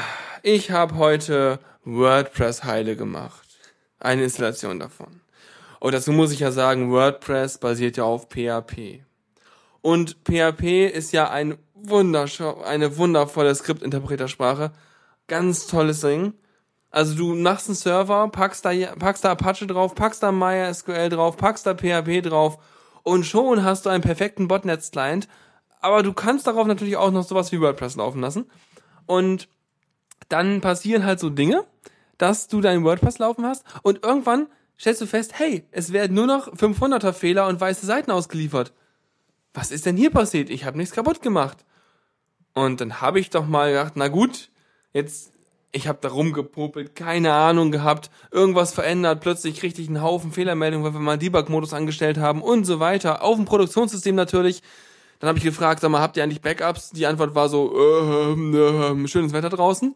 Ich 0.43 0.70
habe 0.70 0.97
heute 0.97 1.59
WordPress 1.84 2.64
heile 2.64 2.97
gemacht. 2.97 3.45
Eine 4.07 4.22
Installation 4.22 4.78
davon. 4.78 5.20
Und 5.80 5.92
dazu 5.92 6.12
muss 6.12 6.30
ich 6.30 6.38
ja 6.38 6.52
sagen, 6.52 6.92
WordPress 6.92 7.59
basiert 7.59 7.96
ja 7.96 8.04
auf 8.04 8.28
PHP. 8.28 9.02
Und 9.82 10.18
PHP 10.24 10.86
ist 10.86 11.12
ja 11.12 11.28
ein 11.28 11.59
eine 11.88 12.96
wundervolle 12.96 13.54
Skriptinterpretersprache. 13.54 14.70
Ganz 15.26 15.66
tolles 15.66 16.02
Ding. 16.02 16.34
Also 16.90 17.16
du 17.16 17.34
machst 17.34 17.68
einen 17.68 17.74
Server, 17.74 18.28
packst 18.28 18.64
da, 18.64 18.70
packst 18.96 19.24
da 19.24 19.32
Apache 19.32 19.66
drauf, 19.66 19.96
packst 19.96 20.22
da 20.22 20.30
MySQL 20.30 21.09
drauf, 21.09 21.36
packst 21.36 21.66
da 21.66 21.74
PHP 21.74 22.22
drauf 22.22 22.59
und 23.02 23.24
schon 23.24 23.64
hast 23.64 23.86
du 23.86 23.90
einen 23.90 24.02
perfekten 24.02 24.46
Botnet-Client. 24.46 25.28
Aber 25.80 26.04
du 26.04 26.12
kannst 26.12 26.46
darauf 26.46 26.68
natürlich 26.68 26.96
auch 26.96 27.11
noch 27.11 27.24
sowas 27.24 27.50
wie 27.50 27.61
WordPress 27.61 27.96
laufen 27.96 28.20
lassen. 28.20 28.50
Und 29.04 29.48
dann 30.28 30.61
passieren 30.61 31.04
halt 31.04 31.18
so 31.18 31.28
Dinge, 31.28 31.64
dass 32.18 32.48
du 32.48 32.60
dein 32.60 32.84
WordPress 32.84 33.18
laufen 33.18 33.46
hast 33.46 33.64
und 33.82 34.04
irgendwann 34.04 34.48
stellst 34.78 35.00
du 35.00 35.06
fest, 35.06 35.38
hey, 35.38 35.64
es 35.70 35.92
werden 35.92 36.14
nur 36.14 36.26
noch 36.26 36.52
500er 36.52 37.12
Fehler 37.12 37.46
und 37.48 37.60
weiße 37.60 37.86
Seiten 37.86 38.10
ausgeliefert. 38.10 38.72
Was 39.54 39.70
ist 39.70 39.86
denn 39.86 39.96
hier 39.96 40.10
passiert? 40.10 40.50
Ich 40.50 40.64
habe 40.64 40.76
nichts 40.76 40.94
kaputt 40.94 41.22
gemacht. 41.22 41.64
Und 42.52 42.80
dann 42.80 43.00
habe 43.00 43.20
ich 43.20 43.30
doch 43.30 43.46
mal 43.46 43.70
gedacht, 43.70 43.92
na 43.96 44.08
gut, 44.08 44.50
jetzt 44.92 45.32
ich 45.76 45.88
habe 45.88 45.98
da 46.00 46.08
rumgepopelt, 46.08 46.94
keine 46.94 47.32
Ahnung 47.32 47.70
gehabt, 47.70 48.10
irgendwas 48.30 48.72
verändert, 48.72 49.20
plötzlich 49.20 49.62
richtig 49.62 49.88
einen 49.88 50.02
Haufen 50.02 50.32
Fehlermeldungen, 50.32 50.84
weil 50.84 50.94
wir 50.94 51.00
mal 51.00 51.18
Debug-Modus 51.18 51.74
angestellt 51.74 52.18
haben 52.18 52.40
und 52.42 52.64
so 52.64 52.80
weiter. 52.80 53.22
Auf 53.22 53.36
dem 53.36 53.44
Produktionssystem 53.44 54.14
natürlich. 54.14 54.62
Dann 55.18 55.28
habe 55.28 55.38
ich 55.38 55.44
gefragt, 55.44 55.80
sag 55.80 55.90
mal, 55.90 56.00
habt 56.00 56.16
ihr 56.16 56.22
eigentlich 56.22 56.40
Backups? 56.40 56.90
Die 56.90 57.06
Antwort 57.06 57.34
war 57.34 57.48
so, 57.48 57.74
äh, 57.74 58.32
äh, 58.32 59.08
schönes 59.08 59.32
Wetter 59.32 59.48
draußen. 59.48 59.94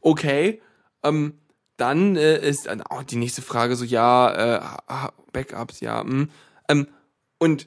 Okay. 0.00 0.60
Ähm, 1.04 1.34
dann 1.82 2.16
äh, 2.16 2.38
ist 2.38 2.68
oh, 2.90 3.02
die 3.02 3.16
nächste 3.16 3.42
Frage 3.42 3.74
so, 3.74 3.84
ja, 3.84 4.30
äh, 4.30 5.08
Backups, 5.32 5.80
ja. 5.80 6.04
Mh. 6.04 6.28
Ähm, 6.68 6.86
und 7.38 7.66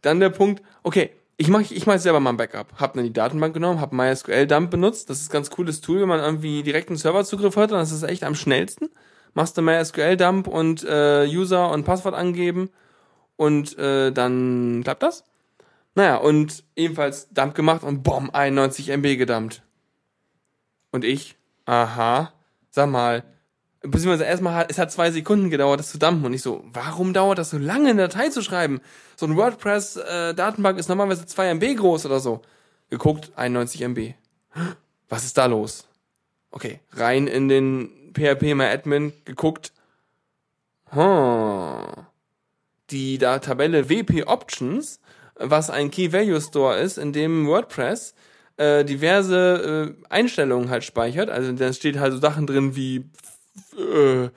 dann 0.00 0.20
der 0.20 0.30
Punkt, 0.30 0.62
okay, 0.82 1.10
ich 1.36 1.48
mache 1.48 1.74
ich 1.74 1.86
mach 1.86 1.98
selber 1.98 2.18
mal 2.18 2.30
ein 2.30 2.38
Backup. 2.38 2.72
Hab 2.80 2.94
dann 2.94 3.04
die 3.04 3.12
Datenbank 3.12 3.52
genommen, 3.52 3.80
hab 3.80 3.92
MySQL-Dump 3.92 4.70
benutzt. 4.70 5.10
Das 5.10 5.20
ist 5.20 5.28
ein 5.28 5.34
ganz 5.34 5.50
cooles 5.50 5.82
Tool, 5.82 6.00
wenn 6.00 6.08
man 6.08 6.20
irgendwie 6.20 6.62
direkten 6.62 6.96
Serverzugriff 6.96 7.56
hat, 7.56 7.72
dann 7.72 7.82
ist 7.82 7.92
das 7.92 8.08
echt 8.08 8.24
am 8.24 8.34
schnellsten. 8.34 8.88
Machst 9.34 9.58
du 9.58 9.62
MySQL-Dump 9.62 10.46
und 10.46 10.82
äh, 10.84 11.26
User 11.26 11.70
und 11.70 11.84
Passwort 11.84 12.14
angeben 12.14 12.70
und 13.36 13.78
äh, 13.78 14.12
dann 14.12 14.80
klappt 14.82 15.02
das. 15.02 15.24
Naja, 15.94 16.16
und 16.16 16.64
ebenfalls 16.74 17.28
Dump 17.30 17.54
gemacht 17.54 17.82
und 17.82 18.02
boom, 18.02 18.30
91 18.30 18.88
MB 18.88 19.18
gedumpt. 19.18 19.62
Und 20.90 21.04
ich, 21.04 21.36
aha, 21.66 22.32
sag 22.70 22.88
mal, 22.88 23.24
beziehungsweise 23.82 24.24
erstmal 24.24 24.54
hat, 24.54 24.70
es 24.70 24.78
hat 24.78 24.92
zwei 24.92 25.10
Sekunden 25.10 25.50
gedauert, 25.50 25.80
das 25.80 25.90
zu 25.90 25.98
dumpen 25.98 26.24
und 26.24 26.34
ich 26.34 26.42
so, 26.42 26.64
warum 26.72 27.12
dauert 27.12 27.38
das 27.38 27.50
so 27.50 27.58
lange, 27.58 27.90
eine 27.90 28.02
Datei 28.02 28.28
zu 28.28 28.42
schreiben? 28.42 28.80
So 29.16 29.26
ein 29.26 29.36
WordPress-Datenbank 29.36 30.78
ist 30.78 30.88
normalerweise 30.88 31.26
2 31.26 31.54
MB 31.54 31.76
groß 31.76 32.06
oder 32.06 32.20
so. 32.20 32.42
Geguckt, 32.90 33.32
91 33.36 33.82
MB. 33.82 34.14
Was 35.08 35.24
ist 35.24 35.36
da 35.38 35.46
los? 35.46 35.86
Okay, 36.50 36.80
rein 36.92 37.26
in 37.26 37.48
den 37.48 37.90
PHP 38.14 38.54
MyAdmin 38.54 39.12
geguckt. 39.24 39.72
Hm. 40.90 42.06
Die 42.90 43.16
da 43.16 43.38
Tabelle 43.38 43.88
WP 43.88 44.26
Options, 44.26 45.00
was 45.36 45.70
ein 45.70 45.90
Key 45.90 46.12
Value 46.12 46.40
Store 46.40 46.78
ist, 46.78 46.98
in 46.98 47.12
dem 47.12 47.46
WordPress 47.46 48.14
äh, 48.58 48.84
diverse 48.84 49.94
äh, 49.96 50.04
Einstellungen 50.10 50.68
halt 50.68 50.84
speichert. 50.84 51.30
Also 51.30 51.52
da 51.52 51.72
steht 51.72 51.98
halt 51.98 52.12
so 52.12 52.18
Sachen 52.18 52.46
drin 52.46 52.76
wie 52.76 53.08
äh, 53.76 54.28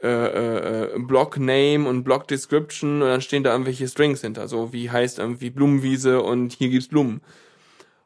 äh, 0.00 0.94
äh, 0.94 0.98
Block 0.98 1.38
Name 1.38 1.88
und 1.88 2.04
Block 2.04 2.28
Description 2.28 3.02
und 3.02 3.08
dann 3.08 3.20
stehen 3.20 3.42
da 3.42 3.50
irgendwelche 3.50 3.88
Strings 3.88 4.20
hinter, 4.20 4.46
so 4.46 4.72
wie 4.72 4.90
heißt 4.90 5.18
irgendwie 5.18 5.50
Blumenwiese 5.50 6.22
und 6.22 6.52
hier 6.52 6.68
gibt's 6.68 6.88
Blumen. 6.88 7.20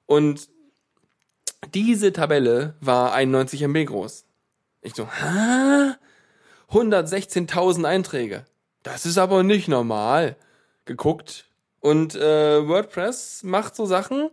Und 0.06 0.48
diese 1.74 2.12
Tabelle 2.12 2.74
war 2.80 3.12
91 3.12 3.62
MB 3.62 3.86
groß. 3.86 4.24
Ich 4.80 4.94
so, 4.94 5.06
hä? 5.06 5.94
116.000 6.70 7.84
Einträge. 7.84 8.46
Das 8.82 9.06
ist 9.06 9.18
aber 9.18 9.42
nicht 9.42 9.68
normal. 9.68 10.36
Geguckt. 10.84 11.46
Und 11.80 12.14
äh, 12.14 12.66
WordPress 12.66 13.42
macht 13.42 13.76
so 13.76 13.86
Sachen. 13.86 14.30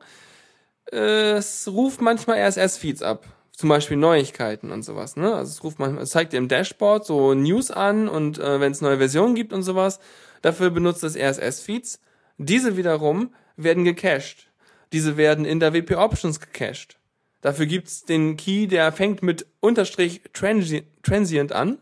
Äh, 0.91 1.33
es 1.33 1.67
ruft 1.67 2.01
manchmal 2.01 2.37
RSS-Feeds 2.39 3.03
ab. 3.03 3.25
Zum 3.59 3.67
Beispiel 3.67 3.97
Neuigkeiten 3.97 4.71
und 4.71 4.83
sowas. 4.83 5.17
Ne? 5.17 5.35
Also 5.35 5.51
es 5.51 5.61
ruft 5.65 5.79
manchmal, 5.79 6.03
es 6.03 6.11
zeigt 6.11 6.31
dir 6.31 6.37
im 6.37 6.47
Dashboard 6.47 7.05
so 7.05 7.33
News 7.33 7.71
an 7.71 8.07
und 8.07 8.39
äh, 8.39 8.61
wenn 8.61 8.71
es 8.71 8.79
neue 8.79 8.99
Versionen 8.99 9.35
gibt 9.35 9.51
und 9.51 9.63
sowas. 9.63 9.99
Dafür 10.41 10.69
benutzt 10.69 11.03
es 11.03 11.17
RSS-Feeds. 11.17 11.99
Diese 12.37 12.77
wiederum 12.77 13.33
werden 13.57 13.83
gecached. 13.83 14.49
Diese 14.93 15.17
werden 15.17 15.43
in 15.43 15.59
der 15.59 15.73
WP 15.73 15.97
Options 15.97 16.39
gecached. 16.39 16.99
Dafür 17.41 17.65
gibt's 17.65 18.05
den 18.05 18.37
Key, 18.37 18.65
der 18.67 18.93
fängt 18.93 19.23
mit 19.23 19.45
Unterstrich 19.59 20.21
transi 20.31 20.83
Transient 21.03 21.51
an, 21.51 21.79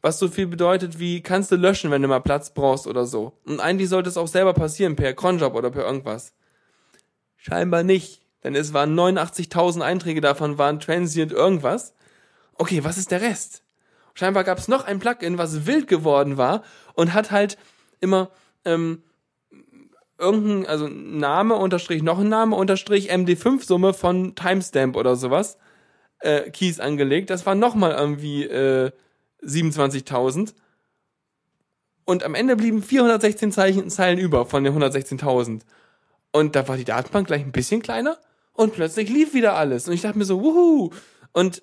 was 0.00 0.18
so 0.18 0.28
viel 0.28 0.46
bedeutet 0.46 0.98
wie 0.98 1.20
kannst 1.20 1.52
du 1.52 1.56
löschen, 1.56 1.90
wenn 1.90 2.00
du 2.00 2.08
mal 2.08 2.20
Platz 2.20 2.54
brauchst 2.54 2.86
oder 2.86 3.04
so. 3.04 3.38
Und 3.44 3.60
eigentlich 3.60 3.90
sollte 3.90 4.08
es 4.08 4.16
auch 4.16 4.28
selber 4.28 4.54
passieren 4.54 4.96
per 4.96 5.12
Cronjob 5.12 5.54
oder 5.54 5.70
per 5.70 5.84
irgendwas. 5.84 6.32
Scheinbar 7.36 7.82
nicht, 7.82 8.23
denn 8.44 8.54
es 8.54 8.72
waren 8.74 8.94
89.000 8.94 9.80
Einträge 9.80 10.20
davon 10.20 10.58
waren 10.58 10.78
Transient 10.78 11.32
irgendwas. 11.32 11.94
Okay, 12.56 12.84
was 12.84 12.98
ist 12.98 13.10
der 13.10 13.22
Rest? 13.22 13.62
Scheinbar 14.14 14.44
gab's 14.44 14.68
noch 14.68 14.84
ein 14.84 15.00
Plugin, 15.00 15.38
was 15.38 15.66
wild 15.66 15.88
geworden 15.88 16.36
war 16.36 16.62
und 16.92 17.14
hat 17.14 17.32
halt 17.32 17.58
immer 18.00 18.30
ähm, 18.64 19.02
irgendein, 20.18 20.66
also 20.66 20.86
Name 20.88 21.56
unterstrich 21.56 22.02
noch 22.02 22.20
ein 22.20 22.28
Name 22.28 22.54
unterstrich 22.54 23.10
MD5-Summe 23.12 23.94
von 23.94 24.34
Timestamp 24.36 24.96
oder 24.96 25.16
sowas 25.16 25.58
äh, 26.20 26.50
Keys 26.50 26.78
angelegt. 26.78 27.30
Das 27.30 27.46
war 27.46 27.54
nochmal 27.54 27.92
irgendwie 27.92 28.44
äh, 28.44 28.92
27.000. 29.42 30.54
Und 32.04 32.22
am 32.22 32.34
Ende 32.34 32.54
blieben 32.54 32.82
416 32.82 33.50
Zeichen, 33.50 33.90
Zeilen 33.90 34.18
über 34.18 34.44
von 34.44 34.62
den 34.62 34.78
116.000. 34.78 35.62
Und 36.30 36.54
da 36.54 36.68
war 36.68 36.76
die 36.76 36.84
Datenbank 36.84 37.26
gleich 37.26 37.42
ein 37.42 37.52
bisschen 37.52 37.82
kleiner 37.82 38.18
und 38.54 38.72
plötzlich 38.72 39.10
lief 39.10 39.34
wieder 39.34 39.54
alles. 39.54 39.86
Und 39.86 39.94
ich 39.94 40.00
dachte 40.00 40.18
mir 40.18 40.24
so, 40.24 40.42
wuhu. 40.42 40.90
Und 41.32 41.62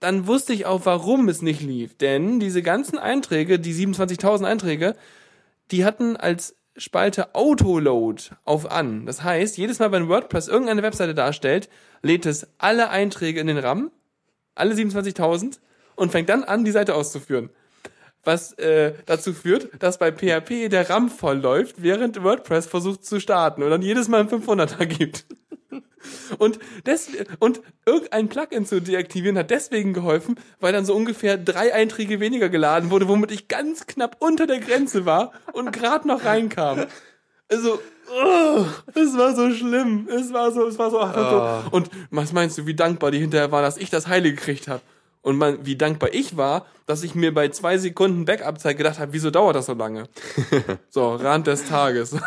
dann 0.00 0.26
wusste 0.26 0.52
ich 0.52 0.66
auch, 0.66 0.86
warum 0.86 1.28
es 1.28 1.42
nicht 1.42 1.60
lief. 1.60 1.96
Denn 1.96 2.38
diese 2.38 2.62
ganzen 2.62 2.98
Einträge, 2.98 3.58
die 3.58 3.74
27.000 3.74 4.44
Einträge, 4.44 4.94
die 5.70 5.84
hatten 5.84 6.16
als 6.16 6.54
Spalte 6.76 7.34
Autoload 7.34 8.22
auf 8.44 8.70
an. 8.70 9.04
Das 9.04 9.24
heißt, 9.24 9.58
jedes 9.58 9.80
Mal, 9.80 9.90
wenn 9.90 10.08
WordPress 10.08 10.46
irgendeine 10.46 10.84
Webseite 10.84 11.14
darstellt, 11.14 11.68
lädt 12.02 12.24
es 12.24 12.46
alle 12.58 12.90
Einträge 12.90 13.40
in 13.40 13.48
den 13.48 13.58
RAM, 13.58 13.90
alle 14.54 14.74
27.000, 14.74 15.58
und 15.96 16.12
fängt 16.12 16.28
dann 16.28 16.44
an, 16.44 16.64
die 16.64 16.70
Seite 16.70 16.94
auszuführen. 16.94 17.50
Was 18.22 18.52
äh, 18.54 18.94
dazu 19.06 19.32
führt, 19.32 19.70
dass 19.82 19.98
bei 19.98 20.12
PHP 20.12 20.68
der 20.68 20.88
RAM 20.88 21.08
voll 21.08 21.38
läuft, 21.38 21.82
während 21.82 22.22
WordPress 22.22 22.66
versucht 22.66 23.04
zu 23.04 23.18
starten 23.18 23.64
und 23.64 23.70
dann 23.70 23.82
jedes 23.82 24.06
Mal 24.06 24.20
ein 24.20 24.28
500er 24.28 24.86
gibt. 24.86 25.26
Und, 26.38 26.58
des, 26.86 27.10
und 27.40 27.60
irgendein 27.84 28.28
Plugin 28.28 28.64
zu 28.64 28.80
deaktivieren 28.80 29.36
hat 29.36 29.50
deswegen 29.50 29.92
geholfen, 29.92 30.36
weil 30.60 30.72
dann 30.72 30.84
so 30.84 30.94
ungefähr 30.94 31.36
drei 31.36 31.74
Einträge 31.74 32.20
weniger 32.20 32.48
geladen 32.48 32.90
wurde, 32.90 33.08
womit 33.08 33.30
ich 33.32 33.48
ganz 33.48 33.86
knapp 33.86 34.16
unter 34.20 34.46
der 34.46 34.60
Grenze 34.60 35.06
war 35.06 35.32
und 35.52 35.72
gerade 35.72 36.06
noch 36.06 36.24
reinkam. 36.24 36.86
Also, 37.50 37.80
oh, 38.10 38.64
es 38.94 39.16
war 39.16 39.34
so 39.34 39.50
schlimm. 39.52 40.08
Es 40.10 40.32
war 40.32 40.52
so, 40.52 40.66
es 40.66 40.78
war 40.78 40.90
so. 40.90 41.00
Ach, 41.00 41.64
so. 41.64 41.76
Und 41.76 41.90
was 42.10 42.32
meinst 42.32 42.58
du, 42.58 42.66
wie 42.66 42.74
dankbar 42.74 43.10
die 43.10 43.18
hinterher 43.18 43.50
war, 43.50 43.62
dass 43.62 43.78
ich 43.78 43.90
das 43.90 44.06
Heile 44.06 44.30
gekriegt 44.30 44.68
habe? 44.68 44.82
Und 45.28 45.36
man, 45.36 45.66
wie 45.66 45.76
dankbar 45.76 46.08
ich 46.14 46.38
war, 46.38 46.64
dass 46.86 47.02
ich 47.02 47.14
mir 47.14 47.34
bei 47.34 47.50
zwei 47.50 47.76
Sekunden 47.76 48.24
Backup-Zeit 48.24 48.78
gedacht 48.78 48.98
habe, 48.98 49.12
wieso 49.12 49.30
dauert 49.30 49.56
das 49.56 49.66
so 49.66 49.74
lange? 49.74 50.04
so, 50.88 51.16
Rand 51.16 51.46
des 51.46 51.68
Tages. 51.68 52.16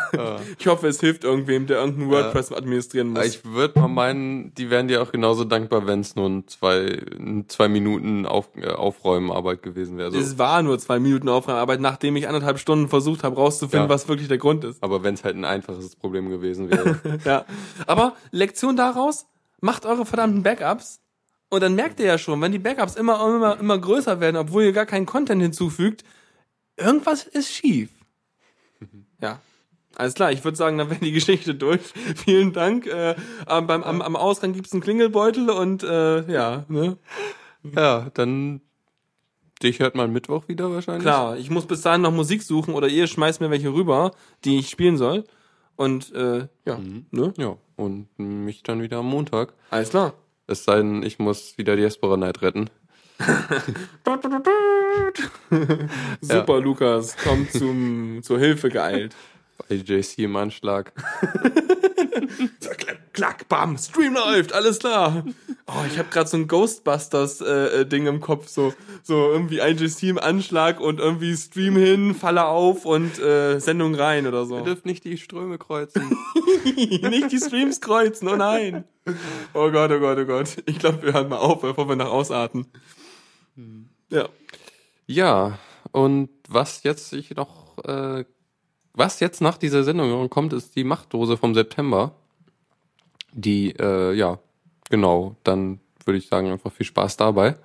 Ich 0.58 0.68
hoffe, 0.68 0.86
es 0.86 1.00
hilft 1.00 1.24
irgendwem, 1.24 1.66
der 1.66 1.78
irgendein 1.78 2.08
WordPress 2.10 2.52
administrieren 2.52 3.08
muss. 3.08 3.26
Ich 3.26 3.44
würde 3.44 3.80
mal 3.80 3.88
meinen, 3.88 4.54
die 4.54 4.70
wären 4.70 4.86
dir 4.86 5.02
auch 5.02 5.10
genauso 5.10 5.42
dankbar, 5.42 5.88
wenn 5.88 5.98
es 5.98 6.14
nur 6.14 6.28
ein 6.28 6.46
zwei, 6.46 7.02
ein 7.18 7.46
zwei 7.48 7.66
Minuten 7.68 8.24
auf, 8.24 8.50
äh, 8.54 8.68
Aufräumenarbeit 8.68 9.62
gewesen 9.64 9.98
wäre. 9.98 10.12
So. 10.12 10.18
es 10.20 10.38
war 10.38 10.62
nur 10.62 10.78
zwei 10.78 11.00
Minuten 11.00 11.28
Aufräumarbeit, 11.28 11.80
nachdem 11.80 12.14
ich 12.14 12.28
anderthalb 12.28 12.60
Stunden 12.60 12.88
versucht 12.88 13.24
habe, 13.24 13.34
rauszufinden, 13.34 13.88
Ja. 13.88 13.92
was 13.92 14.06
wirklich 14.06 14.28
der 14.28 14.38
Grund 14.38 14.62
ist. 14.62 14.80
Aber 14.80 15.02
wenn 15.02 15.14
es 15.14 15.24
halt 15.24 15.34
ein 15.34 15.44
einfaches 15.44 15.96
Problem 15.96 16.30
gewesen 16.30 16.70
wäre. 16.70 17.00
Ja. 17.24 17.46
Aber 17.88 18.14
Lektion 18.30 18.76
daraus, 18.76 19.26
macht 19.60 19.86
eure 19.86 20.06
verdammten 20.06 20.44
Backups. 20.44 21.01
Und 21.52 21.60
dann 21.62 21.74
merkt 21.74 22.00
ihr 22.00 22.06
ja 22.06 22.16
schon, 22.16 22.40
wenn 22.40 22.50
die 22.50 22.58
Backups 22.58 22.94
immer, 22.94 23.22
immer, 23.28 23.60
immer 23.60 23.76
größer 23.78 24.20
werden, 24.20 24.38
obwohl 24.38 24.62
ihr 24.62 24.72
gar 24.72 24.86
keinen 24.86 25.04
Content 25.04 25.42
hinzufügt, 25.42 26.02
irgendwas 26.78 27.24
ist 27.24 27.52
schief. 27.52 27.90
Ja. 29.20 29.38
Alles 29.94 30.14
klar, 30.14 30.32
ich 30.32 30.42
würde 30.42 30.56
sagen, 30.56 30.78
dann 30.78 30.88
wäre 30.88 31.00
die 31.00 31.12
Geschichte 31.12 31.54
durch. 31.54 31.82
Vielen 32.24 32.54
Dank. 32.54 32.86
Äh, 32.86 33.16
am- 33.44 33.66
beim, 33.66 33.82
am, 33.82 34.00
am 34.00 34.16
Ausgang 34.16 34.54
gibt's 34.54 34.72
einen 34.72 34.80
Klingelbeutel 34.80 35.50
und 35.50 35.82
äh, 35.82 36.22
ja, 36.32 36.64
ne? 36.68 36.96
ja, 37.76 38.08
dann 38.14 38.62
dich 39.62 39.78
hört 39.80 39.94
man 39.94 40.10
Mittwoch 40.10 40.48
wieder 40.48 40.72
wahrscheinlich. 40.72 41.02
Klar, 41.02 41.36
ich 41.36 41.50
muss 41.50 41.66
bis 41.66 41.82
dahin 41.82 42.00
noch 42.00 42.12
Musik 42.12 42.42
suchen 42.42 42.72
oder 42.72 42.88
ihr 42.88 43.06
schmeißt 43.06 43.42
mir 43.42 43.50
welche 43.50 43.74
rüber, 43.74 44.12
die 44.46 44.58
ich 44.58 44.70
spielen 44.70 44.96
soll. 44.96 45.24
Und 45.76 46.12
äh, 46.14 46.48
ja, 46.64 46.78
ne? 47.10 47.34
Ja, 47.36 47.58
und 47.76 48.08
mich 48.18 48.62
dann 48.62 48.80
wieder 48.80 48.96
am 49.00 49.06
Montag. 49.10 49.52
Alles 49.68 49.90
klar. 49.90 50.14
Es 50.52 50.64
sei 50.64 50.76
denn, 50.76 51.02
ich 51.02 51.18
muss 51.18 51.56
wieder 51.56 51.76
die 51.76 51.82
Espera 51.82 52.18
Night 52.18 52.42
retten. 52.42 52.68
Super, 56.20 56.60
Lukas, 56.60 57.16
komm 57.24 57.48
zum, 57.48 58.22
zur 58.22 58.38
Hilfe 58.38 58.68
geeilt. 58.68 59.16
Bei 59.66 59.76
JC 59.76 60.18
im 60.18 60.36
Anschlag. 60.36 60.92
klack, 63.12 63.48
bam, 63.48 63.76
Stream 63.78 64.14
läuft, 64.14 64.52
alles 64.52 64.78
klar. 64.78 65.24
Oh, 65.66 65.84
ich 65.86 65.98
habe 65.98 66.08
gerade 66.10 66.28
so 66.28 66.36
ein 66.36 66.48
Ghostbusters 66.48 67.40
äh, 67.40 67.80
äh, 67.80 67.86
Ding 67.86 68.06
im 68.06 68.20
Kopf, 68.20 68.48
so 68.48 68.74
so 69.02 69.30
irgendwie 69.30 69.60
IGC 69.60 70.02
im 70.04 70.18
Anschlag 70.18 70.80
und 70.80 71.00
irgendwie 71.00 71.36
Stream 71.36 71.76
hin, 71.76 72.14
Falle 72.14 72.46
auf 72.46 72.84
und 72.84 73.18
äh, 73.18 73.58
Sendung 73.58 73.94
rein 73.94 74.26
oder 74.26 74.44
so. 74.46 74.58
Ihr 74.58 74.64
dürft 74.64 74.86
nicht 74.86 75.04
die 75.04 75.18
Ströme 75.18 75.58
kreuzen. 75.58 76.16
Nicht 76.64 77.32
die 77.32 77.38
Streams 77.38 77.80
kreuzen, 77.80 78.28
oh 78.28 78.36
nein. 78.36 78.84
Oh 79.52 79.70
Gott, 79.70 79.90
oh 79.90 79.98
Gott, 79.98 80.18
oh 80.18 80.24
Gott. 80.24 80.62
Ich 80.66 80.78
glaube, 80.78 81.02
wir 81.02 81.12
hören 81.12 81.28
mal 81.28 81.38
auf, 81.38 81.60
bevor 81.60 81.88
wir 81.88 81.96
nach 81.96 82.10
ausarten. 82.10 82.66
Ja. 84.10 84.28
ja, 85.06 85.58
und 85.90 86.30
was 86.48 86.82
jetzt 86.82 87.12
ich 87.12 87.34
noch, 87.34 87.78
äh, 87.84 88.24
was 88.92 89.20
jetzt 89.20 89.40
nach 89.40 89.58
dieser 89.58 89.84
Sendung 89.84 90.28
kommt, 90.30 90.52
ist 90.52 90.76
die 90.76 90.84
Machtdose 90.84 91.36
vom 91.36 91.54
September. 91.54 92.14
Die, 93.32 93.70
äh, 93.78 94.12
ja, 94.12 94.38
genau, 94.90 95.36
dann 95.44 95.80
würde 96.04 96.18
ich 96.18 96.28
sagen, 96.28 96.50
einfach 96.50 96.72
viel 96.72 96.86
Spaß 96.86 97.16
dabei. 97.16 97.56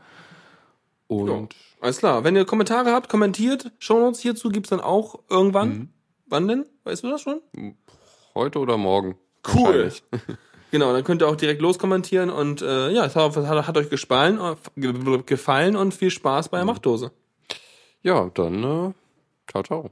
Und 1.08 1.56
Alles 1.80 1.98
klar. 2.00 2.24
Wenn 2.24 2.36
ihr 2.36 2.46
Kommentare 2.46 2.92
habt, 2.92 3.10
kommentiert. 3.10 3.72
Shownotes 3.80 4.20
hierzu 4.20 4.50
gibt's 4.50 4.70
dann 4.70 4.82
auch 4.82 5.20
irgendwann. 5.30 5.90
Wann 6.28 6.48
denn? 6.48 6.66
Weißt 6.84 7.04
du 7.04 7.10
das 7.10 7.22
schon? 7.22 7.42
heute 8.36 8.60
oder 8.60 8.78
morgen. 8.78 9.16
Cool. 9.54 9.92
Genau, 10.70 10.92
dann 10.92 11.06
könnt 11.06 11.22
ihr 11.22 11.30
auch 11.30 11.38
direkt 11.38 11.62
loskommentieren 11.62 12.30
und 12.30 12.62
äh, 12.62 12.90
ja, 12.92 13.06
es 13.06 13.16
hat, 13.16 13.38
hat, 13.38 13.68
hat 13.68 13.78
euch 13.78 13.90
gefallen, 13.90 14.38
äh, 14.38 14.56
ge- 14.76 15.24
gefallen 15.26 15.78
und 15.78 15.94
viel 15.94 16.12
Spaß 16.12 16.50
bei 16.50 16.58
der 16.58 16.66
Machtdose. 16.66 17.14
Ja, 18.02 18.30
dann, 18.34 18.56
äh, 18.66 18.94
ciao, 19.50 19.64
ciao. 19.64 19.92